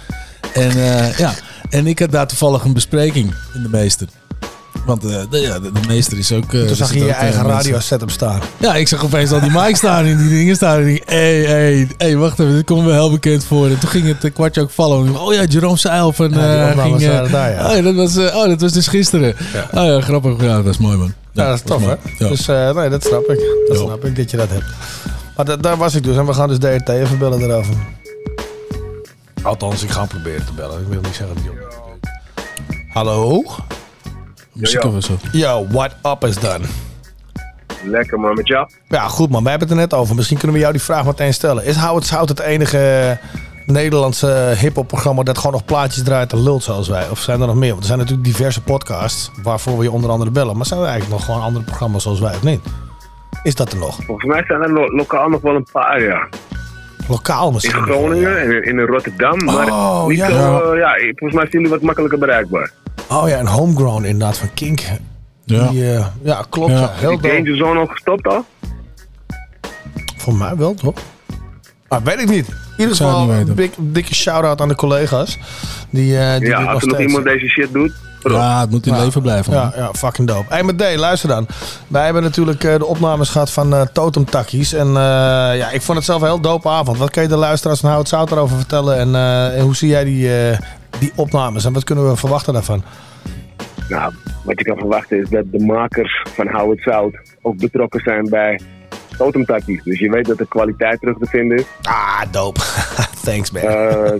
[0.54, 0.76] En,
[1.16, 1.32] ja,
[1.70, 4.08] en ik had daar toevallig een bespreking in de meester.
[4.88, 6.52] Want eh, de, ja, de, de meester is ook...
[6.52, 8.40] eh, Toen zag je je eigen eh, mensen- radio setup staan.
[8.56, 10.78] Ja, ik zag opeens al die mic staan en die dingen staan.
[10.80, 13.66] En ik dacht, hé, hé, hé, wacht even, dit komt me heel bekend voor.
[13.66, 15.20] En toen ging het kwartje ook vallen.
[15.20, 16.30] Oh ja, Jerome Seil van...
[16.30, 17.68] Ja, die eh, ging, waren daar, ja.
[17.70, 19.34] Oh ja, dat was, eh, oh, dat was dus gisteren.
[19.74, 20.40] Oh ja, grappig.
[20.40, 21.12] Ja, dat was mooi, man.
[21.32, 21.94] Ja, dat is tof, hè?
[22.28, 23.40] Dus eh, nee, dat snap ik.
[23.68, 24.64] Dat snap ik, dat je dat hebt.
[25.36, 26.16] Maar da- daar was ik dus.
[26.16, 27.74] En we gaan dus DRT even bellen erover.
[29.42, 30.80] Althans, ik ga hem proberen te bellen.
[30.80, 31.96] Ik wil niet zeggen dat hij op.
[32.92, 33.44] Hallo?
[34.60, 35.12] Muziek of zo.
[35.32, 36.64] Yo, what up is done?
[37.84, 38.68] Lekker man, met jou?
[38.88, 39.42] Ja, goed man.
[39.42, 40.14] We hebben het er net over.
[40.14, 41.64] Misschien kunnen we jou die vraag meteen stellen.
[41.64, 43.18] Is Hou het Zout het enige
[43.66, 47.08] Nederlandse hip-hop programma dat gewoon nog plaatjes draait en lult zoals wij?
[47.10, 47.68] Of zijn er nog meer?
[47.68, 50.56] Want er zijn natuurlijk diverse podcasts waarvoor we je onder andere bellen.
[50.56, 52.60] Maar zijn er eigenlijk nog gewoon andere programma's zoals wij of niet?
[53.42, 53.98] Is dat er nog?
[54.06, 56.28] Volgens mij zijn er lo- lokaal nog wel een paar, ja.
[57.08, 57.82] Lokaal In misschien?
[57.82, 60.30] Groningen en in Rotterdam, maar Oh, niet ja.
[60.30, 62.70] zo, eh, ja, volgens mij zijn jullie wat makkelijker bereikbaar.
[63.08, 64.80] Oh ja, een homegrown inderdaad van Kink.
[65.44, 66.70] Ja, Die, eh, ja klopt.
[66.72, 66.78] Ja.
[66.80, 66.90] Ja.
[66.94, 67.30] Heel Is die.
[67.32, 68.44] Danger Zone al gestopt al?
[70.16, 70.94] Voor mij wel, toch?
[71.88, 72.48] Maar weet ik niet.
[72.48, 75.38] In ieder zou het geval niet een dik- dikke shout-out aan de collega's.
[75.90, 77.92] Die, eh, die Ja, dit als er nog steeds- iemand deze shit doet.
[78.22, 79.04] Ja, het moet in Ja.
[79.04, 79.52] leven blijven.
[79.52, 79.62] man.
[79.62, 80.44] Ja, ja, fucking dope.
[80.48, 81.46] Hey, met D, luister dan.
[81.88, 84.72] Wij hebben natuurlijk eh, de opnames gehad van eh Totem Takkies.
[84.72, 84.92] En eh,
[85.58, 86.98] ja, ik vond het zelf een heel dope avond.
[86.98, 88.96] Wat kan je de luisteraars van Hout Zout erover vertellen?
[88.98, 90.58] En, eh, en hoe zie jij die, eh,
[90.98, 91.64] die opnames?
[91.64, 92.82] En wat kunnen we verwachten daarvan?
[93.88, 94.12] Nou,
[94.44, 98.28] wat je kan verwachten is dat de makers van Hou het Zout ook betrokken zijn
[98.28, 98.60] bij
[99.16, 99.82] Totemtakkies.
[99.82, 101.64] Dus je weet dat de kwaliteit terug te vinden is.
[101.82, 102.60] Ah, dope.
[103.24, 103.62] Thanks, man.
[103.62, 104.12] Eh,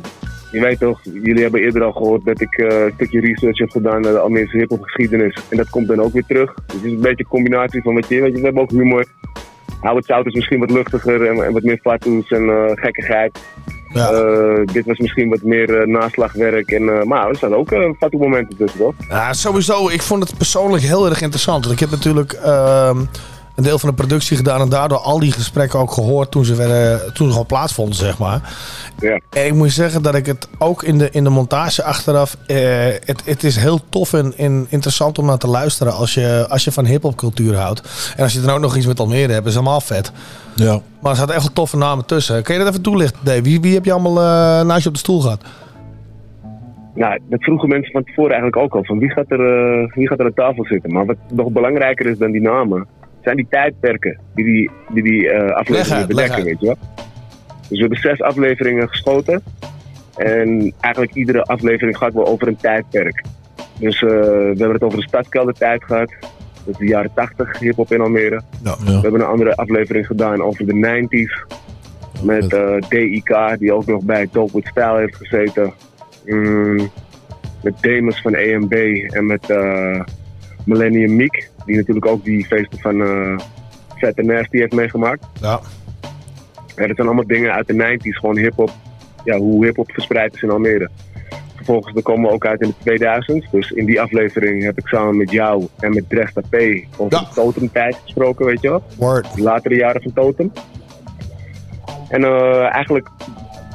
[0.53, 3.71] je weet toch, jullie hebben eerder al gehoord dat ik eh, een stukje research heb
[3.71, 5.39] gedaan naar de Almeerse hiphop geschiedenis.
[5.49, 6.55] En dat komt dan ook weer terug.
[6.55, 8.71] Dus het is een beetje een combinatie van wat je, weet je, we hebben ook
[8.71, 9.07] humor.
[9.81, 13.39] Hou het zout is misschien wat luchtiger en, en wat meer fatoes en eh, gekkigheid.
[13.95, 16.71] Eh, dit was misschien wat meer eh, naslagwerk.
[16.71, 18.95] En, eh, maar er staan ook uh, fatoe momenten tussen, toch?
[19.09, 19.89] Ja, sowieso.
[19.89, 21.61] Ik vond het persoonlijk heel erg interessant.
[21.65, 23.01] Want ik heb natuurlijk ehm,
[23.59, 24.61] een deel van de productie gedaan.
[24.61, 28.19] En daardoor al die gesprekken ook gehoord toen ze, werden, toen ze gewoon plaatsvonden, zeg
[28.19, 28.41] maar.
[28.99, 29.21] Ja.
[29.31, 32.37] En ik moet zeggen dat ik het ook in de, in de montage achteraf...
[32.47, 32.57] eh,
[33.05, 36.65] het, het is heel tof en, en interessant om naar te luisteren als je, als
[36.65, 38.13] je van hiphopcultuur houdt.
[38.17, 40.13] En als je dan ook nog iets met Almere hebt, is helemaal vet.
[40.55, 40.81] Ja.
[41.01, 42.43] Maar er zaten echt wel toffe namen tussen.
[42.43, 43.43] Kun je dat even toelichten, Dave?
[43.43, 45.45] Wie, wie heb je allemaal eh, naast je op de stoel gehad?
[46.95, 48.85] Nou, dat vroegen mensen van tevoren eigenlijk ook al.
[48.85, 50.93] Van wie gaat er, eh, wie gaat er aan tafel zitten?
[50.93, 52.87] Maar wat nog belangrijker is dan die namen,
[53.23, 56.45] zijn die tijdperken die die, die, die eh, Leg afleveringen bedekken, uit.
[56.45, 56.77] weet je wel.
[57.69, 59.43] Dus we hebben zes afleveringen geschoten.
[60.17, 63.23] En eigenlijk iedere aflevering gaat wel over een tijdperk.
[63.79, 66.11] Dus eh, we hebben het over de stadskeldertijd gehad.
[66.65, 68.43] Dat is de jaren 80 hip-hop in Almere.
[68.63, 71.57] We hebben een andere aflevering gedaan over de 90s.
[72.23, 75.73] Met eh, DIK, die ook nog bij Dope with Style heeft gezeten.
[76.25, 76.91] Mm,
[77.63, 78.73] met Demus van EMB
[79.07, 80.01] en met eh,
[80.65, 83.39] Millennium Meek, die natuurlijk ook die feesten van eh
[83.99, 85.27] Fat Nasty heeft meegemaakt.
[85.41, 85.61] Ja.
[86.77, 88.71] Ja, dat zijn allemaal dingen uit de 90s, gewoon hip-hop.
[89.25, 90.89] Ja, hoe hip-hop verspreid is in Almere.
[91.55, 93.47] Vervolgens dan komen we ook uit in de 2000.
[93.51, 96.55] Dus in die aflevering heb ik samen met jou en met Dresta P
[96.97, 98.83] over de Totemtijd gesproken, weet je wel.
[98.97, 99.35] Word.
[99.35, 100.53] De latere jaren van Totem.
[102.09, 103.09] En eh, eigenlijk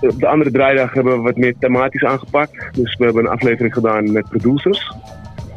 [0.01, 2.75] op de andere draaidag hebben we wat meer thematisch aangepakt.
[2.75, 4.91] Dus we hebben een aflevering gedaan met producers.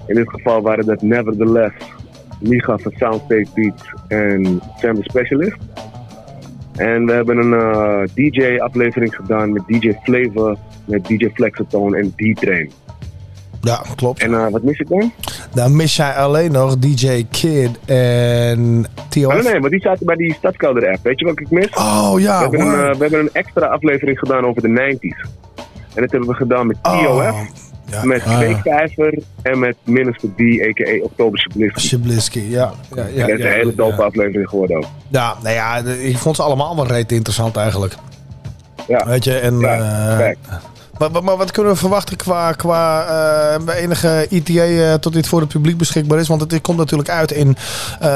[0.06, 1.74] In dit geval waren dat Nevertheless,
[2.40, 5.56] Miga van Soundstage Beats en Sam Specialist.
[6.76, 12.70] En we hebben een eh, DJ-aflevering gedaan met DJ Flavor, met DJ Flexatone en D-Train.
[13.60, 14.20] Ja, klopt.
[14.22, 15.12] En eh, wat mis ik dan?
[15.54, 19.24] Dan mis jij alleen nog DJ Kid en TOF.
[19.24, 20.98] Oh, nee, nee, maar die zaten bij die Stadskelder app.
[21.02, 21.70] Weet je wat ik mis?
[21.74, 25.28] Oh ja, we hebben, een, eh, we hebben een extra aflevering gedaan over de 90s.
[25.94, 27.40] En dat hebben we gedaan met Oh,
[28.02, 28.38] Met Ah.
[28.38, 31.02] Kweekvijver en met Minister D, a.k.a.
[31.04, 31.80] Oktober Subliski.
[31.80, 32.72] Subliski, ja.
[32.94, 34.02] ja, ja, dat is ja, een hele dope ja.
[34.02, 34.84] aflevering geworden ook.
[35.08, 37.94] Ja, nou ja, de- ik vond ze allemaal wel reet interessant eigenlijk.
[38.88, 39.06] Ja.
[39.06, 39.54] Weet je, en...
[39.54, 40.18] eh,
[40.98, 43.06] maar, maar, maar wat kunnen we verwachten qua, qua
[43.66, 46.28] eh, enige ETA eh, tot dit voor het publiek beschikbaar is?
[46.28, 47.56] Want het komt natuurlijk uit in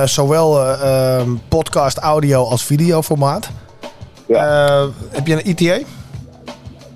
[0.04, 3.50] zowel eh, ehm, podcast, audio als videoformaat.
[4.28, 5.78] Eh, heb je een ETA?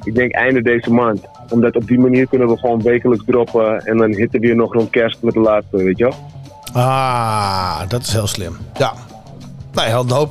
[0.04, 1.20] Ik denk einde deze maand.
[1.48, 3.80] Omdat op die manier kunnen we gewoon wekelijks droppen.
[3.80, 6.14] En dan hitten we hier nog rond kerst met de laatste, weet je wel?
[6.72, 8.56] Ah, dat is heel slim.
[8.74, 8.92] Ja.
[9.72, 10.28] Nee, heel.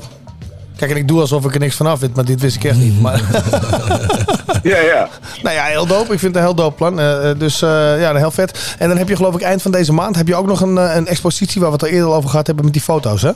[0.75, 2.63] Kijk, en ik doe alsof ik er niks van af weet, maar dit wist ik
[2.63, 3.01] echt niet.
[3.01, 3.21] Maar...
[4.63, 5.07] ja, ja.
[5.43, 6.13] Nou ja, heel dope.
[6.13, 6.99] Ik vind het een heel dope plan.
[6.99, 7.69] Eh, eh, dus eh,
[8.01, 8.75] ja, heel vet.
[8.79, 10.75] En dan heb je geloof ik eind van deze maand heb je ook nog een,
[10.75, 13.31] een expositie waar we het al eerder over gehad hebben met die foto's, hè?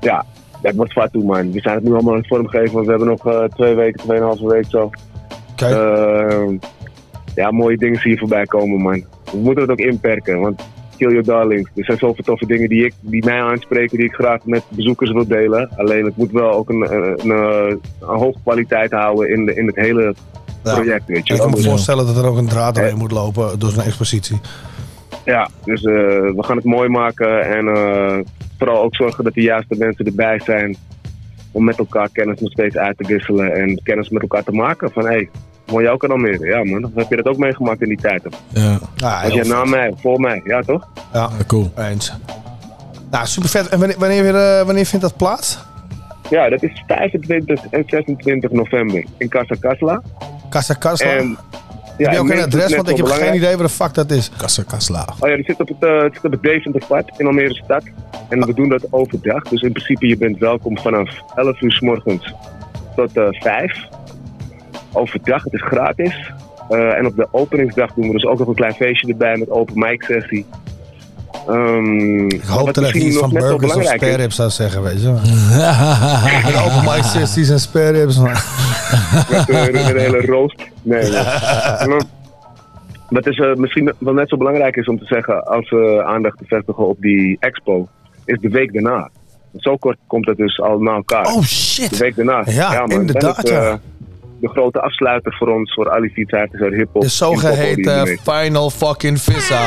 [0.00, 0.24] Ja,
[0.62, 1.52] dat wordt zwaar toe, man.
[1.52, 2.72] We zijn het nu allemaal aan het vormgeven.
[2.72, 4.90] want We hebben nog twee weken, tweeënhalve week zo.
[5.56, 6.48] Eh,
[7.36, 9.04] ja, mooie dingen zie je voorbij komen, man.
[9.32, 10.62] We moeten het ook inperken, want
[10.96, 11.70] kill your darlings.
[11.74, 15.12] Er zijn zoveel toffe dingen die, ik, die mij aanspreken, die ik graag met bezoekers
[15.12, 15.70] wil delen.
[15.76, 19.66] Alleen het moet wel ook een, een, een, een hoge kwaliteit houden in, de, in
[19.66, 20.14] het hele
[20.62, 23.58] project, weet je Ik kan me voorstellen dat er ook een draad doorheen moet lopen
[23.58, 24.40] door zo'n expositie.
[25.24, 28.18] Ja, dus eh, we gaan het mooi maken en eh,
[28.58, 30.76] vooral ook zorgen dat de juiste mensen erbij zijn
[31.52, 34.90] om met elkaar kennis nog steeds uit te wisselen en kennis met elkaar te maken.
[34.90, 35.28] Van hey,
[35.66, 36.46] mooi jouw kanaal meer.
[36.46, 38.22] Ja man, heb je dat ook meegemaakt in die tijd?
[38.48, 38.78] Ja.
[39.22, 40.88] Als je na mij, voor mij, ja toch?
[41.12, 41.70] Ja, cool.
[41.76, 42.12] Eens.
[43.10, 43.68] Nou, super vet.
[43.68, 45.58] En wanneer, wanneer, weer, eh, wanneer vindt dat plaats?
[46.30, 50.02] Ja, dat is 25 en 26 november in Casa Casla.
[50.50, 51.10] Casa Casla?
[51.10, 51.38] En,
[51.96, 52.76] heb je ook en een adres?
[52.76, 54.30] Want ik heb geen idee waar de fuck dat is.
[54.36, 55.08] Casa Casla.
[55.20, 57.82] Oh ja, die zit op het, eh, het zit op het Deventerpad in Almere stad.
[58.28, 59.42] En we doen dat overdag.
[59.42, 62.34] Dus in principe, je bent welkom vanaf 11 uur s morgens
[62.96, 63.88] tot eh 5.
[64.92, 66.32] Overdag, het is gratis.
[66.68, 69.50] Eh, en op de openingsdag doen we dus ook nog een klein feestje erbij met
[69.50, 70.46] open mic sessie.
[71.48, 75.08] Ehm, Ik hoop dat iets van burgers of spare ribs zou zeggen, weet je.
[76.44, 78.18] Met open mic sessies en spare ribs.
[78.20, 80.56] met, eh, met een hele roost.
[80.82, 81.10] Nee, nee.
[81.88, 82.02] Maar
[83.08, 86.38] Wat is, eh, misschien wel net zo belangrijk is om te zeggen als we aandacht
[86.38, 87.88] te vestigen op die expo,
[88.24, 89.10] is de week daarna.
[89.56, 91.26] Zo kort komt het dus al na elkaar.
[91.26, 91.90] Oh shit!
[91.90, 92.42] De week daarna.
[92.46, 92.90] Ja, man.
[92.90, 93.80] inderdaad, ja.
[94.46, 97.02] De grote afsluiter voor ons, voor Ali Fietshuis uit hip-hop.
[97.02, 99.60] De zogeheten Final fucking Vissa.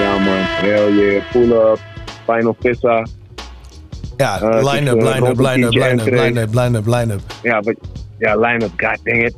[0.00, 1.22] Ja man, hell yeah.
[1.32, 1.78] Pull up,
[2.26, 3.06] Final Vissa.
[4.16, 7.20] Ja, is, line-up, eh, line-up, line-up, line-up, line-up, line-up, line-up.
[7.42, 7.62] Ja,
[8.18, 9.36] ja line-up, god dang it.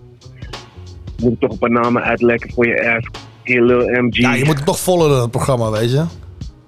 [1.23, 3.09] Moet ik toch een paar namen uitlekken voor je ass.
[3.45, 4.16] Lil MG.
[4.16, 6.05] Ja, je moet het toch volgen, dat programma, weet je.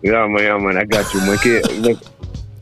[0.00, 1.24] Ja, maar ja, man, I got you.
[1.24, 1.96] Man.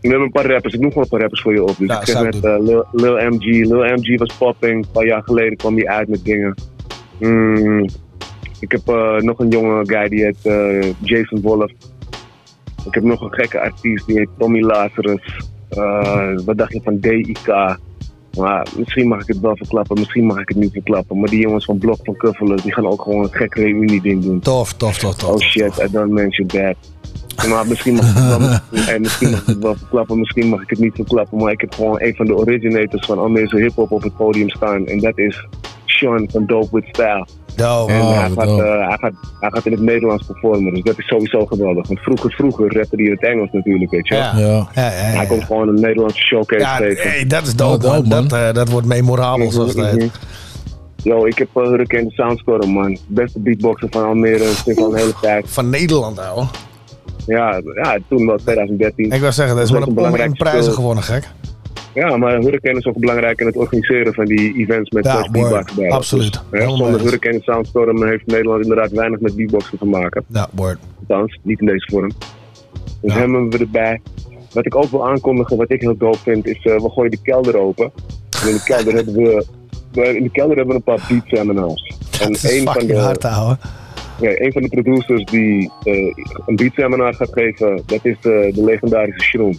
[0.02, 0.74] We hebben een paar rappers.
[0.74, 1.76] Ik noem gewoon een paar rappers voor je op.
[1.78, 3.44] Dus Ja, ik zeg net eh, Lil, Lil MG.
[3.44, 4.84] Lil MG was popping.
[4.84, 6.54] Een paar jaar geleden kwam hij uit met dingen.
[7.18, 7.88] Mm,
[8.60, 11.70] ik heb eh, nog een jonge guy die heet eh, Jason Wolf.
[12.86, 15.40] Ik heb nog een gekke artiest die heet Tommy Lazarus.
[16.44, 17.48] Wat dacht je van DIK?
[18.38, 21.20] Maar misschien mag ik het wel verklappen, misschien mag ik het niet verklappen.
[21.20, 24.40] Maar die jongens van Blok van Kuffelen, die gaan ook gewoon een gek reunie-ding doen.
[24.40, 25.30] Tof, tof, tof, tof.
[25.30, 26.76] Oh shit, I don't mention that.
[27.48, 30.62] Maar misschien mag, ik het wel, eh, misschien mag ik het wel verklappen, misschien mag
[30.62, 31.38] ik het niet verklappen.
[31.38, 34.86] Maar ik heb gewoon een van de originators van Almeerse hip-hop op het podium staan.
[34.86, 35.46] En dat is
[36.02, 37.26] Sean van Dope With Style.
[37.56, 37.92] Dope.
[37.92, 38.62] En Oh, hij, gaat, dope.
[38.62, 41.86] eh, hij, gaat, hij gaat in het Nederlands performen, dus dat is sowieso geweldig.
[41.88, 44.22] Want vroeger, vroeger rapte hij in het Engels natuurlijk, weet je wel.
[44.22, 44.36] Ja.
[44.38, 44.46] Ja.
[44.74, 45.16] Ja, ja, ja.
[45.16, 47.10] Hij komt gewoon een Nederlandse showcase Ja, geven.
[47.10, 48.08] hey, dat is dope, man.
[48.08, 50.10] Dat, eh, dat wordt memorabel, zoals dat heet.
[51.04, 52.98] Yo, ik heb uh, Hurricane de Soundstorm, man.
[53.06, 55.44] Beste beatboxer van Almere, sinds al een hele tijd.
[55.50, 56.44] Van Nederland, ouwe.
[57.26, 59.10] Ja, ja, toen wel 2013.
[59.10, 61.28] Ik wou zeggen, dat is wel wel een belangrijke prijzen gewonnen, gek.
[61.94, 65.48] Ja, maar Hurricane is ook belangrijk in het organiseren van die events met Ja, beatbox
[65.50, 65.72] word.
[65.74, 65.90] bij.
[65.90, 66.32] Absoluut.
[66.32, 67.00] Dus, hè, Helemaal zonder.
[67.00, 70.24] Hurricane Soundstorm heeft Nederland inderdaad weinig met beatboxen te maken.
[70.26, 70.78] Ja, word.
[71.08, 72.10] Althans, niet in deze vorm.
[73.00, 74.00] Dus hebben we erbij.
[74.52, 77.18] Wat ik ook wil aankondigen, wat ik heel dope vind, is uh, we gooien de
[77.22, 77.92] kelder open.
[78.42, 79.44] En in de kelder hebben we,
[79.92, 81.96] we- in de kelder hebben we een paar beat seminars.
[82.20, 83.56] En Dat is een van de, hard, ouwe.
[84.20, 85.94] ja, een van de producers die eh,
[86.46, 89.56] een beat seminar gaat geven, dat is de, de legendarische Shroom.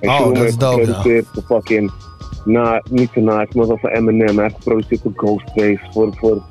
[0.00, 0.86] En Oh, dat is heeft dope, ja.
[0.86, 1.90] geproduceerd voor fucking,
[2.44, 4.34] na, niet voor Nas, maar wel voor Eminem.
[4.34, 6.42] Hij heeft geproduceerd voor Ghostface, voor, voor,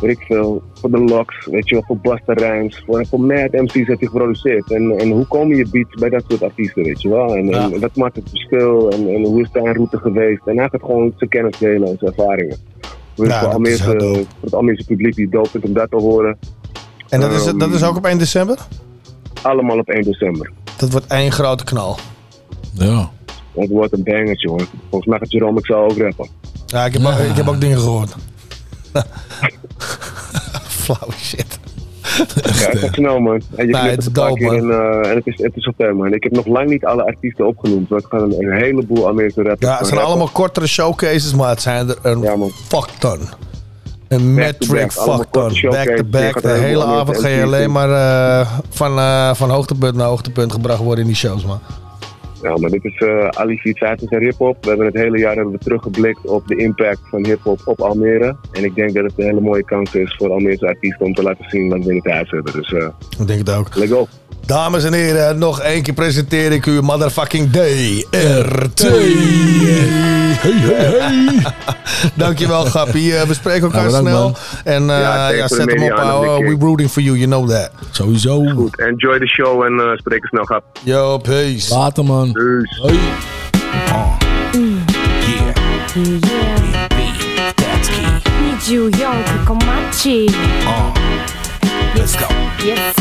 [0.00, 3.52] weet ik veel, voor The Locks, weet je wel, voor Busta Rhymes, voor, voor Mad
[3.52, 4.70] MC's heeft hij geproduceerd.
[4.72, 7.34] En, en hoe komen je beats bij dat soort artiesten, weet je wel?
[7.36, 10.46] En, en wat maakt het verschil en, en hoe is zijn route geweest?
[10.46, 12.56] En hij gaat gewoon zijn kennis delen en zijn ervaringen.
[13.14, 16.38] Dus Ja, voor, dat Almeerse, het Almeerse publiek die dope vindt om dat te horen.
[17.08, 18.58] En dat is, Ehm, dat is ook op 1 december?
[19.42, 20.50] Allemaal op 1 december.
[20.76, 21.96] Dat wordt één grote knal.
[22.78, 23.10] Ja.
[23.54, 24.66] Het wordt een bangertje hoor.
[24.90, 26.28] Volgens mij gaat Jerome ik zou ook rappen.
[26.66, 28.14] Ja, ik heb, ook, ik heb ook dingen gehoord.
[30.82, 31.58] Flauw shit.
[32.16, 33.42] Ja, het gaat snel man.
[33.54, 34.70] En je Nee, het is een paar dope, keer man.
[34.70, 36.12] En, eh, en het is, het is zover man.
[36.12, 37.88] Ik heb nog lang niet alle artiesten opgenoemd.
[37.88, 40.14] Want ik ga een, een heleboel Amerikaanse rappers Ja, het gaan zijn rappen.
[40.14, 43.20] allemaal kortere showcases, maar het zijn er een fuck ton.
[44.08, 45.60] Een metric fuck ton.
[45.70, 46.42] Back to back.
[46.42, 50.80] De hele avond ga je alleen maar eh, van, eh, van hoogtepunt naar hoogtepunt gebracht
[50.80, 51.60] worden in die shows, man.
[52.42, 54.56] Ja, maar dit is eh Ali Vitatis en hip-hop.
[54.60, 58.36] We hebben het hele jaar hebben we teruggeblikt op de impact van hip-hop op Almere.
[58.52, 61.22] En ik denk dat het een hele mooie kans is voor Almeerse artiesten om te
[61.22, 62.52] laten zien wat we in het huis hebben.
[62.52, 62.88] Dus eh
[63.18, 63.74] Ik denk het ook.
[63.76, 64.08] let's go.
[64.46, 68.86] Dames en heren, nog één keer presenteer ik u motherfucking DRT
[70.38, 71.52] hey, hey, hey.
[72.20, 73.16] Dankjewel, Gappie.
[73.16, 74.36] Eh, we spreken elkaar nou, snel.
[74.64, 76.26] En ja, eh, zet hem op, ouwe.
[76.26, 77.70] Eh, we rooting for you, you know that.
[77.90, 78.44] Sowieso.
[78.44, 80.64] Goed, enjoy the show en uh, spreken snel, Gap.
[80.82, 81.74] Yo, peace.
[81.74, 82.32] Later, man.
[82.32, 82.80] Peace.
[82.82, 82.98] Hey.
[84.50, 84.82] Key.
[88.66, 88.90] You,
[91.94, 92.26] Let's go.
[92.64, 92.96] Yes.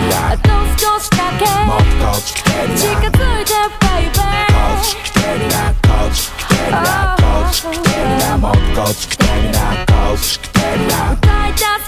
[0.00, 0.48] るなこっち来てるなあと
[0.78, 11.79] 少しだけもっとこっち来てるな近づいてバイバイこっち来てるなこっち来てるなこっち来てるなもっとこっち来てるなこっち来てるな歌い出すまで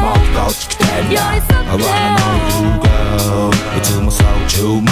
[0.00, 2.88] もっとこっち来てるな寄り添って I wanna know you.
[3.28, 4.82] girl いつもそう注目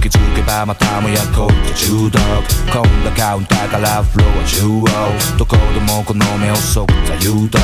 [0.00, 2.22] 気づけばまたもやこって中毒
[2.70, 7.58] 今度カウンターからフロア中央どこでもこの目をそった誘導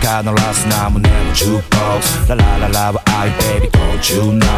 [0.00, 4.48] 高鳴らすな胸のジューボックスララララは愛 baby don't you know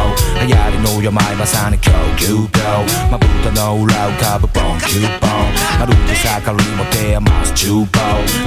[0.47, 7.99] 流行りの病まさに供給病まぶたの裏浮かぶボンキューボンまるで盛りも手余す厨房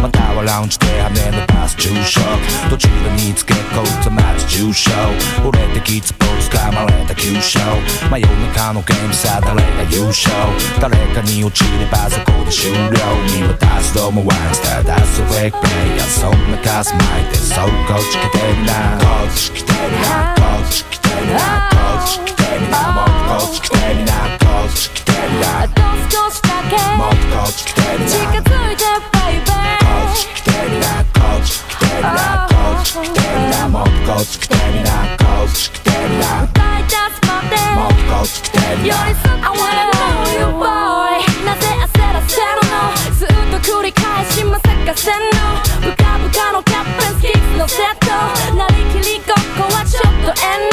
[0.02, 2.20] またはラウンジで羽伸ばす住所
[2.70, 4.90] どちらにつけこいつまず重症
[5.46, 7.60] 折れてきつぼ掴まれた急所
[8.10, 10.34] 真夜中のゲームさ誰が優勝
[10.80, 12.80] 誰かに落ちればそこで終了
[13.38, 21.38] 見渡すどうもワンスター出すフェイクプレイヤーそんな数巻いてそうこっち来てるなこっち来てるなこっち来てるな
[21.70, 25.80] こっち来てるなもっとこっち来てるなこっち来てるなあと
[26.10, 32.49] 少しだけもっとこっち来てるな近づいてバイバイこっち来てるなこっち来てるな
[34.16, 42.74] っち来てるなもっとこっち来てるなこっち来てるな歌い出すまでもっとこっち来てる寄り添って I wanna know you boy なぜ焦らせるの？
[43.14, 45.28] ずっと繰り返しまさかせんの？
[45.80, 48.06] ブカブカのキャップスキッズのセット。
[48.56, 50.69] なりきりごっこはちょっと遠慮。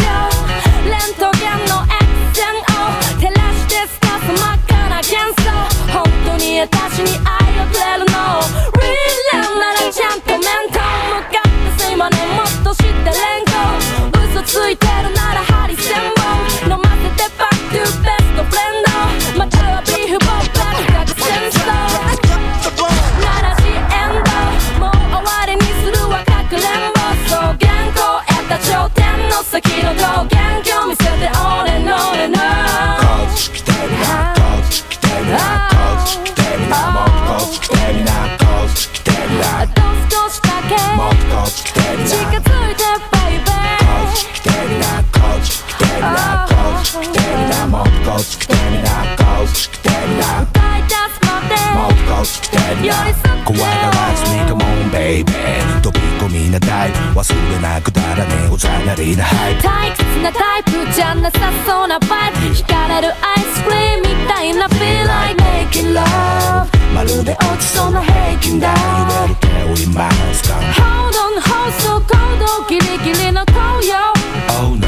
[53.45, 55.33] 怖がらずに Come on baby
[55.81, 58.31] 飛び込みなタイプ忘れなくだらね。
[58.45, 59.55] えおざなりなハイ。
[59.55, 62.37] プ退屈なタイプじゃなさそうなバイブ。
[62.53, 68.73] 惹かれるアイスクリームみたいな Feel like making love まるで落ちそうな平均台。
[68.73, 68.77] 揺
[69.07, 74.13] れる手を今掴む Hold on hold so cold ギリギリの紅葉。
[74.59, 74.87] Oh no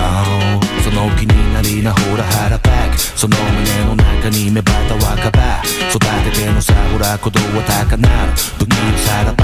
[0.83, 2.78] その気になりなほら腹パック
[3.19, 5.61] その胸の中に芽生えた若葉。
[5.91, 5.99] 育
[6.31, 8.31] ててのさほら鼓動は高鳴る。
[8.55, 9.43] 不義のさらば。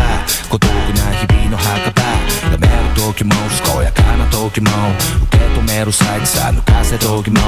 [0.50, 2.02] 孤独な日々の墓場。
[2.54, 4.72] やめる時も健やかな時も。
[5.28, 7.42] 受け止める際さ抜かせ時も。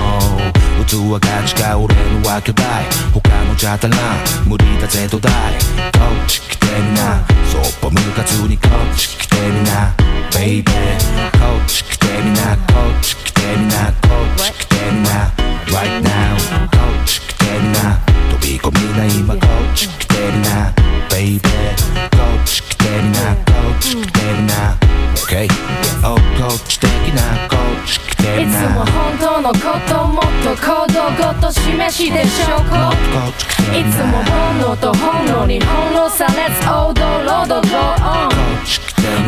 [0.86, 2.84] 器が違う俺のは巨大
[3.14, 7.24] 他のじゃ足らん無理だぜ土台こっち来てみな。
[7.48, 9.95] そっぽ向かずにこっち来てみな。
[10.36, 10.64] Baby
[11.40, 12.58] こっち来てみな。
[12.68, 13.94] こっち来てみな。
[14.04, 14.10] こ
[14.44, 14.77] っち来てみな。
[26.68, 27.49] 知的ない。
[28.45, 29.57] つも本当のこ
[29.88, 31.02] ともっと行動
[31.34, 33.77] ごと示して証拠う。
[33.77, 33.84] い。
[33.91, 37.68] つも本能と本能に翻弄されず王道ロード Go
[38.03, 38.30] on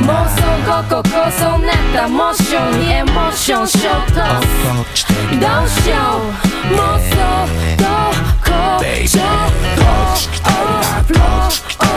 [0.05, 4.15] 妄想こここそなったモーションにエモーションショット
[5.39, 6.49] どうしよう。
[6.75, 7.15] 妄想
[7.77, 7.83] ど
[8.43, 8.49] こ
[9.05, 9.21] じゃ
[9.75, 11.88] こっこ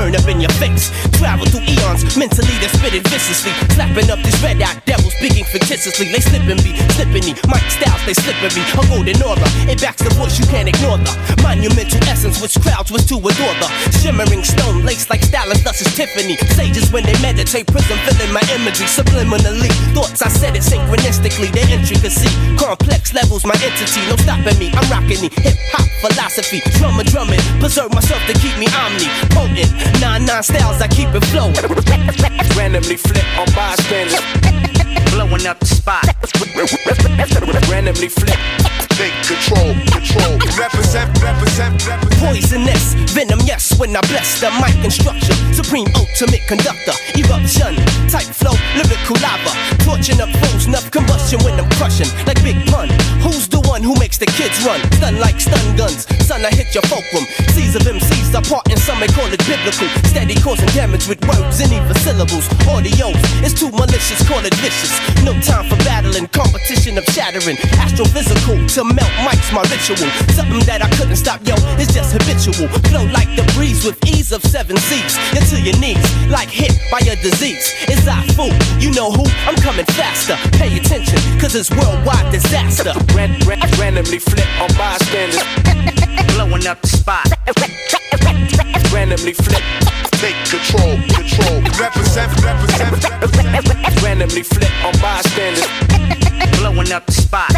[0.00, 0.88] burn up in your face.
[1.20, 3.52] Travel through eons, mentally they're spitting viciously.
[3.76, 6.08] Slapping up these red eyed devils, speaking fictitiously.
[6.08, 7.32] They slipping me, slipping me.
[7.52, 8.64] Mic styles, they slippery.
[8.80, 9.48] A golden aura,
[12.40, 13.68] which crowds was to adore the
[14.00, 16.36] shimmering stone lace like stylist, thus is Tiffany.
[16.56, 19.70] Sages when they meditate, prism filling my imagery subliminally.
[19.92, 22.32] Thoughts I said it synchronistically, the intricacy.
[22.56, 24.72] Complex levels, my entity, no stopping me.
[24.72, 26.60] I'm rocking the hip hop philosophy.
[26.80, 29.70] Drummer drumming, preserve myself to keep me omni potent.
[30.00, 31.54] Nine nine styles, I keep it flowing.
[32.56, 34.49] Randomly flip on bystanders.
[35.20, 36.08] Blowing up the spot.
[37.68, 38.40] Randomly flip.
[38.96, 40.32] Take control, control.
[40.56, 42.20] Represent, represent, represent.
[42.24, 45.36] Poisonous, venom, yes, when I bless the mic instruction.
[45.52, 47.76] Supreme ultimate conductor, eruption,
[48.08, 49.52] type flow, lyrical lava.
[49.84, 52.88] Torching up foes, enough combustion when I'm crushing, like Big Pun.
[53.70, 54.82] One who makes the kids run?
[54.98, 57.22] Stun like stun guns, son, I hit your fulcrum.
[57.54, 59.86] Seas of MCs are part and some may call it biblical.
[60.10, 62.50] Steady causing damage with words and even syllables.
[62.66, 63.14] Audio
[63.46, 64.90] is too malicious, call it vicious.
[65.22, 67.54] No time for battling, competition of shattering.
[67.78, 70.02] Astrophysical to melt mics, my ritual.
[70.34, 72.66] Something that I couldn't stop, yo, it's just habitual.
[72.90, 75.14] Flow like the breeze with ease of seven seas.
[75.30, 77.70] You're to your knees, like hit by a disease.
[77.86, 78.50] It's I fool,
[78.82, 79.22] you know who?
[79.46, 80.34] I'm coming faster.
[80.58, 82.98] Pay attention, cause it's worldwide disaster.
[83.14, 85.42] Ran, ran, randomly flip on bystanders.
[86.34, 87.26] Blowing up the spot.
[88.92, 89.62] Randomly flip.
[90.20, 91.62] Take control, control.
[91.78, 94.02] Represent, represent, represent.
[94.02, 95.66] Randomly flip on bystanders.
[96.58, 97.52] Blowing up the spot.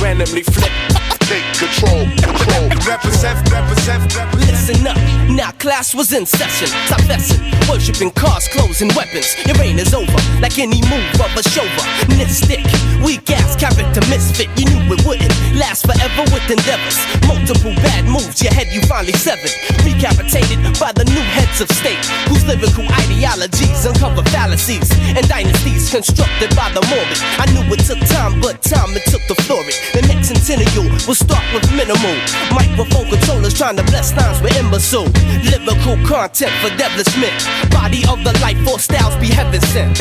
[0.00, 0.72] Randomly flip.
[1.20, 2.68] Take control, control.
[2.86, 4.34] Represent, represent, represent.
[4.34, 4.96] Listen up,
[5.34, 6.68] now class was in session.
[6.86, 9.34] Stop messing, worshipping cars, clothes, and weapons.
[9.46, 12.62] Your reign is over, like any move of a chauvinistic.
[13.02, 16.98] Weak ass character misfit, you knew it wouldn't last forever with endeavors.
[17.26, 19.50] Multiple bad moves, your head you finally severed.
[19.82, 22.00] Recapitated by the new heads of state,
[22.30, 27.18] whose lyrical ideologies uncover fallacies and dynasties constructed by the morbid.
[27.42, 29.80] I knew it took time, but time it took to flourish.
[29.92, 32.16] The next centennial will start with minimal.
[32.54, 35.10] Microphone controllers trying to bless times with imbecile.
[35.50, 37.34] Lyrical content for devilishment.
[37.70, 40.00] Body of the life force styles be heaven sent.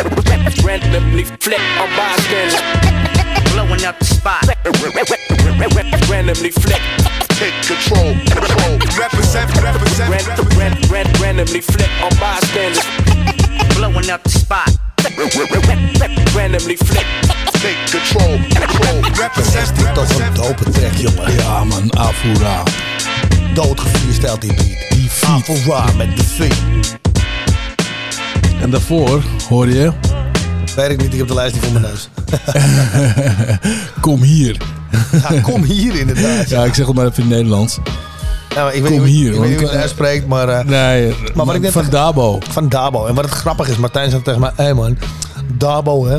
[0.64, 2.62] Randomly flip on bystanders.
[3.54, 4.44] Blowing up the spot.
[6.10, 6.82] Randomly flip.
[7.40, 8.78] Take control, control.
[8.98, 10.58] Represent, represent, Ran, represent.
[10.58, 12.86] ran, ran, randomly flip on bystanders.
[13.76, 14.70] Blowing up the spot.
[16.36, 17.06] Randomly flip.
[17.62, 19.02] Take control, control.
[19.18, 21.34] Represent, Dit toch een dope track, jongen.
[21.36, 22.64] Ja man, er Afura.
[23.54, 24.90] Doodgefreesteld die beat.
[24.90, 25.50] Die feat.
[25.50, 26.98] Afra met de feet.
[28.62, 29.92] En daarvoor hoor je,
[30.76, 32.10] Weet ik niet, ik heb de lijst niet voor mijn neus.
[34.02, 34.58] kom hier.
[35.30, 36.50] Ja, kom hier inderdaad.
[36.50, 37.78] Ja, ik zeg het maar even in het Nederlands.
[38.56, 40.48] Maar ik weet Kom niet, hier, Ik weet niet want- hoe je het uitspreekt, maar...
[40.50, 42.40] eh, Nee, Maar wat ik net van Dabo.
[42.50, 43.06] Van Dabo.
[43.06, 44.52] En wat het grappig is, Martijn zei tegen mij...
[44.56, 44.98] Hé hey man,
[45.54, 46.18] Dabo hè...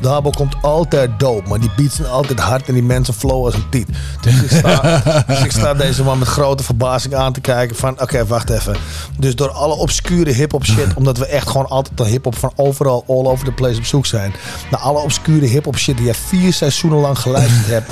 [0.00, 3.54] Dabo komt altijd dope, maar die beats zijn altijd hard en die mensen flow als
[3.54, 3.88] een tiet.
[4.20, 8.00] Dus ik sta, dus ik sta deze man met grote verbazing aan te kijken van,
[8.00, 8.76] oké, wacht even.
[9.18, 13.04] Dus door alle obscure hip-hop shit, omdat we echt gewoon altijd de hip-hop van overal,
[13.08, 14.34] all over the place op zoek zijn.
[14.70, 17.90] Naar alle obscure hip-hop shit die je vier seizoenen lang geluisterd hebt.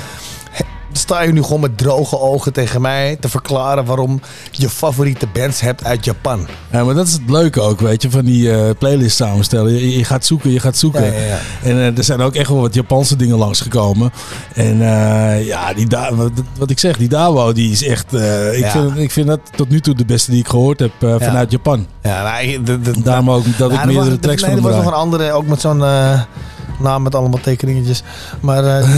[0.97, 4.21] Sta je nu gewoon met droge ogen tegen mij te verklaren waarom
[4.51, 6.47] je favoriete bands hebt uit Japan?
[6.71, 9.73] Ja, maar dat is het leuke ook, weet je, van die eh, playlist samenstellen.
[9.73, 11.05] Je, je gaat zoeken, je gaat zoeken.
[11.05, 11.37] Ja, ja, ja.
[11.63, 14.11] En eh, er zijn ook echt wel wat Japanse dingen langsgekomen.
[14.53, 18.13] En eh, ja, die wat, wat ik zeg, die Dabo, die is echt...
[18.53, 21.51] ik, vind, ik vind dat tot nu toe de beste die ik gehoord heb vanuit
[21.51, 21.87] Japan.
[22.01, 24.65] Ja, nou, ik- de, de, Daarom ook dat ik er meerdere tracks nee, van er
[24.65, 25.83] hem was nog een andere, ook met zo'n
[26.79, 28.03] naam met allemaal tekeningetjes.
[28.39, 28.87] Maar eh,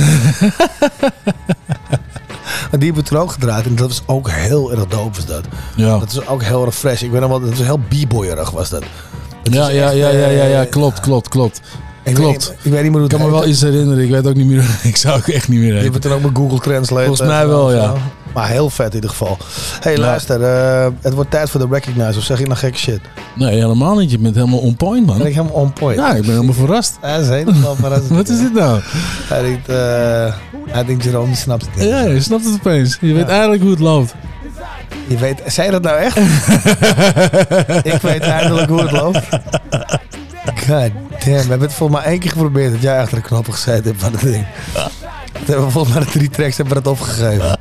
[2.69, 3.65] maar die hebben we toen ook gedraaid.
[3.65, 5.43] En dat was ook heel erg dope, was dat.
[5.75, 5.97] Ja.
[5.99, 7.01] Dat is ook heel erg fresh.
[7.01, 8.83] Ik weet nog wel, dat was heel b-boyerig was dat.
[9.43, 11.57] Het Ja, ja, echt, ja, ja, ja, ja, eh, klopt, klopt, klopt.
[11.57, 11.63] Ik
[12.03, 12.49] weet klopt.
[12.49, 14.03] niet- ik weet niet meer hoe Ik het kan me wel iets herinneren.
[14.03, 14.65] Ik weet ook niet meer.
[14.83, 16.09] Ik zou ook echt niet meer Die hebben weten.
[16.11, 17.05] we toen ook met Google Translate.
[17.05, 17.93] Volgens eh, mij wel, ja.
[18.35, 19.37] Maar heel vet in ieder geval.
[19.79, 19.99] hey, Ja.
[19.99, 20.41] luister.
[20.43, 22.17] eh, het wordt tijd voor de Recognize.
[22.17, 22.99] Of zeg ik nou gekke shit?
[23.35, 24.11] Nee, helemaal niet.
[24.11, 25.17] Je bent helemaal on point, man.
[25.17, 25.97] Ben ik helemaal on point?
[25.99, 26.97] Ja, ik ben helemaal verrast.
[27.01, 28.07] Hij is helemaal verrast.
[28.19, 28.79] Wat is dit nou?
[29.27, 30.33] Hij denkt, eh,
[30.73, 31.83] hij denkt Jerome, die snapt het.
[31.83, 32.97] Ja, je snapt het opeens.
[33.01, 34.13] Je weet eigenlijk hoe het loopt.
[35.07, 36.17] Je weet, zei je dat nou echt?
[37.93, 39.19] ik weet eindelijk hoe het loopt.
[40.45, 40.91] God damn,
[41.25, 43.99] we hebben het volgens mij één keer geprobeerd dat jij achter de knoppen gezeten hebt
[44.01, 44.45] van het ding.
[45.39, 47.59] Dat hebben we volgens mij de drie tracks hebben we dat opgegeven.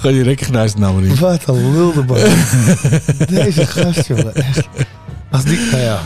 [0.00, 1.18] Ga je recognize nou maar niet.
[1.18, 2.18] Wat een lulde man.
[3.28, 4.34] Deze gast, jongen.
[4.34, 4.68] Echt.
[5.30, 6.00] Als die, nou ja.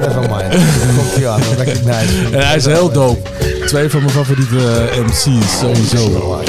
[0.00, 0.54] Never mind.
[0.96, 2.24] Komt hij aan, recognize.
[2.32, 3.30] En hij is heel dope.
[3.66, 6.40] Twee van mijn favoriete eh, MC's, sowieso.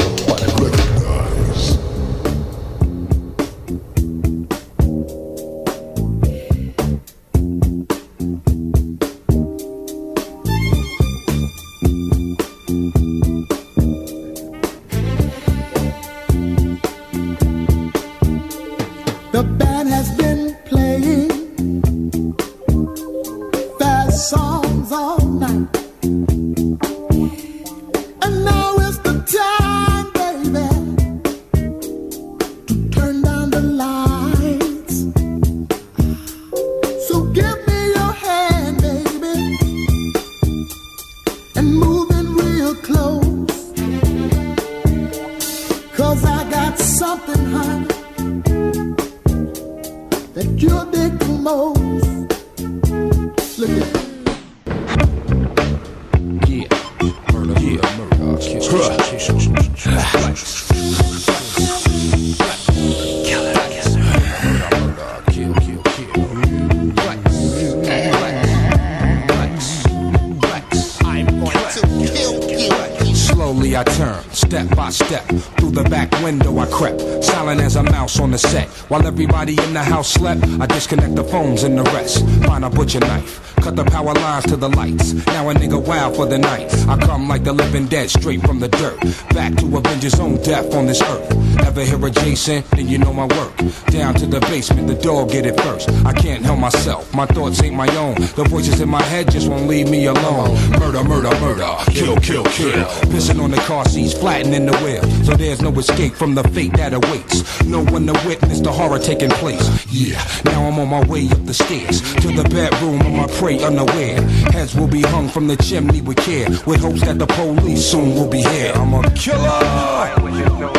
[79.78, 82.26] The house slept, I disconnect the phones and the rest.
[82.46, 85.14] Find a butcher knife, cut the power lines to the lights.
[85.28, 86.74] Now a nigga wild for the night.
[86.88, 89.00] I come like the living dead, straight from the dirt.
[89.36, 91.30] Back to avenge his own death on this earth.
[91.78, 92.64] Ever hear a Jason?
[92.72, 93.56] Then you know my work.
[93.92, 95.88] Down to the basement, the dog get it first.
[96.08, 98.16] I can't help myself, my thoughts ain't my own.
[98.16, 100.58] The voices in my head just won't leave me alone.
[100.80, 102.84] Murder, murder, murder, kill, kill, kill.
[103.14, 105.04] Pissing on the car seats, flattening the wheel.
[105.24, 107.64] So there's no escape from the fate that awaits.
[107.64, 109.86] No one to witness the horror taking place.
[109.94, 113.64] Yeah, now I'm on my way up the stairs to the bedroom of my prey
[113.64, 114.20] unaware.
[114.50, 118.16] Heads will be hung from the chimney with care, with hopes that the police soon
[118.16, 118.72] will be here.
[118.74, 120.77] I'm a fuck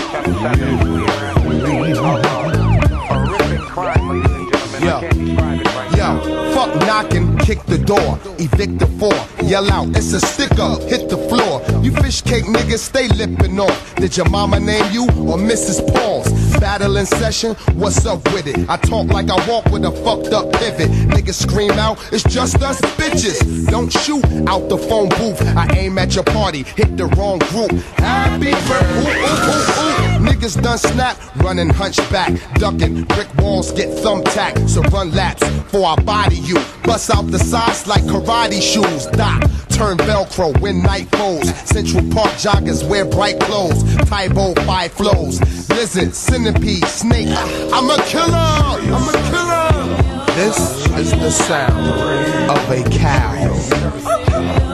[6.88, 9.14] knocking, kick the door, evict the four,
[9.46, 11.62] yell out, it's a stick up, hit the floor.
[11.84, 13.94] You fish cake niggas stay lipping off.
[13.96, 15.78] Did your mama name you or Mrs.
[15.92, 16.28] Paul's?
[16.58, 18.68] Battle in session, what's up with it?
[18.68, 20.90] I talk like I walk with a fucked up pivot.
[21.14, 23.68] Niggas scream out, it's just us bitches.
[23.68, 25.40] Don't shoot out the phone booth.
[25.56, 27.72] I aim at your party, hit the wrong group.
[27.98, 29.97] Happy birthday,
[30.38, 33.02] Niggas done snap, running hunchback, ducking.
[33.06, 36.62] Brick walls get thumbtacked, so run laps for I body you.
[36.84, 39.06] Bust out the sides like karate shoes.
[39.06, 41.52] Doc, turn Velcro when night falls.
[41.68, 43.82] Central Park joggers wear bright clothes.
[44.06, 45.40] Tybo five flows.
[45.66, 47.36] Blizzard, centipede, snake.
[47.72, 48.28] I'm a killer.
[48.30, 50.34] I'm a killer.
[50.36, 54.67] This is the sound of a cow.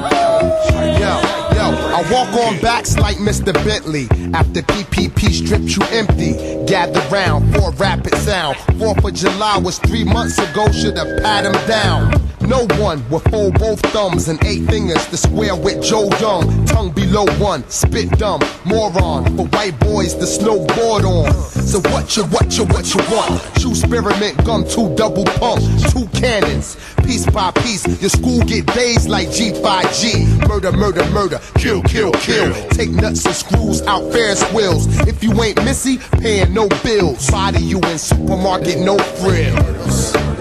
[1.74, 3.52] I walk on backs like Mr.
[3.64, 4.09] Bentley.
[4.32, 6.32] After PPP strips you empty.
[6.66, 8.56] Gather round for rapid sound.
[8.78, 12.12] Fourth of July was three months ago, should have pat him down.
[12.47, 16.66] No one will fold both thumbs and eight fingers to square with Joe Young.
[16.66, 19.25] Tongue below one, spit dumb, moron.
[19.37, 21.33] For white boys to snowboard on.
[21.49, 23.41] So what you, what you, what you want?
[23.61, 26.77] True spearmint gum, two double pump, two cannons.
[27.05, 30.47] Piece by piece, your school get dazed like G5G.
[30.49, 32.53] Murder, murder, murder, kill, kill, kill.
[32.71, 34.87] Take nuts and screws out Ferris wheels.
[35.09, 37.31] If you ain't Missy, paying no bills.
[37.31, 40.34] Body you in supermarket, no frills.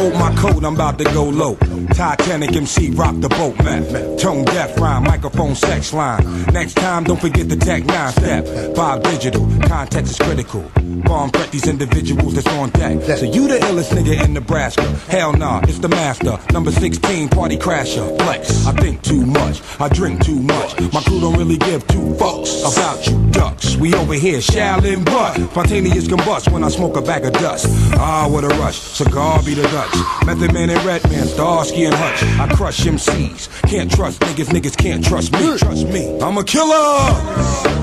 [0.00, 1.54] Hold my coat, I'm about to go low.
[2.00, 4.16] Titanic MC, rock the boat, man.
[4.16, 6.46] Tone deaf rhyme, microphone sex line.
[6.46, 8.74] Next time, don't forget the tech nine step.
[8.74, 10.62] Bob Digital, context is critical.
[11.04, 13.02] Bomb threat these individuals that's on deck.
[13.18, 14.86] So you the illest nigga in Nebraska?
[15.08, 16.38] Hell nah, it's the master.
[16.54, 18.16] Number 16, party crasher.
[18.22, 18.66] Flex.
[18.66, 20.80] I think too much, I drink too much.
[20.94, 23.76] My crew don't really give two fucks about you ducks.
[23.76, 25.36] We over here, Shaolin butt.
[25.50, 27.66] Spontaneous combust when I smoke a bag of dust.
[27.98, 28.78] Ah, what a rush.
[28.78, 30.26] Cigar be the Dutch.
[30.26, 32.22] Method Man and Redman, Starsky and Hutch.
[32.38, 33.62] I crush MCs.
[33.68, 35.58] Can't trust niggas, niggas can't trust me.
[35.58, 36.18] Trust me.
[36.20, 37.78] I'm a killer.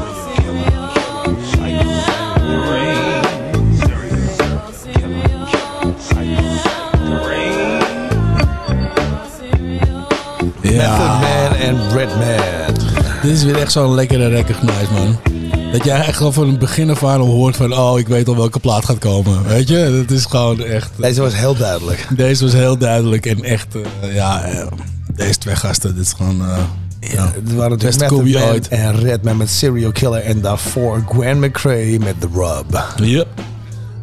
[10.63, 12.73] Method Man en Redman.
[13.21, 15.36] Dit is weer echt zo'n lekkere recognize, man.
[15.71, 17.73] Dat jij echt al van het begin af aan al hoort van...
[17.77, 19.47] Oh, ik weet al welke plaat gaat komen.
[19.47, 20.03] Weet je?
[20.07, 20.89] Dat is gewoon echt...
[20.95, 22.07] Deze was heel duidelijk.
[22.15, 23.25] Deze was heel duidelijk.
[23.25, 24.43] En echt, eh, ja...
[24.43, 24.67] eh,
[25.15, 26.41] deze twee gasten, dit is gewoon...
[26.41, 26.57] eh,
[27.13, 28.11] Ja, het waren natuurlijk
[28.53, 28.67] Method.
[28.67, 30.21] En Redman met Serial Killer.
[30.21, 32.83] En daarvoor Gwen McCrae met The Rub.
[33.03, 33.23] Ja.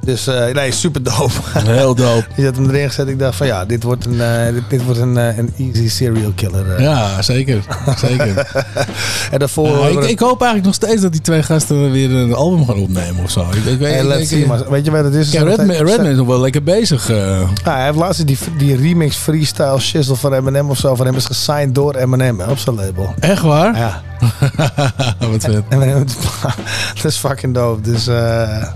[0.05, 1.33] Dus eh, nee, super dope.
[1.71, 2.25] Heel dope.
[2.37, 3.09] Je had hem erin gezet.
[3.09, 5.89] Ik dacht van ja, dit wordt een, eh, dit, dit wordt een, eh, een easy
[5.89, 6.81] serial killer.
[6.83, 7.63] Ja, zeker.
[7.99, 8.47] zeker.
[9.33, 9.69] en daarvoor...
[9.69, 12.77] Ja, ik, ik hoop eigenlijk nog steeds dat die twee gasten weer een album gaan
[12.79, 13.41] opnemen of zo.
[13.41, 15.33] Ik, ik, weet- Hey, let's see, maar weet je wat het is?
[15.33, 17.09] Ja, Redman, is nog wel lekker bezig.
[17.09, 21.15] Ja, hij heeft laatst die, die remix freestyle shizzle van Eminem of zo van hem
[21.15, 23.15] is gesigned door Eminem hè, op zijn label.
[23.21, 23.77] Echt waar?
[23.77, 24.03] Ja.
[25.31, 25.63] Wat vet.
[25.69, 26.05] Eminem,
[27.03, 27.81] dat is fucking dope.
[27.91, 28.17] Dus nou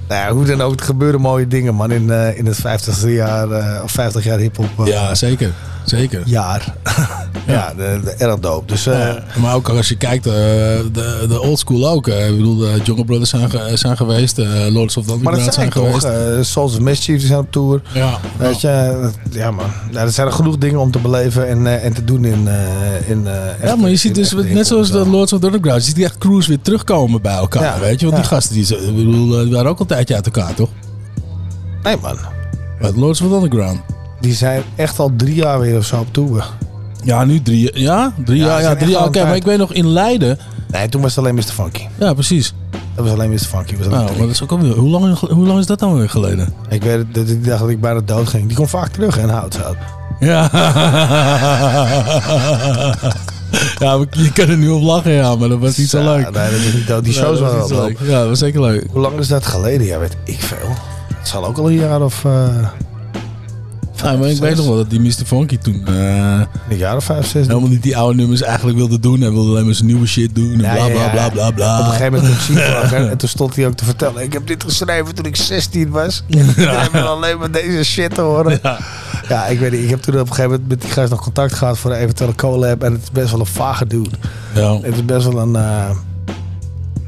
[0.08, 3.50] ja, hoe dan ook, er gebeuren mooie dingen man in, eh, in het 50 jaar
[3.50, 4.86] eh, of 50 jaar hip hop.
[4.86, 5.52] Ja, zeker.
[5.84, 6.22] Zeker.
[6.24, 6.74] Jaar.
[7.46, 8.66] ja, de, de- erg dope.
[8.66, 10.90] Dus Ja, maar ook als je kijkt, de,
[11.28, 12.06] de old school ook.
[12.08, 14.38] ik bedoel, de Jungle Brothers zijn, ge- zijn geweest,
[14.70, 16.38] Lords of the Maar dat Underground zijn toch, geweest.
[16.38, 17.82] eh Souls of Mischief zijn op tour.
[17.92, 18.18] Ja.
[18.36, 19.66] Weet je, dat- ja man.
[19.90, 22.48] Nou, er zijn er genoeg dingen om te beleven en, en te doen in...
[23.06, 23.26] in
[23.62, 25.02] Ja, maar je ziet dus, net hip-hop zoals zo.
[25.04, 27.78] de Lords of the Underground, je ziet die echt crews weer terugkomen bij elkaar, Ja,
[27.80, 28.06] weet je?
[28.06, 30.54] Want die gasten, die, ik bedoel, eh, die waren ook al een tijdje uit elkaar,
[30.54, 30.68] toch?
[31.82, 32.16] Nee man.
[32.80, 33.80] Met Lords of the Underground.
[34.20, 36.50] Die zijn echt al drie jaar weer of zo op tour.
[37.04, 39.04] Ja, nu drie, ja, drie Ja, jaar, ze ja, drie jaar.
[39.06, 40.38] Oké, maar ik weet nog in Leiden,
[40.70, 41.42] Nee, toen was het alleen Mr.
[41.42, 41.82] Funky.
[41.98, 42.54] ja, precies.
[42.94, 43.38] Dat was alleen Mr.
[43.38, 43.76] Funky.
[43.76, 46.08] Was Nou, maar dat is ook alweer, hoe lang, hoe lang is dat dan weer
[46.10, 46.52] geleden?
[46.68, 48.46] Ik weet dat ik dacht dat ik bijna dood ging.
[48.46, 49.76] Die komt vaak terug in Houtzout.
[50.20, 50.50] Ja.
[53.78, 56.30] ja, je kan er nu op lachen, ja, maar dat was niet zo leuk.
[56.30, 57.04] nee, dat is niet.
[57.04, 58.00] Die shows waren wel zo leuk.
[58.00, 58.08] leuk.
[58.08, 58.84] Ja, dat was zeker leuk.
[58.90, 59.86] Hoe lang is dat geleden?
[59.86, 60.74] Ja, weet ik veel.
[61.14, 62.24] Het zal ook al een jaar of...
[62.24, 62.68] eh
[64.02, 65.12] Ja, maar ik weet nog wel dat die Mr.
[65.26, 67.46] Funky toen eh, een jaar of vijf, zes.
[67.46, 69.20] helemaal niet die oude nummers eigenlijk wilde doen.
[69.20, 71.08] Hij wilde alleen maar zijn nieuwe shit doen en Ja, bla bla ja.
[71.10, 71.78] bla bla bla.
[71.80, 74.22] Op een gegeven moment toen ik en toen stond hij ook te vertellen.
[74.22, 76.22] Ik heb dit geschreven toen ik 16 was.
[76.56, 76.82] Ja.
[76.82, 78.60] Ik wil alleen maar deze shit te horen.
[79.28, 79.46] Ja.
[79.46, 79.82] ik weet niet.
[79.82, 81.96] Ik heb toen op een gegeven moment met die gast nog contact gehad voor een
[81.96, 82.82] eventuele collab.
[82.82, 84.10] En het is best wel een vage dude.
[84.54, 84.74] Ja.
[84.80, 85.56] Het is best wel een...
[85.56, 85.90] eh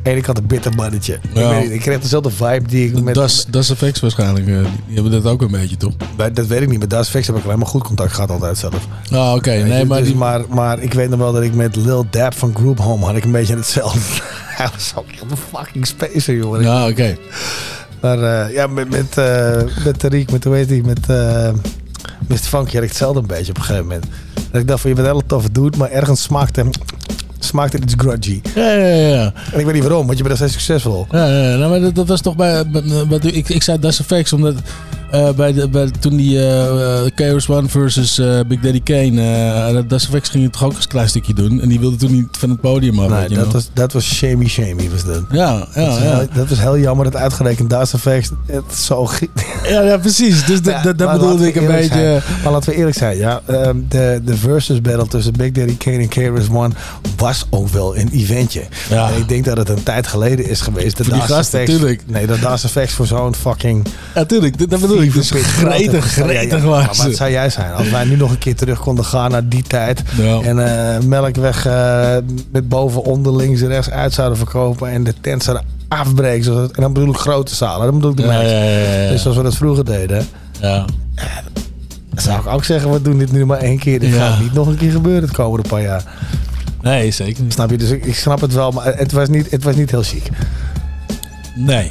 [0.03, 1.15] en ik had een bitter mannetje.
[1.15, 3.15] Ik, weet kreeg dezelfde vibe die ik met...
[3.15, 4.47] Das, das Effects waarschijnlijk.
[4.47, 4.55] eh,
[4.87, 5.93] die hebben dat ook een beetje, toch?
[6.17, 6.79] bij- dat weet ik niet.
[6.79, 8.87] Met Das Fix heb ik alleen maar goed contact gehad altijd zelf.
[9.13, 9.51] Ah, oké.
[9.51, 10.17] Nee, maar dus die...
[10.17, 13.17] maar, maar ik weet nog wel dat ik met Lil Dap van Group Home had
[13.17, 14.01] ik een beetje hetzelfde.
[14.61, 16.63] Hij was ook echt een fucking spacer, jongen.
[16.63, 17.17] Ja, oké.
[18.01, 21.49] Maar eh, ja, met, met, eh met Tariq, met hoe heet die, met eh
[22.29, 22.37] Mr.
[22.37, 24.05] Funky had ik hetzelfde een beetje op een gegeven moment.
[24.51, 26.65] Dat ik dacht van, je bent een hele toffe dude, maar ergens smaakte,
[27.45, 28.41] smaakte het iets grudgy.
[28.55, 29.33] Ja, ja, ja.
[29.53, 31.07] En ik weet niet waarom, want je bent nog steeds succesvol.
[31.11, 31.57] Ja, ja, ja.
[31.57, 32.67] Nou, maar dat, dat was toch bij...
[32.69, 34.55] bij, bij- ik, ik zei Das Effects omdat...
[35.11, 39.23] eh, bij de, bij, toen die eh, KRS One versus Big Daddy Kane...
[39.23, 41.61] eh Das Effects ging het toch ook eens een klein stukje doen.
[41.61, 43.09] En die wilde toen niet van het podium af.
[43.09, 45.23] Nee, dat was, dat was shamey shamey was dat.
[45.31, 46.17] Ja, dat, ja, was ja.
[46.17, 49.09] heel, dat was heel jammer dat uitgerekend Das Effects het zo...
[49.69, 50.45] Ja, ja, precies.
[50.47, 51.89] Dus dat, Ja, dat, dat bedoelde ik een beetje...
[51.89, 52.23] zijn.
[52.43, 53.41] Maar laten we eerlijk zijn, ja.
[53.47, 56.71] ehm, de, de versus battle tussen Big Daddy Kane en KRS One
[57.17, 58.63] was ook wel een eventje.
[58.89, 59.11] Ja.
[59.11, 60.97] En ik denk dat het een tijd geleden is geweest.
[60.97, 62.03] Dat Voor die Das gasten, Effects- tuurlijk.
[62.07, 63.87] Nee, dat Das Effects voor zo'n fucking...
[64.15, 64.59] Ja, tuurlijk.
[64.59, 67.73] Dat, dat bedoel Dus gretig, gretig waren Maar wat zou jij zijn?
[67.73, 70.03] Als wij nu nog een keer terug konden gaan naar die tijd.
[70.17, 70.41] Ja.
[70.41, 70.59] En
[70.95, 72.17] eh, melkweg eh,
[72.53, 74.91] met boven, onder, links en rechts uit zouden verkopen.
[74.91, 76.45] En de tent zouden afbreken.
[76.45, 77.87] zoals het- En dan bedoel ik grote zalen.
[77.87, 79.11] Dan bedoel ik de Ja.
[79.11, 80.27] Dus zoals we dat vroeger deden.
[80.61, 80.85] Ja.
[82.11, 84.01] Dan zou ik ook zeggen, we doen dit nu maar één keer.
[84.01, 86.05] Dit gaat niet nog een keer gebeuren het komende paar jaar.
[86.83, 87.53] Nee, zeker niet.
[87.53, 87.77] Snap je?
[87.77, 90.23] Dus ik, ik snap het wel, maar het was niet, het was niet heel chic.
[91.57, 91.89] Nee.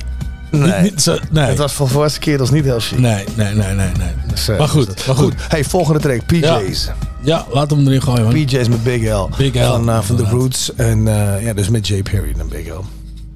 [0.52, 0.82] Nee.
[0.82, 1.46] Niet, niet zo, nee.
[1.46, 3.00] Het was voor volwassen kerels niet heel chic.
[3.00, 3.76] Nee, nee, nee, nee.
[3.76, 4.08] nee.
[4.30, 5.34] Dus, eh, Maar goed, dus maar goed.
[5.38, 6.26] Hey, volgende track.
[6.26, 6.90] PJ's.
[7.22, 8.34] Ja, laat hem erin gooien, man.
[8.34, 9.30] PJ's met Big L.
[9.38, 10.24] Big L, Van, eh, van The.
[10.24, 10.76] Roots.
[10.76, 12.02] En eh, ja, dus met J.
[12.02, 12.84] Perry en Big L.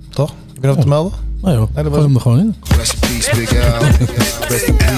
[0.10, 0.30] Toch?
[0.30, 1.11] Heb je nog wat te melden?
[1.41, 2.56] Nee joh, Nee, dat gooi hem er gewoon in.
[2.77, 3.56] Rest in peace, Big L.
[3.56, 4.91] Rest in peace, rest in peace.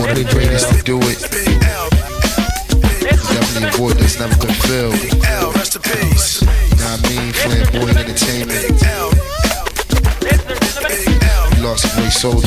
[0.00, 1.18] One of the greatest to do it.
[3.00, 5.54] Definitely a void that's never been filled.
[5.54, 6.40] Rest in peace.
[6.40, 7.32] You know what I mean?
[7.32, 9.33] Flamboyant entertainment.
[11.64, 12.44] Lost great soldier.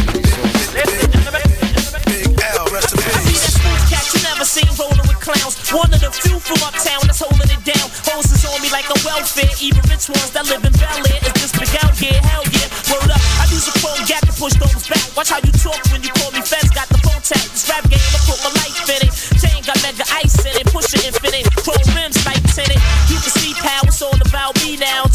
[3.89, 5.57] cat you never seen rolling with clowns.
[5.73, 7.89] One of the few from uptown that's holding it down.
[8.05, 9.49] Hoses on me like a welfare.
[9.57, 12.13] Even rich ones that live in Bel Air is just big out here.
[12.29, 13.17] Hell yeah, word up.
[13.41, 15.01] I use a phone gap to push those back.
[15.17, 16.69] Watch how you talk when you call me feds.
[16.69, 17.41] Got the phone tap.
[17.41, 19.17] This rap game, I put my life in it.
[19.41, 20.69] Chain got mega ice in it.
[20.69, 21.49] Push it infinite.
[21.65, 22.77] Chrome rims like tinted.
[23.09, 25.06] You can see how it's all about me now.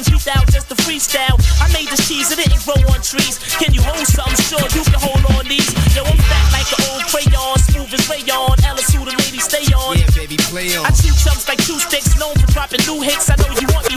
[0.00, 1.36] 20 G's and beat out just the freestyle.
[1.60, 3.38] I made this cheese, it didn't grow on trees.
[3.60, 4.36] Can you hold something?
[4.48, 5.68] Sure, you can hold on these.
[5.94, 8.56] Yo, I'm fat like an old crayon, smooth as rayon.
[8.64, 9.98] Ellis who the ladies stay on.
[9.98, 10.86] Yeah, baby, play on.
[10.86, 13.28] I chew chumps like two sticks, known for dropping new hits.
[13.28, 13.89] I know you want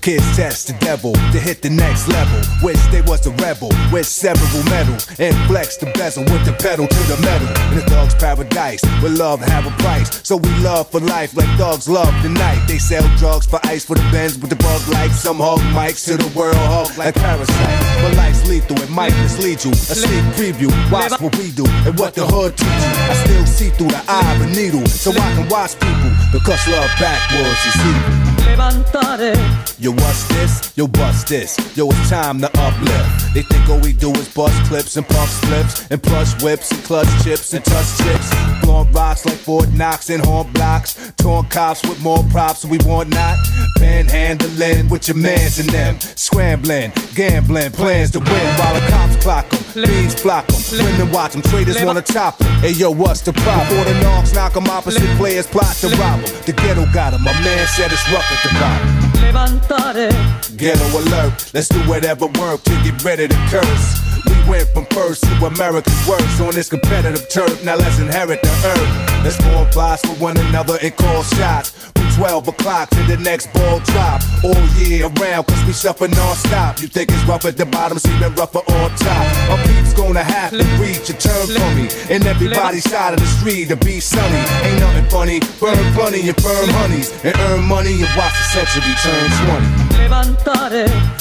[0.00, 2.40] kids test the devil to hit the next level.
[2.62, 6.86] Wish they was a rebel with several medals and flex the bezel with the pedal
[6.86, 7.48] to the metal.
[7.72, 10.08] In the dog's paradise, where love have a price.
[10.26, 12.64] So we love for life like thugs love the night.
[12.68, 15.12] They sell drugs for ice for the bends with the bug life.
[15.12, 18.02] Some hug mics to the world hug like parasites.
[18.02, 19.72] But life's lethal, it might mislead you.
[19.72, 22.68] A sneak preview, watch what we do and what the hood teach.
[22.68, 26.60] I still see through the eye of a needle, so I can watch people because
[26.68, 28.27] love backwards is evil.
[28.48, 29.34] Levantare.
[29.78, 30.72] Yo, what's this?
[30.76, 31.56] Yo, bust this.
[31.76, 33.34] Yo, it's time to uplift.
[33.34, 36.82] They think all we do is bust clips and pump slips and plush whips and
[36.82, 38.30] clutch chips and touch chips.
[38.62, 41.12] Blunt rocks like Fort Knox and horn blocks.
[41.18, 43.38] Torn cops with more props we want not.
[43.78, 46.00] Panhandling with your mans and them.
[46.00, 49.84] Scrambling, gambling, plans to win while the cops clock them.
[49.84, 50.60] Beans block them.
[50.72, 51.42] Women watch them.
[51.42, 52.48] Traders wanna chop them.
[52.60, 53.68] Hey, yo, what's the problem?
[53.68, 56.42] Before the knocks knock them, opposite players plot to rob them.
[56.46, 57.22] The ghetto got them.
[57.22, 58.88] My man said it's rough at the bottom.
[59.20, 60.56] Levantare.
[60.56, 64.07] Ghetto alert, let's do whatever work to get ready to curse.
[64.26, 67.64] We went from first to America's worst on this competitive turf.
[67.64, 69.24] Now let's inherit the earth.
[69.24, 71.70] Let's form plots for one another and call shots.
[71.70, 74.22] From 12 o'clock to the next ball drop.
[74.44, 76.80] All year around, cause we suffer non-stop.
[76.80, 79.26] You think it's rough at the bottom, see even rougher on top.
[79.50, 81.88] A peep's gonna have to reach a turn for me.
[82.10, 84.42] And everybody's side of the street to be sunny.
[84.66, 85.40] Ain't nothing funny.
[85.60, 87.12] Burn plenty and burn honeys.
[87.24, 89.30] And earn money and watch the century turn
[89.78, 89.88] 20.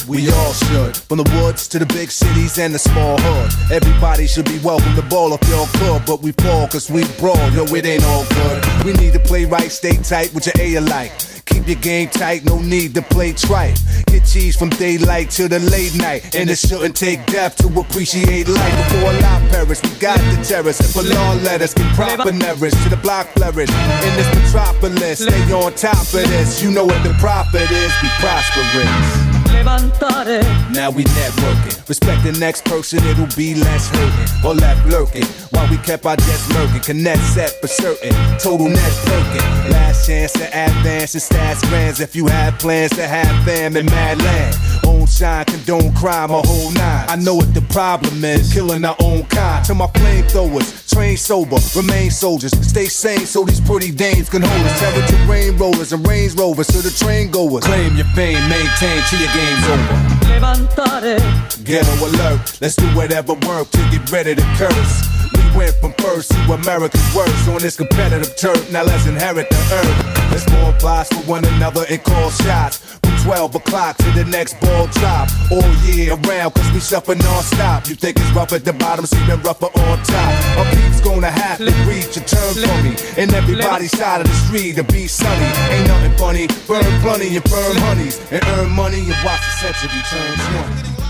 [0.07, 0.95] We all should.
[0.95, 3.55] From the woods to the big cities and the small hoods.
[3.71, 6.05] Everybody should be welcome to ball if y'all could.
[6.05, 7.37] But we fall cause we brawl.
[7.51, 8.85] Yo, it ain't all good.
[8.85, 11.11] We need to play right, stay tight with your A alike.
[11.45, 13.79] Keep your game tight, no need to play trite.
[14.07, 16.35] Get cheese from daylight to the late night.
[16.35, 18.89] And it shouldn't take death to appreciate life.
[18.89, 20.79] Before a lot perish, we got the terrace.
[20.93, 23.69] For law letters, get proper nourish to the block flourish.
[23.69, 26.61] In this metropolis, stay on top of this.
[26.61, 29.26] You know what the profit is, be prosperous.
[29.67, 30.41] Levantare.
[30.73, 31.87] Now we networking.
[31.89, 35.25] Respect the next person, it'll be less hurting or left lurking.
[35.51, 38.13] While we kept our jets lurking, connect set for certain.
[38.39, 39.71] Total net perking.
[39.71, 43.85] Last chance to advance and stats grands if you have plans to have fam in
[43.87, 44.55] mad land.
[44.85, 47.05] Own shine, condone crime, a whole nine.
[47.09, 49.65] I know what the problem is, killing our own kind.
[49.65, 52.51] To my flamethrowers, train sober, remain soldiers.
[52.67, 54.79] Stay sane so these pretty dames can hold us.
[54.79, 57.63] Terror terrain rollers and Range Rovers to the train goers.
[57.63, 60.17] Claim your fame, maintain till your game's over.
[60.25, 61.19] Levantare.
[61.63, 64.93] Ghetto alert, let's do whatever work to get ready to curse.
[65.35, 68.71] We went from first to America's worst on this competitive turf.
[68.71, 70.31] Now let's inherit the earth.
[70.31, 72.77] Let's form plots for one another and call shots.
[73.03, 75.29] From 12 o'clock to the next ball drop.
[75.51, 77.87] All year around, cause we suffer non-stop.
[77.87, 80.86] You think it's rough at the bottom, it's even rougher on top.
[80.87, 82.95] Peep's gonna have to reach a turn for me.
[83.17, 85.45] And everybody's side of the street to be sunny.
[85.73, 86.47] Ain't nothing funny.
[86.65, 88.19] Burn plenty and burn honeys.
[88.31, 91.06] And earn money and watch the century turn 20.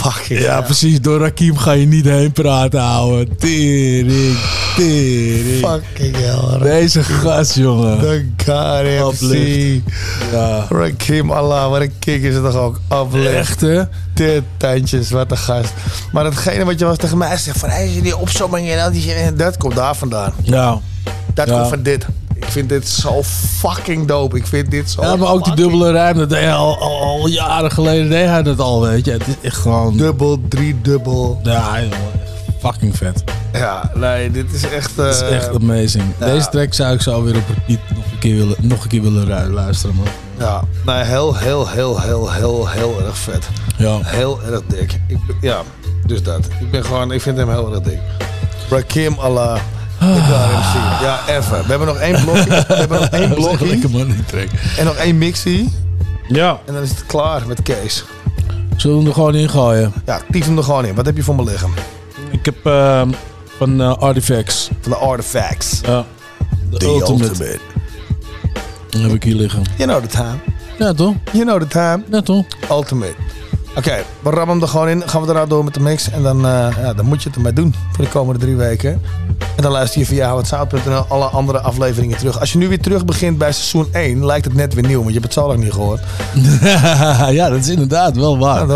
[0.00, 1.00] Fucking Ja, precies.
[1.00, 3.26] Door Rakim ga je niet heen praten, ouwe.
[3.38, 4.36] Tering,
[4.76, 5.66] tering.
[5.66, 6.58] Fucking hell.
[6.62, 7.98] Deze gast, jongen.
[7.98, 9.80] The God MC.
[10.32, 10.66] Ja.
[10.68, 12.80] Rakim Allah, wat een kick is het toch ook.
[13.06, 13.34] Uplift.
[13.34, 13.82] Echt, hè?
[14.14, 15.72] Dit tandjes, wat een gast.
[16.12, 19.02] Maar datgene wat je was tegen mij zegt, van hij is die opzomming en die
[19.02, 20.32] shit, dat komt daar vandaan.
[20.42, 20.78] Ja.
[21.34, 21.54] Dat Ja.
[21.54, 22.06] komt van dit.
[22.40, 23.22] Ik vind dit zo
[23.58, 24.36] fucking dope.
[24.36, 27.00] Ik vind dit zo Ja, maar ook die dubbele rijm, dat deed hij al, al,
[27.00, 29.10] al jaren geleden deed hij dat al, weet je.
[29.10, 29.96] Het is echt gewoon...
[29.96, 31.40] Dubbel, drie dubbel.
[31.42, 31.98] Ja, jongen.
[32.60, 33.24] echt Fucking vet.
[33.52, 34.96] Ja, nee, dit is echt...
[34.96, 36.04] Het is eh, echt amazing.
[36.18, 36.26] ja.
[36.26, 39.02] Deze track zou ik zo weer op repeat nog een keer willen, nog een keer
[39.02, 40.06] willen luisteren, man.
[40.38, 43.48] Ja, nee, heel, heel, heel, heel, heel, heel erg vet.
[43.76, 43.98] Ja.
[44.02, 45.00] Heel erg dik.
[45.06, 45.62] Ik, ja,
[46.06, 46.46] dus dat.
[46.60, 47.98] Ik ben gewoon, ik vind hem heel erg dik.
[48.70, 49.60] Rakim Allah.
[50.00, 51.02] De MC.
[51.02, 51.62] Ja, even.
[51.62, 52.64] We hebben nog één blokje.
[52.68, 54.48] We hebben nog één blokje.
[54.76, 55.72] En nog één mixie.
[56.28, 56.60] Ja.
[56.66, 58.04] En dan is het klaar met Kees.
[58.76, 59.92] Zullen we hem er gewoon in gooien?
[60.06, 60.94] Ja, tief hem er gewoon in.
[60.94, 61.70] Wat heb je voor me liggen?
[62.30, 63.10] Ik heb ehm,
[63.58, 64.70] van eh, Artifacts.
[64.80, 65.80] Van de Artifacts.
[65.82, 66.04] Ja.
[66.70, 67.24] De The Ultimate.
[67.24, 67.58] Ultimate.
[68.90, 69.62] Die heb ik hier liggen.
[69.76, 70.38] You know the time.
[70.78, 71.14] Ja, toch?
[71.32, 72.02] You know the time.
[72.10, 72.44] Ja, toch?
[72.70, 73.14] Ultimate.
[73.76, 75.02] Oké, we rammen hem er gewoon in.
[75.08, 76.10] Gaan we eruit door met de mix.
[76.10, 78.90] En dan, eh, ja, dan moet je het ermee doen voor de komende drie weken.
[79.56, 82.40] En dan luister je via houhetzout.nl alle andere afleveringen terug.
[82.40, 85.02] Als je nu weer terug begint bij seizoen 1, lijkt het net weer nieuw.
[85.02, 86.00] Want je hebt het zo lang niet gehoord.
[87.38, 88.66] ja, dat is inderdaad wel waar.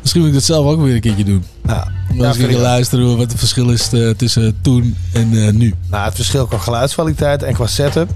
[0.00, 1.44] Misschien moet ik dat zelf ook weer een keertje doen.
[1.66, 1.88] Ja.
[2.08, 2.50] Dan Ja, ook.
[2.50, 5.74] luisteren wat het verschil is eh, tussen toen en eh, nu.
[5.90, 8.10] Nou, het verschil qua geluidskwaliteit en qua setup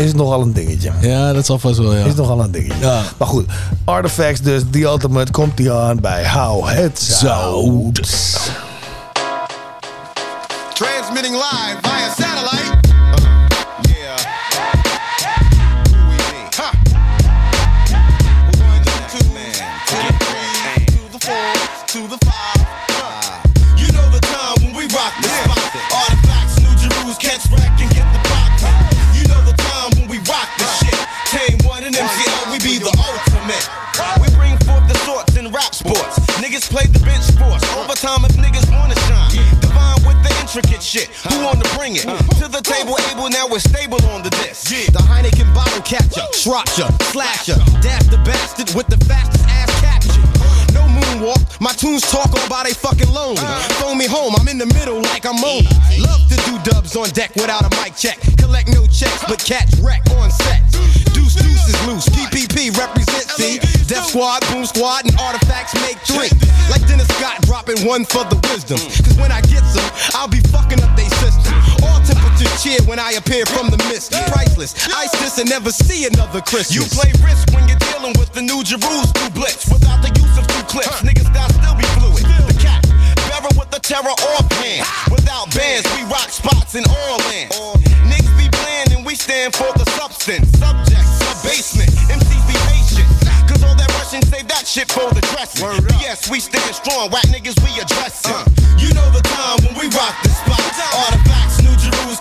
[0.00, 0.92] is nogal een dingetje.
[1.00, 2.04] Ja, dat zal vast wel, ja.
[2.04, 2.80] Is nogal een dingetje.
[2.80, 3.02] Ja.
[3.16, 3.44] Maar goed,
[3.84, 7.94] Artifacts dus, The Ultimate, komt die aan bij How Het Zout.
[10.74, 12.76] Transmitting live via satellite.
[21.86, 22.27] To the
[36.68, 37.64] Play the bench sports.
[37.72, 37.80] Uh.
[37.80, 39.32] Overtime if niggas wanna shine.
[39.60, 41.08] Divine with the intricate shit.
[41.32, 41.46] Who uh.
[41.46, 42.06] wanna bring it?
[42.06, 42.18] Uh.
[42.40, 44.68] To the table, able, now we're stable on the disc.
[44.68, 50.37] The Heineken bottle catcher, Srotcha, Slasher, Dash the bastard with the fastest ass capture.
[51.18, 53.36] Moonwalk, my tunes talk all by they fucking loan.
[53.82, 55.64] Phone me home, I'm in the middle like I'm on.
[55.98, 58.18] Love to do dubs on deck without a mic check.
[58.38, 60.62] Collect no checks, but catch wreck on set.
[61.12, 63.58] Deuce Deuce is loose, PPP represent C.
[63.86, 66.30] Def Squad, Boom Squad, and artifacts make three.
[66.70, 68.78] Like Dennis Scott dropping one for the wisdom.
[68.78, 71.17] Cause when I get some, I'll be fucking up they system.
[71.17, 71.17] All temperatures
[72.56, 74.12] cheer when I appear from the mist.
[74.32, 76.74] Priceless, ice this and never see another Christmas.
[76.74, 79.68] You play risk when you're dealing with the new Jerusalem blitz.
[79.68, 82.24] Without the use of two clips, niggas got still be fluid.
[82.48, 82.82] The cat,
[83.28, 84.86] bearer with the terror offhand.
[85.10, 87.56] Without bands, we rock spots in all lands.
[88.08, 90.48] Niggas be bland and we stand for the substance.
[90.58, 93.08] Subject, sub basement, MCs be patient.
[93.48, 95.64] Cause all that rushing, save that shit for the dressing.
[96.00, 98.32] Yes, we stand strong, whack niggas we addressing.
[98.32, 98.44] Uh.
[98.78, 100.60] You know the time when we rock the spot.
[101.08, 101.57] Artifacts,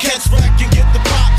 [0.07, 1.35] catch wreck and get the pop.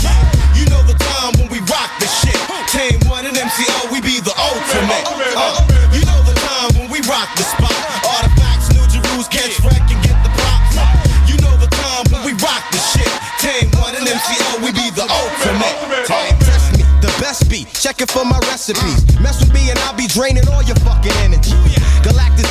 [0.52, 2.36] You know the time when we rock the shit.
[2.68, 5.04] Tame one and MCO, we be the ultimate.
[5.32, 5.64] Uh,
[5.96, 7.72] you know the time when we rock the spot.
[8.04, 10.60] Artifacts, new Jerus, catch wreck and get the pop.
[11.24, 13.08] You know the time when we rock the shit.
[13.40, 16.04] Tame one and MCO, we be the ultimate.
[16.04, 17.72] Test me, the best beat.
[17.72, 19.00] Checking for my recipes.
[19.20, 21.56] Mess with me and I'll be draining all your fucking energy.
[22.04, 22.46] Galactic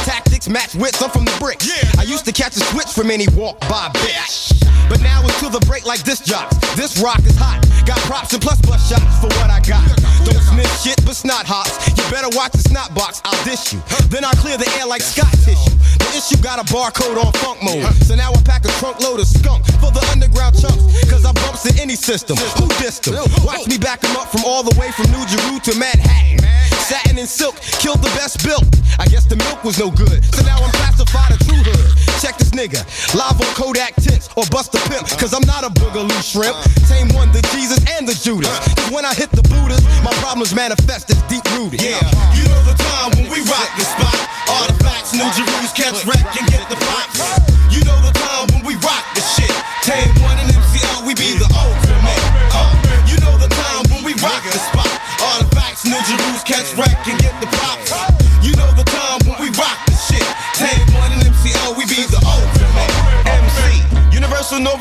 [0.45, 1.01] match wits.
[1.01, 1.57] I'm from the brick.
[1.97, 4.53] I used to catch a switch from any walk by bitch.
[4.87, 6.55] But now it's to the break like this jocks.
[6.77, 7.65] This rock is hot.
[7.89, 9.83] Got props and plus plus shots for what I got.
[10.23, 11.75] Don't sniff shit, but snot hops.
[11.89, 13.19] You better watch the snot box.
[13.25, 13.81] I'll dish you.
[14.13, 15.75] Then I'll clear the air like Scott tissue.
[15.99, 17.83] The issue got a barcode on funk mode.
[18.05, 20.85] So now I pack a trunk load of skunk for the underground chunks.
[21.09, 22.37] Cause I bumps in any system.
[22.61, 23.19] Who dissed them?
[23.43, 26.45] Watch me back them up from all the way from New Jeru to Manhattan.
[26.87, 28.63] Satin and silk killed the best built.
[28.99, 30.23] I guess the milk was no good.
[30.33, 31.91] So now I'm classified a true hood.
[32.21, 32.81] Check this nigga.
[33.13, 35.07] Live on Kodak tints or bust a pimp.
[35.19, 36.57] Cause I'm not a boogaloo shrimp.
[36.89, 38.49] Tame one, the Jesus and the Judas.
[38.73, 41.81] Cause when I hit the Buddhas, my problems manifest as deep rooted.
[41.81, 42.01] Yeah,
[42.33, 44.17] you know the time when we rock the spot.
[44.47, 46.79] Artifacts, new Jerus, catch wreck and get the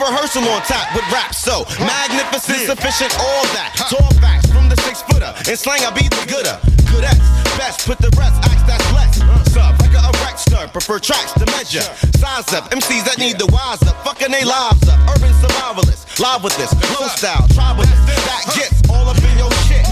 [0.06, 1.34] rehearsal on top with rap.
[1.34, 3.74] So magnificent, sufficient, all that.
[3.90, 5.34] Tall facts from the six footer.
[5.50, 6.56] In slang, I be the gooder.
[6.90, 7.18] Goodest,
[7.58, 9.18] best, put the rest, axe that's less.
[9.50, 11.86] Sub, like a erect stir, prefer tracks to measure.
[12.18, 14.98] Size up, MCs that need the wise up, fucking they lives up.
[15.10, 17.90] Urban survivalists, live with this, flow style, tribalist.
[18.06, 19.84] That gets all up in your shit.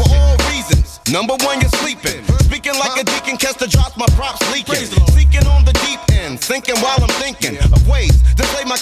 [0.00, 1.00] For all reasons.
[1.12, 2.24] Number one, you're sleeping.
[2.48, 4.86] Speaking like a deacon, catch the drops, my props leaking.
[5.12, 8.39] Seeking on the deep end, thinking while I'm thinking of ways to play my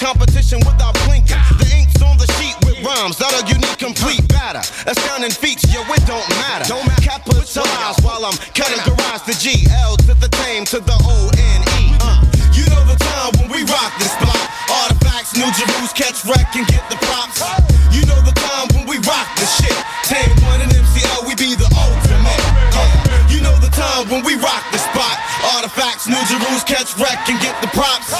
[0.08, 1.36] competition without blinking.
[1.60, 4.64] The ink's on the sheet with rhymes that are unique, complete, batter.
[4.88, 6.64] Astounding feats, yo, it don't matter.
[6.64, 7.04] Don't matter.
[7.04, 11.92] capitalize while I'm categorized the G, L to the tame to the O N E.
[12.00, 12.24] Uh,
[12.56, 14.40] you know the time when we rock this spot.
[14.88, 17.44] Artifacts, new Jerus, catch wreck and get the props.
[17.92, 19.76] You know the time when we rock the shit.
[20.08, 22.42] Tame one and MCL, we be the ultimate.
[22.72, 25.16] Uh, you know the time when we rock the spot.
[25.56, 28.12] Artifacts, new Jerus, catch wreck and get the props.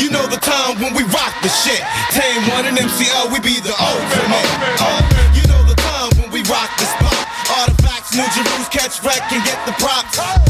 [0.00, 1.21] You know the time when we rock
[1.52, 1.82] shit.
[2.10, 4.48] Tame one and MCL, we be the ultimate.
[4.80, 5.00] Uh,
[5.36, 7.16] you know the time when we rock the spot.
[7.60, 10.41] Artifacts, new Jerus, catch wreck and get the props.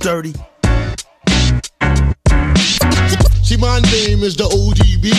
[0.00, 0.32] Dirty.
[3.42, 5.10] See, my name is the ODB.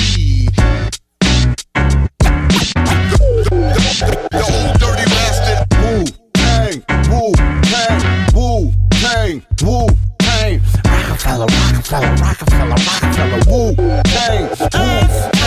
[4.32, 5.68] The old dirty bastard.
[5.82, 7.32] Wu Tang, Wu
[7.70, 8.02] Tang,
[8.34, 9.88] Wu Tang, Wu
[10.20, 10.62] Tang.
[10.86, 15.41] Rockefeller, Rockefeller, Rockefeller, Rockefeller, Wu Tang, Wu Tang.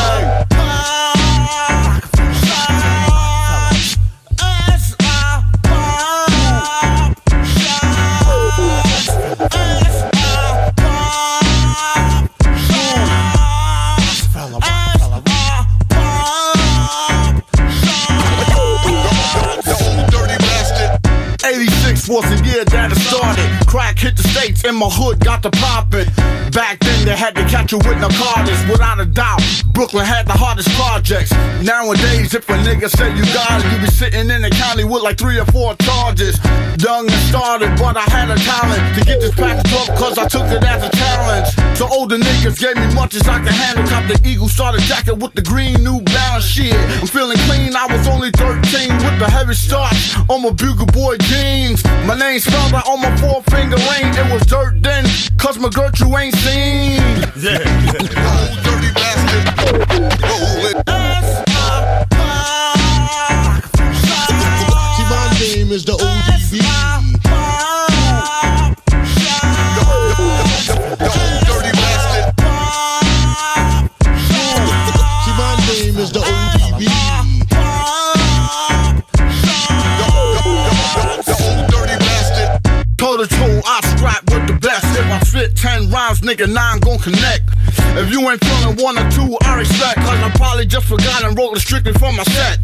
[22.09, 23.54] Was the year that it started.
[23.75, 26.07] Crack hit the states and my hood got to poppin'.
[26.55, 29.43] Back then they had to catch you with narcotics, without a doubt.
[29.75, 31.35] Brooklyn had the hardest projects.
[31.59, 35.03] Nowadays, if a nigga say you got it, you be sitting in the county with
[35.03, 36.39] like three or four charges.
[36.79, 40.29] Young and started, but I had a talent to get this package up cause I
[40.29, 41.51] took it as a challenge.
[41.77, 43.83] So older niggas gave me much as I could handle.
[43.91, 46.79] Cop the Eagle starter jacket with the green new balance shit.
[47.03, 51.19] I'm feeling clean, I was only 13 with the heavy starch on my Bugle Boy
[51.27, 51.83] jeans.
[52.07, 54.15] My name spelled out on my four finger ring.
[54.15, 55.05] It was dirt then,
[55.39, 57.01] cause my girl you ain't seen.
[57.37, 57.59] Yeah.
[58.35, 59.47] Old dirty bastard.
[60.23, 60.77] Roll it.
[64.97, 66.65] See, my name is the ODB.
[86.13, 87.43] Spit 10 rhymes, nigga, nine gon' connect.
[87.97, 89.97] If you ain't feeling one or two, I respect.
[90.01, 92.59] Cause I probably just forgot and wrote it strictly for my set.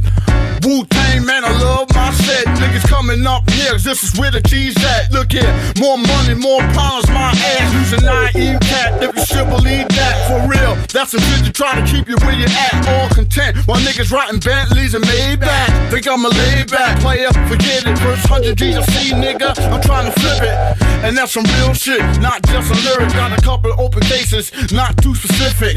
[0.64, 2.44] Wu Tang, man, I love my set.
[2.58, 5.10] Niggas coming up here, 'cause this is where the cheese at.
[5.12, 7.72] Look here, more money, more problems, my ass.
[7.72, 10.28] Using naive cat, if you should believe that.
[10.28, 12.88] For real, that's some shit to try to keep you where you at.
[12.88, 15.90] All content, while niggas riding Bentleys and Maybach.
[15.90, 17.98] Think I'm a laid back player, forget it.
[17.98, 20.76] First 100 G's I see, nigga, I'm trying to flip it.
[21.04, 23.10] And that's some real shit, not just a lyric.
[23.30, 25.76] Got a couple open cases, not too specific.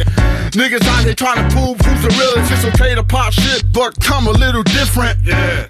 [0.58, 2.52] Niggas out here trying to prove who's the realest.
[2.52, 5.20] It's okay to pop shit, but come a little different.
[5.24, 5.68] Yeah.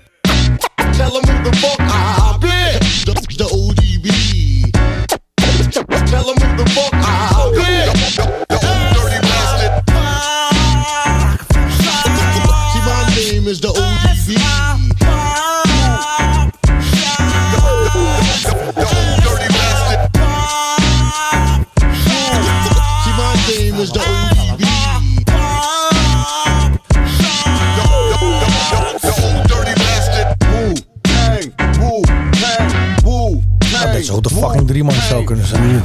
[0.93, 2.80] Tell them who the fuck I been.
[3.03, 4.72] The, the ODB.
[6.07, 7.91] Tell them who the fuck I been.
[8.47, 9.84] The old dirty bastard.
[12.72, 15.52] See, my name is the ODB.
[23.84, 23.91] Is.
[23.91, 24.05] Dat
[33.91, 35.84] deze ook de fucking drie man show kunnen zijn.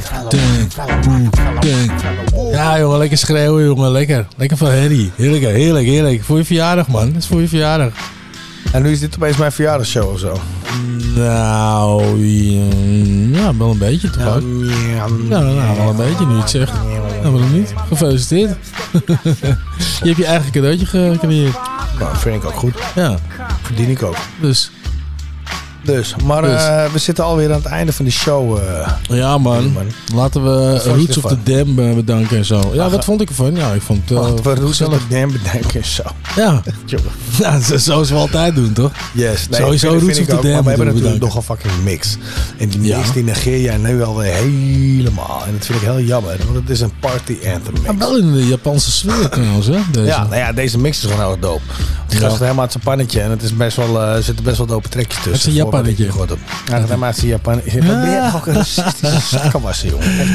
[2.51, 3.91] Ja, jongen, lekker schreeuwen, jongen.
[3.91, 4.27] Lekker.
[4.35, 5.11] Lekker van Harry.
[5.15, 6.23] Heerlijk, heerlijk, heerlijk.
[6.23, 7.05] Voor je verjaardag, man.
[7.05, 7.93] Dat is voor je verjaardag.
[8.71, 10.39] En nu is dit opeens mijn verjaardagsshow of zo.
[11.15, 12.19] Nou,
[13.31, 14.43] ja, wel een beetje toch ook?
[14.93, 16.71] Ja, nou, wel een beetje nu het zegt.
[17.21, 17.73] Nou, waarom niet?
[17.87, 18.57] Gefeliciteerd.
[20.01, 21.59] je hebt je eigen cadeautje gecreëerd.
[21.99, 22.73] Nou, vind ik ook goed.
[22.95, 23.17] Ja.
[23.61, 24.15] Verdien ik ook.
[24.41, 24.71] Dus.
[25.95, 26.63] Dus, maar Dus.
[26.63, 28.57] eh, we zitten alweer aan het einde van de show.
[28.57, 28.87] eh.
[29.09, 29.73] Ja, man.
[30.15, 31.37] Laten we Roots of the?
[31.43, 32.61] Dam eh, bedanken en zo.
[32.73, 33.55] Ja, Ach, wat vond ik ervan?
[33.55, 36.03] Ja, ik vond Wacht, we Roots of the Dam bedenken zo.
[36.35, 36.61] Ja.
[37.39, 38.91] ja, zo- zoals we altijd doen, toch?
[39.13, 41.41] Yes, nee, Sowieso vind- Roots vind of the Dam Maar we hebben natuurlijk nog een
[41.41, 42.17] fucking mix.
[42.57, 45.43] En die mix die negeer jij nu alweer helemaal.
[45.47, 47.85] En dat vind ik heel jammer, want het is een party anthem mix.
[47.85, 49.77] Maar wel in de Japanse sfeer trouwens, hè?
[49.91, 50.05] Deze.
[50.05, 51.61] Ja, nou ja, deze mix is gewoon heel dope.
[52.07, 52.29] Die Ja.
[52.29, 54.89] gaat helemaal uit zijn pannetje en het is best wel, er zitten best wel dope
[54.89, 55.53] trekjes tussen.
[55.85, 56.37] Japannetje.
[56.65, 57.53] Ja, zijn Japan.
[57.55, 60.27] Wat ben je ook een racistische zakkenwasser, jongen.